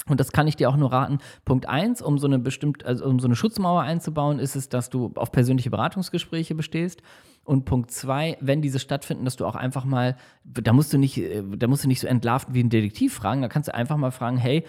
Und 0.08 0.20
das 0.20 0.32
kann 0.32 0.48
ich 0.48 0.56
dir 0.56 0.70
auch 0.70 0.78
nur 0.78 0.92
raten. 0.92 1.18
Punkt 1.46 1.68
eins, 1.68 2.02
um 2.04 2.20
so 2.20 2.28
eine 2.28 2.38
bestimmt, 2.38 2.86
also 2.86 3.06
um 3.06 3.20
so 3.20 3.28
eine 3.28 3.36
Schutzmauer 3.36 3.82
einzubauen, 3.82 4.38
ist 4.38 4.56
es, 4.56 4.70
dass 4.70 4.92
du 4.92 5.14
auf 5.16 5.32
persönliche 5.32 5.72
Beratungsgespräche 5.72 6.54
bestehst. 6.54 7.02
Und 7.44 7.66
Punkt 7.66 7.90
zwei, 7.90 8.38
wenn 8.40 8.62
diese 8.62 8.78
stattfinden, 8.78 9.26
dass 9.26 9.36
du 9.36 9.48
auch 9.48 9.56
einfach 9.56 9.84
mal, 9.84 10.16
da 10.44 10.74
musst 10.74 10.94
du 10.94 11.00
nicht, 11.00 11.20
da 11.58 11.68
musst 11.68 11.86
du 11.86 11.88
nicht 11.88 12.02
so 12.02 12.08
entlarven 12.08 12.54
wie 12.54 12.64
ein 12.64 12.70
Detektiv 12.70 13.16
fragen, 13.16 13.42
da 13.42 13.48
kannst 13.48 13.70
du 13.70 13.74
einfach 13.74 13.98
mal 13.98 14.12
fragen, 14.12 14.38
hey, 14.38 14.64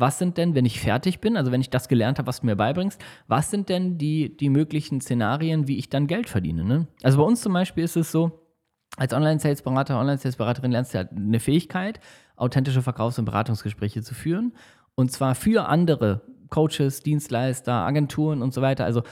was 0.00 0.18
sind 0.18 0.38
denn, 0.38 0.54
wenn 0.54 0.64
ich 0.64 0.80
fertig 0.80 1.20
bin, 1.20 1.36
also 1.36 1.52
wenn 1.52 1.60
ich 1.60 1.70
das 1.70 1.88
gelernt 1.88 2.18
habe, 2.18 2.26
was 2.26 2.40
du 2.40 2.46
mir 2.46 2.56
beibringst, 2.56 3.00
was 3.28 3.50
sind 3.50 3.68
denn 3.68 3.98
die, 3.98 4.36
die 4.36 4.48
möglichen 4.48 5.00
Szenarien, 5.00 5.68
wie 5.68 5.78
ich 5.78 5.90
dann 5.90 6.06
Geld 6.06 6.28
verdiene? 6.28 6.64
Ne? 6.64 6.88
Also 7.02 7.18
bei 7.18 7.24
uns 7.24 7.40
zum 7.42 7.52
Beispiel 7.52 7.84
ist 7.84 7.96
es 7.96 8.10
so, 8.10 8.46
als 8.96 9.12
Online-Sales-Berater, 9.12 9.98
Online-Sales-Beraterin 9.98 10.72
lernst 10.72 10.94
du 10.94 10.98
halt 10.98 11.12
eine 11.12 11.38
Fähigkeit, 11.38 12.00
authentische 12.36 12.82
Verkaufs- 12.82 13.18
und 13.18 13.24
Beratungsgespräche 13.24 14.02
zu 14.02 14.14
führen. 14.14 14.54
Und 14.94 15.12
zwar 15.12 15.34
für 15.34 15.68
andere 15.68 16.22
Coaches, 16.48 17.02
Dienstleister, 17.02 17.72
Agenturen 17.72 18.42
und 18.42 18.52
so 18.52 18.62
weiter. 18.62 18.84
Also 18.84 19.02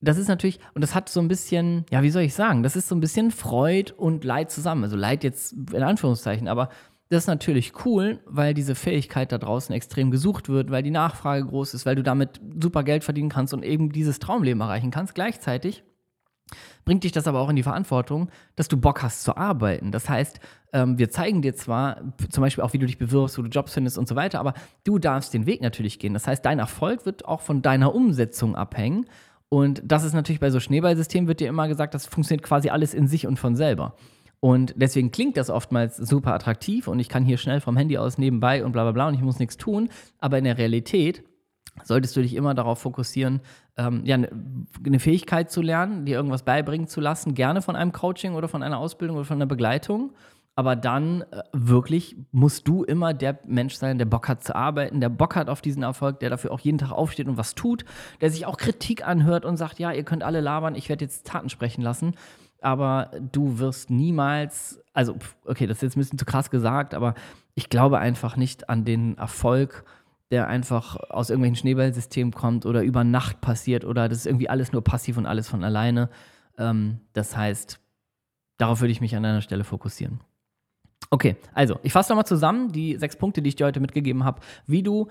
das 0.00 0.16
ist 0.16 0.28
natürlich, 0.28 0.60
und 0.74 0.80
das 0.80 0.94
hat 0.94 1.10
so 1.10 1.20
ein 1.20 1.28
bisschen, 1.28 1.84
ja, 1.90 2.02
wie 2.02 2.10
soll 2.10 2.22
ich 2.22 2.34
sagen, 2.34 2.62
das 2.62 2.74
ist 2.74 2.88
so 2.88 2.94
ein 2.94 3.00
bisschen 3.00 3.30
Freud 3.30 3.92
und 3.96 4.24
Leid 4.24 4.50
zusammen. 4.50 4.84
Also 4.84 4.96
Leid 4.96 5.22
jetzt 5.24 5.52
in 5.52 5.82
Anführungszeichen, 5.82 6.48
aber 6.48 6.70
das 7.10 7.24
ist 7.24 7.26
natürlich 7.26 7.72
cool, 7.84 8.20
weil 8.24 8.54
diese 8.54 8.76
Fähigkeit 8.76 9.32
da 9.32 9.38
draußen 9.38 9.74
extrem 9.74 10.12
gesucht 10.12 10.48
wird, 10.48 10.70
weil 10.70 10.84
die 10.84 10.92
Nachfrage 10.92 11.44
groß 11.44 11.74
ist, 11.74 11.84
weil 11.84 11.96
du 11.96 12.04
damit 12.04 12.40
super 12.62 12.84
Geld 12.84 13.02
verdienen 13.02 13.28
kannst 13.28 13.52
und 13.52 13.64
eben 13.64 13.90
dieses 13.90 14.20
Traumleben 14.20 14.60
erreichen 14.60 14.92
kannst. 14.92 15.16
Gleichzeitig 15.16 15.82
bringt 16.84 17.02
dich 17.02 17.10
das 17.10 17.26
aber 17.26 17.40
auch 17.40 17.48
in 17.48 17.56
die 17.56 17.64
Verantwortung, 17.64 18.30
dass 18.54 18.68
du 18.68 18.76
Bock 18.76 19.02
hast 19.02 19.24
zu 19.24 19.36
arbeiten. 19.36 19.90
Das 19.90 20.08
heißt, 20.08 20.38
ähm, 20.72 20.98
wir 20.98 21.10
zeigen 21.10 21.42
dir 21.42 21.54
zwar 21.56 22.00
zum 22.30 22.42
Beispiel 22.42 22.62
auch, 22.62 22.72
wie 22.74 22.78
du 22.78 22.86
dich 22.86 22.98
bewirbst, 22.98 23.36
wo 23.38 23.42
du 23.42 23.48
Jobs 23.48 23.74
findest 23.74 23.98
und 23.98 24.06
so 24.06 24.14
weiter, 24.14 24.38
aber 24.38 24.54
du 24.84 25.00
darfst 25.00 25.34
den 25.34 25.46
Weg 25.46 25.62
natürlich 25.62 25.98
gehen. 25.98 26.14
Das 26.14 26.28
heißt, 26.28 26.44
dein 26.44 26.60
Erfolg 26.60 27.06
wird 27.06 27.24
auch 27.24 27.40
von 27.40 27.60
deiner 27.60 27.92
Umsetzung 27.92 28.54
abhängen. 28.54 29.06
Und 29.48 29.82
das 29.84 30.04
ist 30.04 30.12
natürlich 30.12 30.38
bei 30.38 30.50
so 30.50 30.60
Schneeballsystemen, 30.60 31.26
wird 31.26 31.40
dir 31.40 31.48
immer 31.48 31.66
gesagt, 31.66 31.92
das 31.92 32.06
funktioniert 32.06 32.44
quasi 32.44 32.70
alles 32.70 32.94
in 32.94 33.08
sich 33.08 33.26
und 33.26 33.36
von 33.36 33.56
selber. 33.56 33.96
Und 34.40 34.72
deswegen 34.76 35.10
klingt 35.10 35.36
das 35.36 35.50
oftmals 35.50 35.98
super 35.98 36.32
attraktiv 36.32 36.88
und 36.88 36.98
ich 36.98 37.10
kann 37.10 37.24
hier 37.24 37.36
schnell 37.36 37.60
vom 37.60 37.76
Handy 37.76 37.98
aus 37.98 38.16
nebenbei 38.16 38.64
und 38.64 38.72
bla 38.72 38.84
bla 38.84 38.92
bla 38.92 39.08
und 39.08 39.14
ich 39.14 39.20
muss 39.20 39.38
nichts 39.38 39.58
tun. 39.58 39.90
Aber 40.18 40.38
in 40.38 40.44
der 40.44 40.56
Realität 40.56 41.22
solltest 41.84 42.16
du 42.16 42.22
dich 42.22 42.34
immer 42.34 42.54
darauf 42.54 42.78
fokussieren, 42.80 43.40
ähm, 43.76 44.02
ja, 44.04 44.16
ne, 44.16 44.30
eine 44.84 44.98
Fähigkeit 44.98 45.50
zu 45.50 45.62
lernen, 45.62 46.06
dir 46.06 46.16
irgendwas 46.16 46.42
beibringen 46.42 46.88
zu 46.88 47.00
lassen, 47.00 47.34
gerne 47.34 47.62
von 47.62 47.76
einem 47.76 47.92
Coaching 47.92 48.34
oder 48.34 48.48
von 48.48 48.62
einer 48.62 48.78
Ausbildung 48.78 49.16
oder 49.16 49.26
von 49.26 49.36
einer 49.36 49.46
Begleitung. 49.46 50.12
Aber 50.56 50.74
dann 50.76 51.22
äh, 51.22 51.42
wirklich 51.52 52.16
musst 52.32 52.66
du 52.66 52.82
immer 52.82 53.14
der 53.14 53.38
Mensch 53.46 53.74
sein, 53.74 53.98
der 53.98 54.04
Bock 54.04 54.28
hat 54.28 54.42
zu 54.42 54.54
arbeiten, 54.54 55.00
der 55.00 55.08
Bock 55.08 55.36
hat 55.36 55.48
auf 55.48 55.60
diesen 55.60 55.82
Erfolg, 55.82 56.20
der 56.20 56.30
dafür 56.30 56.50
auch 56.50 56.60
jeden 56.60 56.78
Tag 56.78 56.92
aufsteht 56.92 57.28
und 57.28 57.36
was 57.36 57.54
tut, 57.54 57.84
der 58.20 58.30
sich 58.30 58.46
auch 58.46 58.56
Kritik 58.56 59.06
anhört 59.06 59.44
und 59.44 59.56
sagt, 59.56 59.78
ja, 59.78 59.92
ihr 59.92 60.04
könnt 60.04 60.22
alle 60.22 60.40
labern, 60.40 60.74
ich 60.74 60.88
werde 60.88 61.04
jetzt 61.04 61.26
Taten 61.26 61.48
sprechen 61.50 61.82
lassen. 61.82 62.14
Aber 62.62 63.10
du 63.32 63.58
wirst 63.58 63.90
niemals, 63.90 64.80
also, 64.92 65.16
okay, 65.44 65.66
das 65.66 65.78
ist 65.78 65.82
jetzt 65.82 65.96
ein 65.96 66.00
bisschen 66.00 66.18
zu 66.18 66.24
krass 66.24 66.50
gesagt, 66.50 66.94
aber 66.94 67.14
ich 67.54 67.68
glaube 67.68 67.98
einfach 67.98 68.36
nicht 68.36 68.68
an 68.68 68.84
den 68.84 69.16
Erfolg, 69.18 69.84
der 70.30 70.48
einfach 70.48 70.96
aus 71.10 71.30
irgendwelchen 71.30 71.56
Schneeballsystemen 71.56 72.32
kommt 72.32 72.64
oder 72.66 72.82
über 72.82 73.02
Nacht 73.02 73.40
passiert 73.40 73.84
oder 73.84 74.08
das 74.08 74.18
ist 74.18 74.26
irgendwie 74.26 74.48
alles 74.48 74.72
nur 74.72 74.82
passiv 74.84 75.16
und 75.16 75.26
alles 75.26 75.48
von 75.48 75.64
alleine. 75.64 76.08
Ähm, 76.56 77.00
das 77.12 77.36
heißt, 77.36 77.80
darauf 78.58 78.80
würde 78.80 78.92
ich 78.92 79.00
mich 79.00 79.16
an 79.16 79.22
deiner 79.22 79.40
Stelle 79.40 79.64
fokussieren. 79.64 80.20
Okay, 81.10 81.36
also 81.54 81.80
ich 81.82 81.92
fasse 81.92 82.12
nochmal 82.12 82.26
zusammen 82.26 82.70
die 82.70 82.96
sechs 82.96 83.16
Punkte, 83.16 83.42
die 83.42 83.48
ich 83.48 83.56
dir 83.56 83.66
heute 83.66 83.80
mitgegeben 83.80 84.24
habe, 84.24 84.40
wie 84.66 84.82
du 84.82 85.08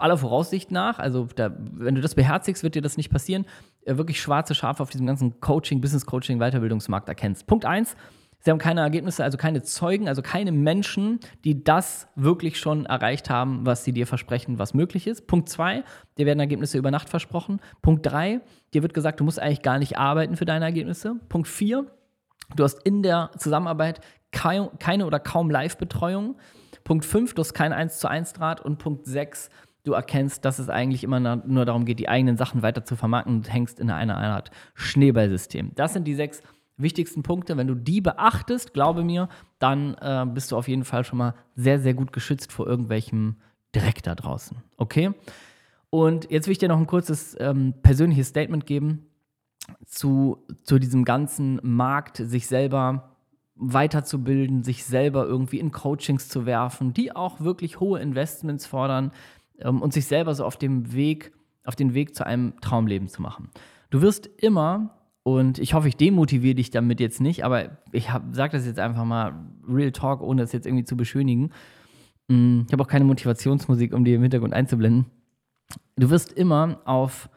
aller 0.00 0.16
Voraussicht 0.16 0.70
nach, 0.70 0.98
also 0.98 1.28
da, 1.34 1.50
wenn 1.56 1.94
du 1.94 2.00
das 2.00 2.14
beherzigst, 2.14 2.62
wird 2.62 2.74
dir 2.74 2.82
das 2.82 2.96
nicht 2.96 3.10
passieren, 3.10 3.46
äh, 3.84 3.96
wirklich 3.96 4.20
schwarze 4.20 4.54
Schafe 4.54 4.82
auf 4.82 4.90
diesem 4.90 5.06
ganzen 5.06 5.40
Coaching, 5.40 5.80
Business 5.80 6.06
Coaching, 6.06 6.38
Weiterbildungsmarkt 6.38 7.08
erkennst. 7.08 7.46
Punkt 7.46 7.64
eins 7.64 7.96
Sie 8.44 8.50
haben 8.50 8.58
keine 8.58 8.80
Ergebnisse, 8.80 9.22
also 9.22 9.38
keine 9.38 9.62
Zeugen, 9.62 10.08
also 10.08 10.20
keine 10.20 10.50
Menschen, 10.50 11.20
die 11.44 11.62
das 11.62 12.08
wirklich 12.16 12.58
schon 12.58 12.86
erreicht 12.86 13.30
haben, 13.30 13.64
was 13.64 13.84
sie 13.84 13.92
dir 13.92 14.04
versprechen, 14.04 14.58
was 14.58 14.74
möglich 14.74 15.06
ist. 15.06 15.28
Punkt 15.28 15.48
zwei, 15.48 15.84
dir 16.18 16.26
werden 16.26 16.40
Ergebnisse 16.40 16.76
über 16.76 16.90
Nacht 16.90 17.08
versprochen. 17.08 17.60
Punkt 17.82 18.04
drei, 18.04 18.40
dir 18.74 18.82
wird 18.82 18.94
gesagt, 18.94 19.20
du 19.20 19.24
musst 19.24 19.38
eigentlich 19.38 19.62
gar 19.62 19.78
nicht 19.78 19.96
arbeiten 19.96 20.36
für 20.36 20.44
deine 20.44 20.64
Ergebnisse. 20.64 21.14
Punkt 21.28 21.46
vier, 21.46 21.86
du 22.56 22.64
hast 22.64 22.82
in 22.82 23.04
der 23.04 23.30
Zusammenarbeit 23.38 24.00
keine 24.32 25.06
oder 25.06 25.20
kaum 25.20 25.48
Live-Betreuung. 25.48 26.34
Punkt 26.82 27.04
fünf, 27.04 27.34
du 27.34 27.40
hast 27.40 27.54
kein 27.54 27.72
1 27.72 28.00
zu 28.00 28.08
1 28.08 28.32
Draht. 28.32 28.60
Und 28.60 28.78
Punkt 28.78 29.06
sechs, 29.06 29.50
du 29.84 29.92
erkennst, 29.92 30.44
dass 30.44 30.58
es 30.58 30.68
eigentlich 30.68 31.04
immer 31.04 31.20
nur 31.20 31.64
darum 31.64 31.84
geht, 31.84 31.98
die 31.98 32.08
eigenen 32.08 32.36
Sachen 32.36 32.62
weiter 32.62 32.84
zu 32.84 32.96
vermarkten 32.96 33.36
und 33.36 33.52
hängst 33.52 33.80
in 33.80 33.90
einer 33.90 34.16
Art 34.16 34.50
Schneeballsystem. 34.74 35.72
Das 35.74 35.92
sind 35.92 36.04
die 36.04 36.14
sechs 36.14 36.42
wichtigsten 36.76 37.22
Punkte. 37.22 37.56
Wenn 37.56 37.66
du 37.66 37.74
die 37.74 38.00
beachtest, 38.00 38.72
glaube 38.74 39.04
mir, 39.04 39.28
dann 39.58 39.94
äh, 39.94 40.26
bist 40.26 40.52
du 40.52 40.56
auf 40.56 40.68
jeden 40.68 40.84
Fall 40.84 41.04
schon 41.04 41.18
mal 41.18 41.34
sehr, 41.54 41.80
sehr 41.80 41.94
gut 41.94 42.12
geschützt 42.12 42.52
vor 42.52 42.66
irgendwelchem 42.66 43.36
Dreck 43.72 44.02
da 44.02 44.14
draußen. 44.14 44.58
Okay? 44.76 45.12
Und 45.90 46.30
jetzt 46.30 46.46
will 46.46 46.52
ich 46.52 46.58
dir 46.58 46.68
noch 46.68 46.78
ein 46.78 46.86
kurzes 46.86 47.36
ähm, 47.38 47.74
persönliches 47.82 48.28
Statement 48.28 48.66
geben 48.66 49.06
zu, 49.86 50.44
zu 50.62 50.78
diesem 50.78 51.04
ganzen 51.04 51.60
Markt, 51.62 52.16
sich 52.16 52.46
selber 52.46 53.16
weiterzubilden, 53.54 54.64
sich 54.64 54.84
selber 54.84 55.26
irgendwie 55.26 55.60
in 55.60 55.70
Coachings 55.70 56.28
zu 56.28 56.46
werfen, 56.46 56.94
die 56.94 57.14
auch 57.14 57.40
wirklich 57.40 57.78
hohe 57.78 58.00
Investments 58.00 58.66
fordern 58.66 59.12
und 59.64 59.92
sich 59.92 60.06
selber 60.06 60.34
so 60.34 60.44
auf 60.44 60.56
dem 60.56 60.92
Weg, 60.92 61.32
auf 61.64 61.76
den 61.76 61.94
Weg 61.94 62.14
zu 62.14 62.26
einem 62.26 62.54
Traumleben 62.60 63.08
zu 63.08 63.22
machen. 63.22 63.50
Du 63.90 64.02
wirst 64.02 64.26
immer 64.26 64.98
und 65.22 65.58
ich 65.58 65.74
hoffe, 65.74 65.88
ich 65.88 65.96
demotiviere 65.96 66.56
dich 66.56 66.70
damit 66.70 66.98
jetzt 66.98 67.20
nicht, 67.20 67.44
aber 67.44 67.78
ich 67.92 68.08
sage 68.32 68.56
das 68.56 68.66
jetzt 68.66 68.80
einfach 68.80 69.04
mal 69.04 69.34
Real 69.68 69.92
Talk, 69.92 70.20
ohne 70.20 70.42
das 70.42 70.52
jetzt 70.52 70.66
irgendwie 70.66 70.84
zu 70.84 70.96
beschönigen. 70.96 71.50
Mm, 72.28 72.62
ich 72.66 72.72
habe 72.72 72.82
auch 72.82 72.88
keine 72.88 73.04
Motivationsmusik, 73.04 73.92
um 73.92 74.04
dir 74.04 74.16
im 74.16 74.22
Hintergrund 74.22 74.52
einzublenden. 74.52 75.06
Du 75.96 76.10
wirst 76.10 76.32
immer 76.32 76.80
auf 76.84 77.28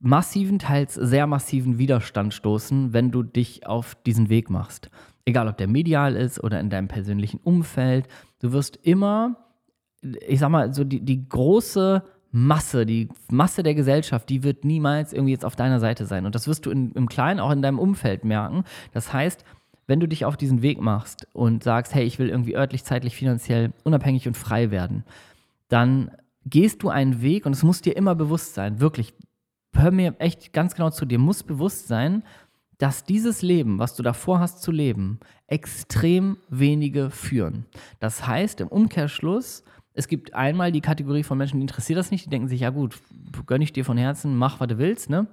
massiven, 0.00 0.58
teils 0.58 0.94
sehr 0.94 1.26
massiven 1.26 1.78
Widerstand 1.78 2.34
stoßen, 2.34 2.92
wenn 2.92 3.10
du 3.10 3.22
dich 3.22 3.66
auf 3.66 3.94
diesen 3.94 4.28
Weg 4.28 4.50
machst. 4.50 4.90
Egal, 5.24 5.48
ob 5.48 5.56
der 5.56 5.68
medial 5.68 6.16
ist 6.16 6.42
oder 6.42 6.60
in 6.60 6.68
deinem 6.68 6.88
persönlichen 6.88 7.38
Umfeld. 7.38 8.08
Du 8.40 8.52
wirst 8.52 8.76
immer, 8.82 9.36
ich 10.02 10.40
sag 10.40 10.50
mal, 10.50 10.74
so 10.74 10.84
die, 10.84 11.00
die 11.00 11.28
große 11.28 12.02
Masse, 12.32 12.86
die 12.86 13.08
Masse 13.30 13.62
der 13.62 13.74
Gesellschaft, 13.74 14.28
die 14.28 14.42
wird 14.42 14.64
niemals 14.64 15.12
irgendwie 15.12 15.32
jetzt 15.32 15.44
auf 15.44 15.56
deiner 15.56 15.80
Seite 15.80 16.06
sein. 16.06 16.26
Und 16.26 16.34
das 16.34 16.48
wirst 16.48 16.66
du 16.66 16.70
in, 16.70 16.92
im 16.92 17.08
Kleinen 17.08 17.40
auch 17.40 17.50
in 17.50 17.62
deinem 17.62 17.78
Umfeld 17.78 18.24
merken. 18.24 18.64
Das 18.92 19.12
heißt, 19.12 19.44
wenn 19.86 20.00
du 20.00 20.08
dich 20.08 20.24
auf 20.24 20.36
diesen 20.36 20.62
Weg 20.62 20.80
machst 20.80 21.26
und 21.32 21.62
sagst, 21.62 21.94
hey, 21.94 22.04
ich 22.04 22.18
will 22.18 22.30
irgendwie 22.30 22.56
örtlich, 22.56 22.84
zeitlich, 22.84 23.16
finanziell 23.16 23.72
unabhängig 23.84 24.26
und 24.26 24.36
frei 24.36 24.70
werden, 24.70 25.04
dann 25.68 26.10
gehst 26.46 26.82
du 26.82 26.88
einen 26.88 27.22
Weg 27.22 27.46
und 27.46 27.52
es 27.52 27.62
muss 27.62 27.82
dir 27.82 27.96
immer 27.96 28.14
bewusst 28.14 28.54
sein, 28.54 28.80
wirklich, 28.80 29.14
hör 29.74 29.90
mir 29.90 30.14
echt 30.18 30.52
ganz 30.52 30.74
genau 30.74 30.90
zu, 30.90 31.04
dir 31.04 31.18
muss 31.18 31.42
bewusst 31.42 31.88
sein, 31.88 32.22
dass 32.78 33.04
dieses 33.04 33.42
Leben, 33.42 33.78
was 33.78 33.94
du 33.94 34.02
davor 34.02 34.40
hast 34.40 34.62
zu 34.62 34.72
leben, 34.72 35.20
extrem 35.46 36.38
wenige 36.48 37.10
führen. 37.10 37.66
Das 38.00 38.26
heißt, 38.26 38.60
im 38.60 38.68
Umkehrschluss, 38.68 39.62
es 39.94 40.08
gibt 40.08 40.34
einmal 40.34 40.72
die 40.72 40.80
Kategorie 40.80 41.22
von 41.22 41.38
Menschen, 41.38 41.58
die 41.60 41.64
interessiert 41.64 41.98
das 41.98 42.10
nicht, 42.10 42.26
die 42.26 42.30
denken 42.30 42.48
sich, 42.48 42.60
ja 42.60 42.70
gut, 42.70 42.98
gönne 43.46 43.64
ich 43.64 43.72
dir 43.72 43.84
von 43.84 43.98
Herzen, 43.98 44.36
mach, 44.36 44.60
was 44.60 44.68
du 44.68 44.78
willst, 44.78 45.10
ne? 45.10 45.26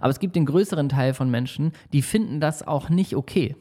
Aber 0.00 0.10
es 0.10 0.20
gibt 0.20 0.36
den 0.36 0.46
größeren 0.46 0.88
Teil 0.88 1.14
von 1.14 1.30
Menschen, 1.30 1.72
die 1.92 2.02
finden 2.02 2.40
das 2.40 2.66
auch 2.66 2.90
nicht 2.90 3.16
okay. 3.16 3.56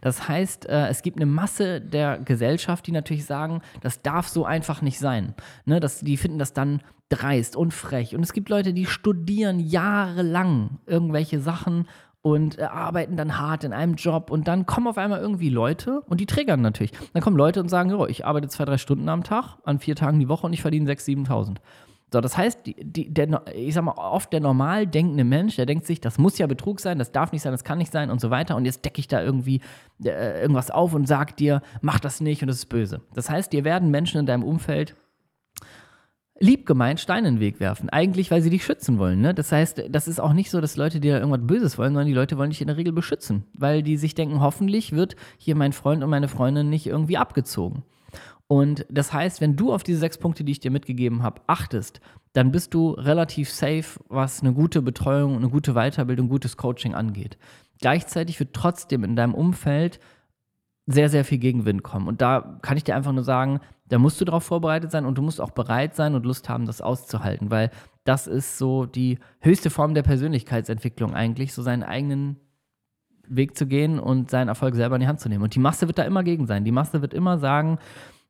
Das 0.00 0.28
heißt, 0.28 0.66
äh, 0.68 0.88
es 0.88 1.02
gibt 1.02 1.18
eine 1.18 1.26
Masse 1.26 1.80
der 1.80 2.18
Gesellschaft, 2.18 2.86
die 2.86 2.92
natürlich 2.92 3.26
sagen, 3.26 3.60
das 3.82 4.02
darf 4.02 4.28
so 4.28 4.44
einfach 4.44 4.80
nicht 4.80 4.98
sein. 4.98 5.34
Ne, 5.64 5.80
das, 5.80 6.00
die 6.00 6.16
finden 6.16 6.38
das 6.38 6.52
dann 6.52 6.80
dreist 7.08 7.56
und 7.56 7.72
frech. 7.72 8.14
Und 8.16 8.22
es 8.22 8.32
gibt 8.32 8.48
Leute, 8.48 8.72
die 8.72 8.86
studieren 8.86 9.60
jahrelang 9.60 10.78
irgendwelche 10.86 11.40
Sachen 11.40 11.86
und 12.26 12.58
äh, 12.58 12.64
arbeiten 12.64 13.16
dann 13.16 13.38
hart 13.38 13.62
in 13.62 13.72
einem 13.72 13.94
Job 13.94 14.32
und 14.32 14.48
dann 14.48 14.66
kommen 14.66 14.88
auf 14.88 14.98
einmal 14.98 15.20
irgendwie 15.20 15.48
Leute 15.48 16.00
und 16.08 16.18
die 16.18 16.26
triggern 16.26 16.60
natürlich. 16.60 16.90
Dann 17.12 17.22
kommen 17.22 17.36
Leute 17.36 17.60
und 17.60 17.68
sagen, 17.68 17.94
oh, 17.94 18.04
ich 18.04 18.26
arbeite 18.26 18.48
zwei, 18.48 18.64
drei 18.64 18.78
Stunden 18.78 19.08
am 19.08 19.22
Tag, 19.22 19.58
an 19.62 19.78
vier 19.78 19.94
Tagen 19.94 20.18
die 20.18 20.28
Woche 20.28 20.44
und 20.44 20.52
ich 20.52 20.60
verdiene 20.60 20.90
6.000, 20.90 21.28
7.000. 21.28 21.56
So, 22.12 22.20
das 22.20 22.36
heißt, 22.36 22.66
die, 22.66 22.74
die, 22.82 23.14
der, 23.14 23.42
ich 23.54 23.74
sag 23.74 23.84
mal, 23.84 23.92
oft 23.92 24.32
der 24.32 24.40
normal 24.40 24.88
denkende 24.88 25.22
Mensch, 25.22 25.54
der 25.54 25.66
denkt 25.66 25.86
sich, 25.86 26.00
das 26.00 26.18
muss 26.18 26.36
ja 26.36 26.48
Betrug 26.48 26.80
sein, 26.80 26.98
das 26.98 27.12
darf 27.12 27.30
nicht 27.30 27.42
sein, 27.42 27.52
das 27.52 27.62
kann 27.62 27.78
nicht 27.78 27.92
sein 27.92 28.10
und 28.10 28.20
so 28.20 28.30
weiter. 28.30 28.56
Und 28.56 28.64
jetzt 28.64 28.84
decke 28.84 28.98
ich 28.98 29.06
da 29.06 29.22
irgendwie 29.22 29.60
äh, 30.02 30.40
irgendwas 30.40 30.72
auf 30.72 30.94
und 30.94 31.06
sag 31.06 31.36
dir, 31.36 31.62
mach 31.80 32.00
das 32.00 32.20
nicht 32.20 32.42
und 32.42 32.48
das 32.48 32.56
ist 32.56 32.66
böse. 32.66 33.02
Das 33.14 33.30
heißt, 33.30 33.52
dir 33.52 33.62
werden 33.62 33.92
Menschen 33.92 34.18
in 34.18 34.26
deinem 34.26 34.42
Umfeld 34.42 34.96
lieb 36.38 36.66
gemeint 36.66 37.00
Steine 37.00 37.28
in 37.28 37.34
den 37.36 37.40
Weg 37.40 37.60
werfen. 37.60 37.88
Eigentlich, 37.90 38.30
weil 38.30 38.42
sie 38.42 38.50
dich 38.50 38.64
schützen 38.64 38.98
wollen. 38.98 39.20
Ne? 39.20 39.34
Das 39.34 39.52
heißt, 39.52 39.84
das 39.90 40.08
ist 40.08 40.20
auch 40.20 40.32
nicht 40.32 40.50
so, 40.50 40.60
dass 40.60 40.76
Leute 40.76 41.00
dir 41.00 41.18
irgendwas 41.18 41.46
Böses 41.46 41.78
wollen, 41.78 41.92
sondern 41.92 42.06
die 42.06 42.14
Leute 42.14 42.36
wollen 42.36 42.50
dich 42.50 42.60
in 42.60 42.66
der 42.66 42.76
Regel 42.76 42.92
beschützen, 42.92 43.44
weil 43.54 43.82
die 43.82 43.96
sich 43.96 44.14
denken, 44.14 44.40
hoffentlich 44.40 44.92
wird 44.92 45.16
hier 45.38 45.56
mein 45.56 45.72
Freund 45.72 46.02
und 46.04 46.10
meine 46.10 46.28
Freundin 46.28 46.68
nicht 46.68 46.86
irgendwie 46.86 47.16
abgezogen. 47.16 47.82
Und 48.48 48.86
das 48.88 49.12
heißt, 49.12 49.40
wenn 49.40 49.56
du 49.56 49.72
auf 49.72 49.82
diese 49.82 49.98
sechs 49.98 50.18
Punkte, 50.18 50.44
die 50.44 50.52
ich 50.52 50.60
dir 50.60 50.70
mitgegeben 50.70 51.22
habe, 51.22 51.40
achtest, 51.46 52.00
dann 52.32 52.52
bist 52.52 52.74
du 52.74 52.90
relativ 52.90 53.50
safe, 53.50 53.98
was 54.08 54.40
eine 54.40 54.52
gute 54.52 54.82
Betreuung, 54.82 55.36
eine 55.36 55.48
gute 55.48 55.72
Weiterbildung, 55.72 56.28
gutes 56.28 56.56
Coaching 56.56 56.94
angeht. 56.94 57.38
Gleichzeitig 57.80 58.38
wird 58.38 58.52
trotzdem 58.52 59.04
in 59.04 59.16
deinem 59.16 59.34
Umfeld 59.34 59.98
sehr, 60.86 61.08
sehr 61.08 61.24
viel 61.24 61.38
Gegenwind 61.38 61.82
kommen. 61.82 62.06
Und 62.06 62.20
da 62.20 62.58
kann 62.62 62.76
ich 62.76 62.84
dir 62.84 62.94
einfach 62.94 63.12
nur 63.12 63.24
sagen, 63.24 63.60
da 63.88 63.98
musst 63.98 64.20
du 64.20 64.24
darauf 64.24 64.44
vorbereitet 64.44 64.90
sein 64.90 65.04
und 65.04 65.16
du 65.16 65.22
musst 65.22 65.40
auch 65.40 65.50
bereit 65.50 65.94
sein 65.94 66.14
und 66.14 66.26
Lust 66.26 66.48
haben, 66.48 66.66
das 66.66 66.80
auszuhalten, 66.80 67.50
weil 67.50 67.70
das 68.04 68.26
ist 68.26 68.58
so 68.58 68.86
die 68.86 69.18
höchste 69.40 69.70
Form 69.70 69.94
der 69.94 70.02
Persönlichkeitsentwicklung 70.02 71.14
eigentlich, 71.14 71.52
so 71.52 71.62
seinen 71.62 71.82
eigenen 71.82 72.36
Weg 73.28 73.56
zu 73.56 73.66
gehen 73.66 73.98
und 73.98 74.30
seinen 74.30 74.48
Erfolg 74.48 74.74
selber 74.74 74.96
in 74.96 75.00
die 75.00 75.08
Hand 75.08 75.20
zu 75.20 75.28
nehmen. 75.28 75.42
Und 75.42 75.54
die 75.54 75.60
Masse 75.60 75.88
wird 75.88 75.98
da 75.98 76.04
immer 76.04 76.22
gegen 76.22 76.46
sein. 76.46 76.64
Die 76.64 76.72
Masse 76.72 77.02
wird 77.02 77.14
immer 77.14 77.38
sagen, 77.38 77.78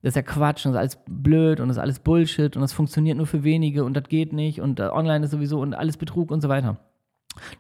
das 0.02 0.10
ist 0.10 0.16
ja 0.16 0.22
Quatsch 0.22 0.66
und 0.66 0.72
das 0.72 0.84
ist 0.84 0.96
alles 0.96 1.04
blöd 1.08 1.60
und 1.60 1.68
das 1.68 1.76
ist 1.76 1.82
alles 1.82 1.98
Bullshit 1.98 2.54
und 2.56 2.62
das 2.62 2.72
funktioniert 2.72 3.16
nur 3.16 3.26
für 3.26 3.44
wenige 3.44 3.84
und 3.84 3.94
das 3.94 4.04
geht 4.04 4.32
nicht 4.32 4.60
und 4.60 4.78
uh, 4.80 4.84
online 4.92 5.24
ist 5.24 5.32
sowieso 5.32 5.60
und 5.60 5.74
alles 5.74 5.96
Betrug 5.96 6.30
und 6.30 6.40
so 6.40 6.48
weiter. 6.48 6.78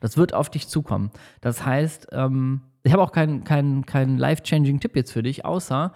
Das 0.00 0.16
wird 0.16 0.32
auf 0.32 0.48
dich 0.48 0.68
zukommen. 0.68 1.10
Das 1.40 1.66
heißt, 1.66 2.08
ähm, 2.12 2.62
ich 2.82 2.92
habe 2.92 3.02
auch 3.02 3.12
keinen 3.12 3.44
kein, 3.44 3.84
kein 3.84 4.16
life-changing 4.16 4.80
Tipp 4.80 4.96
jetzt 4.96 5.12
für 5.12 5.22
dich, 5.22 5.44
außer 5.44 5.92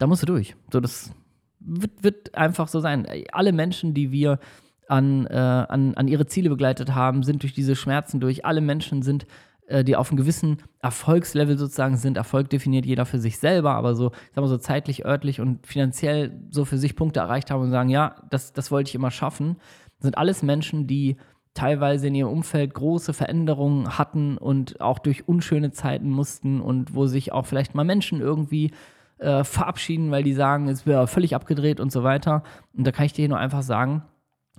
da 0.00 0.06
musst 0.06 0.22
du 0.22 0.26
durch. 0.26 0.56
So, 0.72 0.80
das 0.80 1.12
wird, 1.60 2.02
wird 2.02 2.34
einfach 2.34 2.68
so 2.68 2.80
sein. 2.80 3.06
Alle 3.32 3.52
Menschen, 3.52 3.94
die 3.94 4.10
wir 4.10 4.40
an, 4.88 5.26
äh, 5.26 5.36
an, 5.36 5.94
an 5.94 6.08
ihre 6.08 6.26
Ziele 6.26 6.48
begleitet 6.48 6.94
haben, 6.94 7.22
sind 7.22 7.42
durch 7.42 7.52
diese 7.52 7.76
Schmerzen 7.76 8.18
durch. 8.18 8.44
Alle 8.44 8.62
Menschen 8.62 9.02
sind, 9.02 9.26
äh, 9.66 9.84
die 9.84 9.94
auf 9.94 10.10
einem 10.10 10.16
gewissen 10.16 10.62
Erfolgslevel 10.80 11.58
sozusagen 11.58 11.96
sind. 11.96 12.16
Erfolg 12.16 12.48
definiert 12.48 12.86
jeder 12.86 13.04
für 13.04 13.20
sich 13.20 13.38
selber, 13.38 13.74
aber 13.74 13.94
so, 13.94 14.10
sagen 14.34 14.46
wir 14.46 14.48
so 14.48 14.56
zeitlich, 14.56 15.04
örtlich 15.04 15.40
und 15.40 15.66
finanziell 15.66 16.32
so 16.50 16.64
für 16.64 16.78
sich 16.78 16.96
Punkte 16.96 17.20
erreicht 17.20 17.50
haben 17.50 17.62
und 17.62 17.70
sagen, 17.70 17.90
ja, 17.90 18.16
das, 18.30 18.52
das 18.54 18.70
wollte 18.70 18.88
ich 18.88 18.94
immer 18.94 19.10
schaffen. 19.10 19.58
Das 19.98 20.04
sind 20.04 20.18
alles 20.18 20.42
Menschen, 20.42 20.86
die 20.86 21.18
teilweise 21.52 22.06
in 22.06 22.14
ihrem 22.14 22.30
Umfeld 22.30 22.72
große 22.72 23.12
Veränderungen 23.12 23.98
hatten 23.98 24.38
und 24.38 24.80
auch 24.80 24.98
durch 24.98 25.28
unschöne 25.28 25.72
Zeiten 25.72 26.08
mussten 26.08 26.60
und 26.60 26.94
wo 26.94 27.06
sich 27.06 27.32
auch 27.32 27.44
vielleicht 27.44 27.74
mal 27.74 27.84
Menschen 27.84 28.20
irgendwie 28.20 28.70
äh, 29.20 29.44
verabschieden, 29.44 30.10
weil 30.10 30.22
die 30.22 30.32
sagen, 30.32 30.68
es 30.68 30.86
wäre 30.86 31.06
völlig 31.06 31.34
abgedreht 31.34 31.80
und 31.80 31.92
so 31.92 32.02
weiter. 32.02 32.42
Und 32.76 32.86
da 32.86 32.92
kann 32.92 33.06
ich 33.06 33.12
dir 33.12 33.28
nur 33.28 33.38
einfach 33.38 33.62
sagen, 33.62 34.02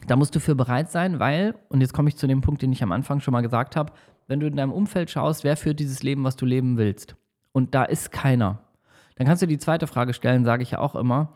da 0.07 0.15
musst 0.15 0.35
du 0.35 0.39
für 0.39 0.55
bereit 0.55 0.89
sein, 0.91 1.19
weil, 1.19 1.55
und 1.69 1.81
jetzt 1.81 1.93
komme 1.93 2.09
ich 2.09 2.17
zu 2.17 2.27
dem 2.27 2.41
Punkt, 2.41 2.61
den 2.61 2.71
ich 2.71 2.83
am 2.83 2.91
Anfang 2.91 3.19
schon 3.19 3.31
mal 3.31 3.41
gesagt 3.41 3.75
habe, 3.75 3.93
wenn 4.27 4.39
du 4.39 4.47
in 4.47 4.55
deinem 4.55 4.71
Umfeld 4.71 5.09
schaust, 5.09 5.43
wer 5.43 5.57
führt 5.57 5.79
dieses 5.79 6.03
Leben, 6.03 6.23
was 6.23 6.35
du 6.35 6.45
leben 6.45 6.77
willst? 6.77 7.15
Und 7.51 7.75
da 7.75 7.83
ist 7.83 8.11
keiner. 8.11 8.59
Dann 9.15 9.27
kannst 9.27 9.41
du 9.41 9.47
die 9.47 9.57
zweite 9.57 9.87
Frage 9.87 10.13
stellen, 10.13 10.45
sage 10.45 10.63
ich 10.63 10.71
ja 10.71 10.79
auch 10.79 10.95
immer, 10.95 11.33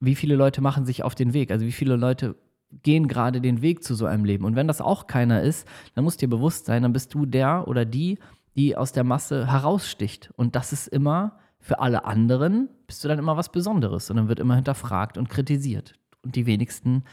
wie 0.00 0.14
viele 0.14 0.36
Leute 0.36 0.60
machen 0.60 0.84
sich 0.84 1.02
auf 1.02 1.14
den 1.14 1.32
Weg? 1.32 1.50
Also 1.50 1.64
wie 1.64 1.72
viele 1.72 1.96
Leute 1.96 2.36
gehen 2.82 3.08
gerade 3.08 3.40
den 3.40 3.62
Weg 3.62 3.82
zu 3.82 3.94
so 3.94 4.06
einem 4.06 4.24
Leben? 4.24 4.44
Und 4.44 4.56
wenn 4.56 4.68
das 4.68 4.80
auch 4.80 5.06
keiner 5.06 5.42
ist, 5.42 5.66
dann 5.94 6.04
muss 6.04 6.16
dir 6.16 6.28
bewusst 6.28 6.66
sein, 6.66 6.82
dann 6.82 6.92
bist 6.92 7.14
du 7.14 7.26
der 7.26 7.66
oder 7.66 7.84
die, 7.84 8.18
die 8.56 8.76
aus 8.76 8.92
der 8.92 9.04
Masse 9.04 9.50
heraussticht. 9.50 10.30
Und 10.36 10.54
das 10.54 10.72
ist 10.72 10.88
immer 10.88 11.38
für 11.68 11.80
alle 11.80 12.06
anderen 12.06 12.70
bist 12.86 13.04
du 13.04 13.08
dann 13.08 13.18
immer 13.18 13.36
was 13.36 13.52
Besonderes 13.52 14.08
und 14.08 14.16
dann 14.16 14.28
wird 14.28 14.40
immer 14.40 14.54
hinterfragt 14.54 15.18
und 15.18 15.28
kritisiert. 15.28 15.92
Und 16.22 16.34
die 16.34 16.46
wenigsten 16.46 17.04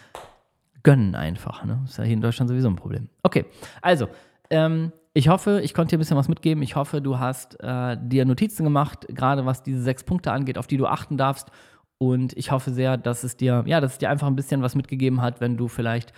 gönnen 0.82 1.14
einfach. 1.14 1.66
Ne? 1.66 1.82
Ist 1.84 1.98
ja 1.98 2.06
hier 2.06 2.14
in 2.14 2.22
Deutschland 2.22 2.48
sowieso 2.48 2.70
ein 2.70 2.78
Problem. 2.78 3.10
Okay, 3.22 3.46
also, 3.82 4.08
ähm, 4.50 4.94
ich 5.14 5.28
hoffe, 5.28 5.60
ich 5.62 5.74
konnte 5.74 5.90
dir 5.90 5.98
ein 5.98 6.00
bisschen 6.00 6.16
was 6.16 6.30
mitgeben. 6.30 6.64
Ich 6.64 6.78
hoffe, 6.78 7.02
du 7.02 7.20
hast 7.20 7.62
äh, 7.62 7.98
dir 8.02 8.24
Notizen 8.24 8.64
gemacht, 8.64 9.06
gerade 9.10 9.46
was 9.46 9.62
diese 9.62 9.82
sechs 9.82 10.06
Punkte 10.06 10.32
angeht, 10.32 10.58
auf 10.58 10.68
die 10.68 10.78
du 10.78 10.88
achten 10.88 11.18
darfst. 11.18 11.52
Und 11.98 12.32
ich 12.38 12.52
hoffe 12.52 12.72
sehr, 12.72 12.96
dass 12.96 13.26
es 13.26 13.36
dir, 13.36 13.66
ja, 13.68 13.82
dass 13.82 13.94
es 13.94 13.98
dir 13.98 14.10
einfach 14.10 14.28
ein 14.28 14.38
bisschen 14.38 14.62
was 14.62 14.76
mitgegeben 14.76 15.22
hat, 15.22 15.42
wenn 15.42 15.58
du 15.58 15.68
vielleicht 15.68 16.14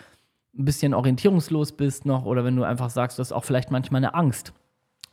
ein 0.55 0.65
bisschen 0.65 0.93
orientierungslos 0.93 1.71
bist 1.71 2.05
noch 2.05 2.25
oder 2.25 2.45
wenn 2.45 2.55
du 2.55 2.61
einfach 2.61 2.91
sagst, 2.91 3.17
du 3.17 3.21
hast 3.21 3.31
auch 3.31 3.45
vielleicht 3.45 3.71
manchmal 3.71 3.99
eine 3.99 4.13
Angst 4.13 4.53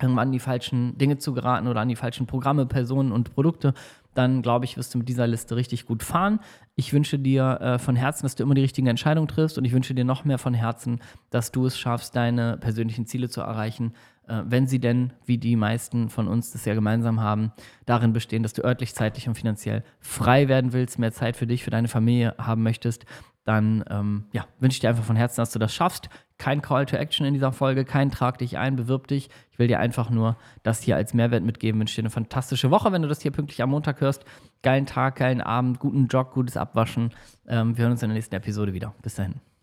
irgendwann 0.00 0.28
an 0.28 0.32
die 0.32 0.40
falschen 0.40 0.98
Dinge 0.98 1.18
zu 1.18 1.34
geraten 1.34 1.68
oder 1.68 1.80
an 1.80 1.88
die 1.88 1.96
falschen 1.96 2.26
Programme, 2.26 2.66
Personen 2.66 3.12
und 3.12 3.34
Produkte, 3.34 3.74
dann 4.14 4.42
glaube 4.42 4.64
ich, 4.64 4.76
wirst 4.76 4.94
du 4.94 4.98
mit 4.98 5.08
dieser 5.08 5.26
Liste 5.26 5.56
richtig 5.56 5.86
gut 5.86 6.02
fahren. 6.02 6.40
Ich 6.76 6.92
wünsche 6.92 7.18
dir 7.18 7.60
äh, 7.60 7.78
von 7.78 7.96
Herzen, 7.96 8.24
dass 8.24 8.34
du 8.34 8.42
immer 8.42 8.54
die 8.54 8.62
richtigen 8.62 8.86
Entscheidungen 8.86 9.28
triffst 9.28 9.58
und 9.58 9.64
ich 9.64 9.72
wünsche 9.72 9.94
dir 9.94 10.04
noch 10.04 10.24
mehr 10.24 10.38
von 10.38 10.54
Herzen, 10.54 11.00
dass 11.30 11.52
du 11.52 11.66
es 11.66 11.78
schaffst, 11.78 12.14
deine 12.16 12.56
persönlichen 12.56 13.06
Ziele 13.06 13.28
zu 13.28 13.40
erreichen, 13.40 13.92
wenn 14.26 14.66
sie 14.66 14.78
denn, 14.78 15.12
wie 15.26 15.38
die 15.38 15.56
meisten 15.56 16.08
von 16.08 16.28
uns 16.28 16.52
das 16.52 16.64
ja 16.64 16.74
gemeinsam 16.74 17.20
haben, 17.20 17.52
darin 17.86 18.12
bestehen, 18.12 18.42
dass 18.42 18.52
du 18.52 18.64
örtlich, 18.64 18.94
zeitlich 18.94 19.28
und 19.28 19.34
finanziell 19.34 19.84
frei 20.00 20.48
werden 20.48 20.72
willst, 20.72 20.98
mehr 20.98 21.12
Zeit 21.12 21.36
für 21.36 21.46
dich, 21.46 21.64
für 21.64 21.70
deine 21.70 21.88
Familie 21.88 22.34
haben 22.38 22.62
möchtest, 22.62 23.04
dann 23.44 23.84
ähm, 23.90 24.24
ja, 24.32 24.46
wünsche 24.58 24.76
ich 24.76 24.80
dir 24.80 24.88
einfach 24.88 25.04
von 25.04 25.16
Herzen, 25.16 25.40
dass 25.40 25.52
du 25.52 25.58
das 25.58 25.74
schaffst. 25.74 26.08
Kein 26.38 26.62
Call 26.62 26.86
to 26.86 26.96
Action 26.96 27.26
in 27.26 27.34
dieser 27.34 27.52
Folge, 27.52 27.84
kein 27.84 28.10
Trag 28.10 28.38
dich 28.38 28.58
ein, 28.58 28.76
bewirb 28.76 29.06
dich. 29.06 29.28
Ich 29.50 29.58
will 29.58 29.68
dir 29.68 29.78
einfach 29.78 30.10
nur 30.10 30.36
das 30.62 30.82
hier 30.82 30.96
als 30.96 31.14
Mehrwert 31.14 31.44
mitgeben. 31.44 31.80
Wünsche 31.80 31.96
dir 31.96 32.02
eine 32.02 32.10
fantastische 32.10 32.70
Woche, 32.70 32.90
wenn 32.90 33.02
du 33.02 33.08
das 33.08 33.20
hier 33.20 33.30
pünktlich 33.30 33.62
am 33.62 33.70
Montag 33.70 34.00
hörst. 34.00 34.24
Geilen 34.62 34.86
Tag, 34.86 35.16
geilen 35.16 35.42
Abend, 35.42 35.78
guten 35.78 36.08
Jog, 36.08 36.32
gutes 36.32 36.56
Abwaschen. 36.56 37.10
Ähm, 37.46 37.76
wir 37.76 37.84
hören 37.84 37.92
uns 37.92 38.02
in 38.02 38.08
der 38.08 38.16
nächsten 38.16 38.34
Episode 38.34 38.72
wieder. 38.72 38.94
Bis 39.02 39.14
dahin. 39.14 39.53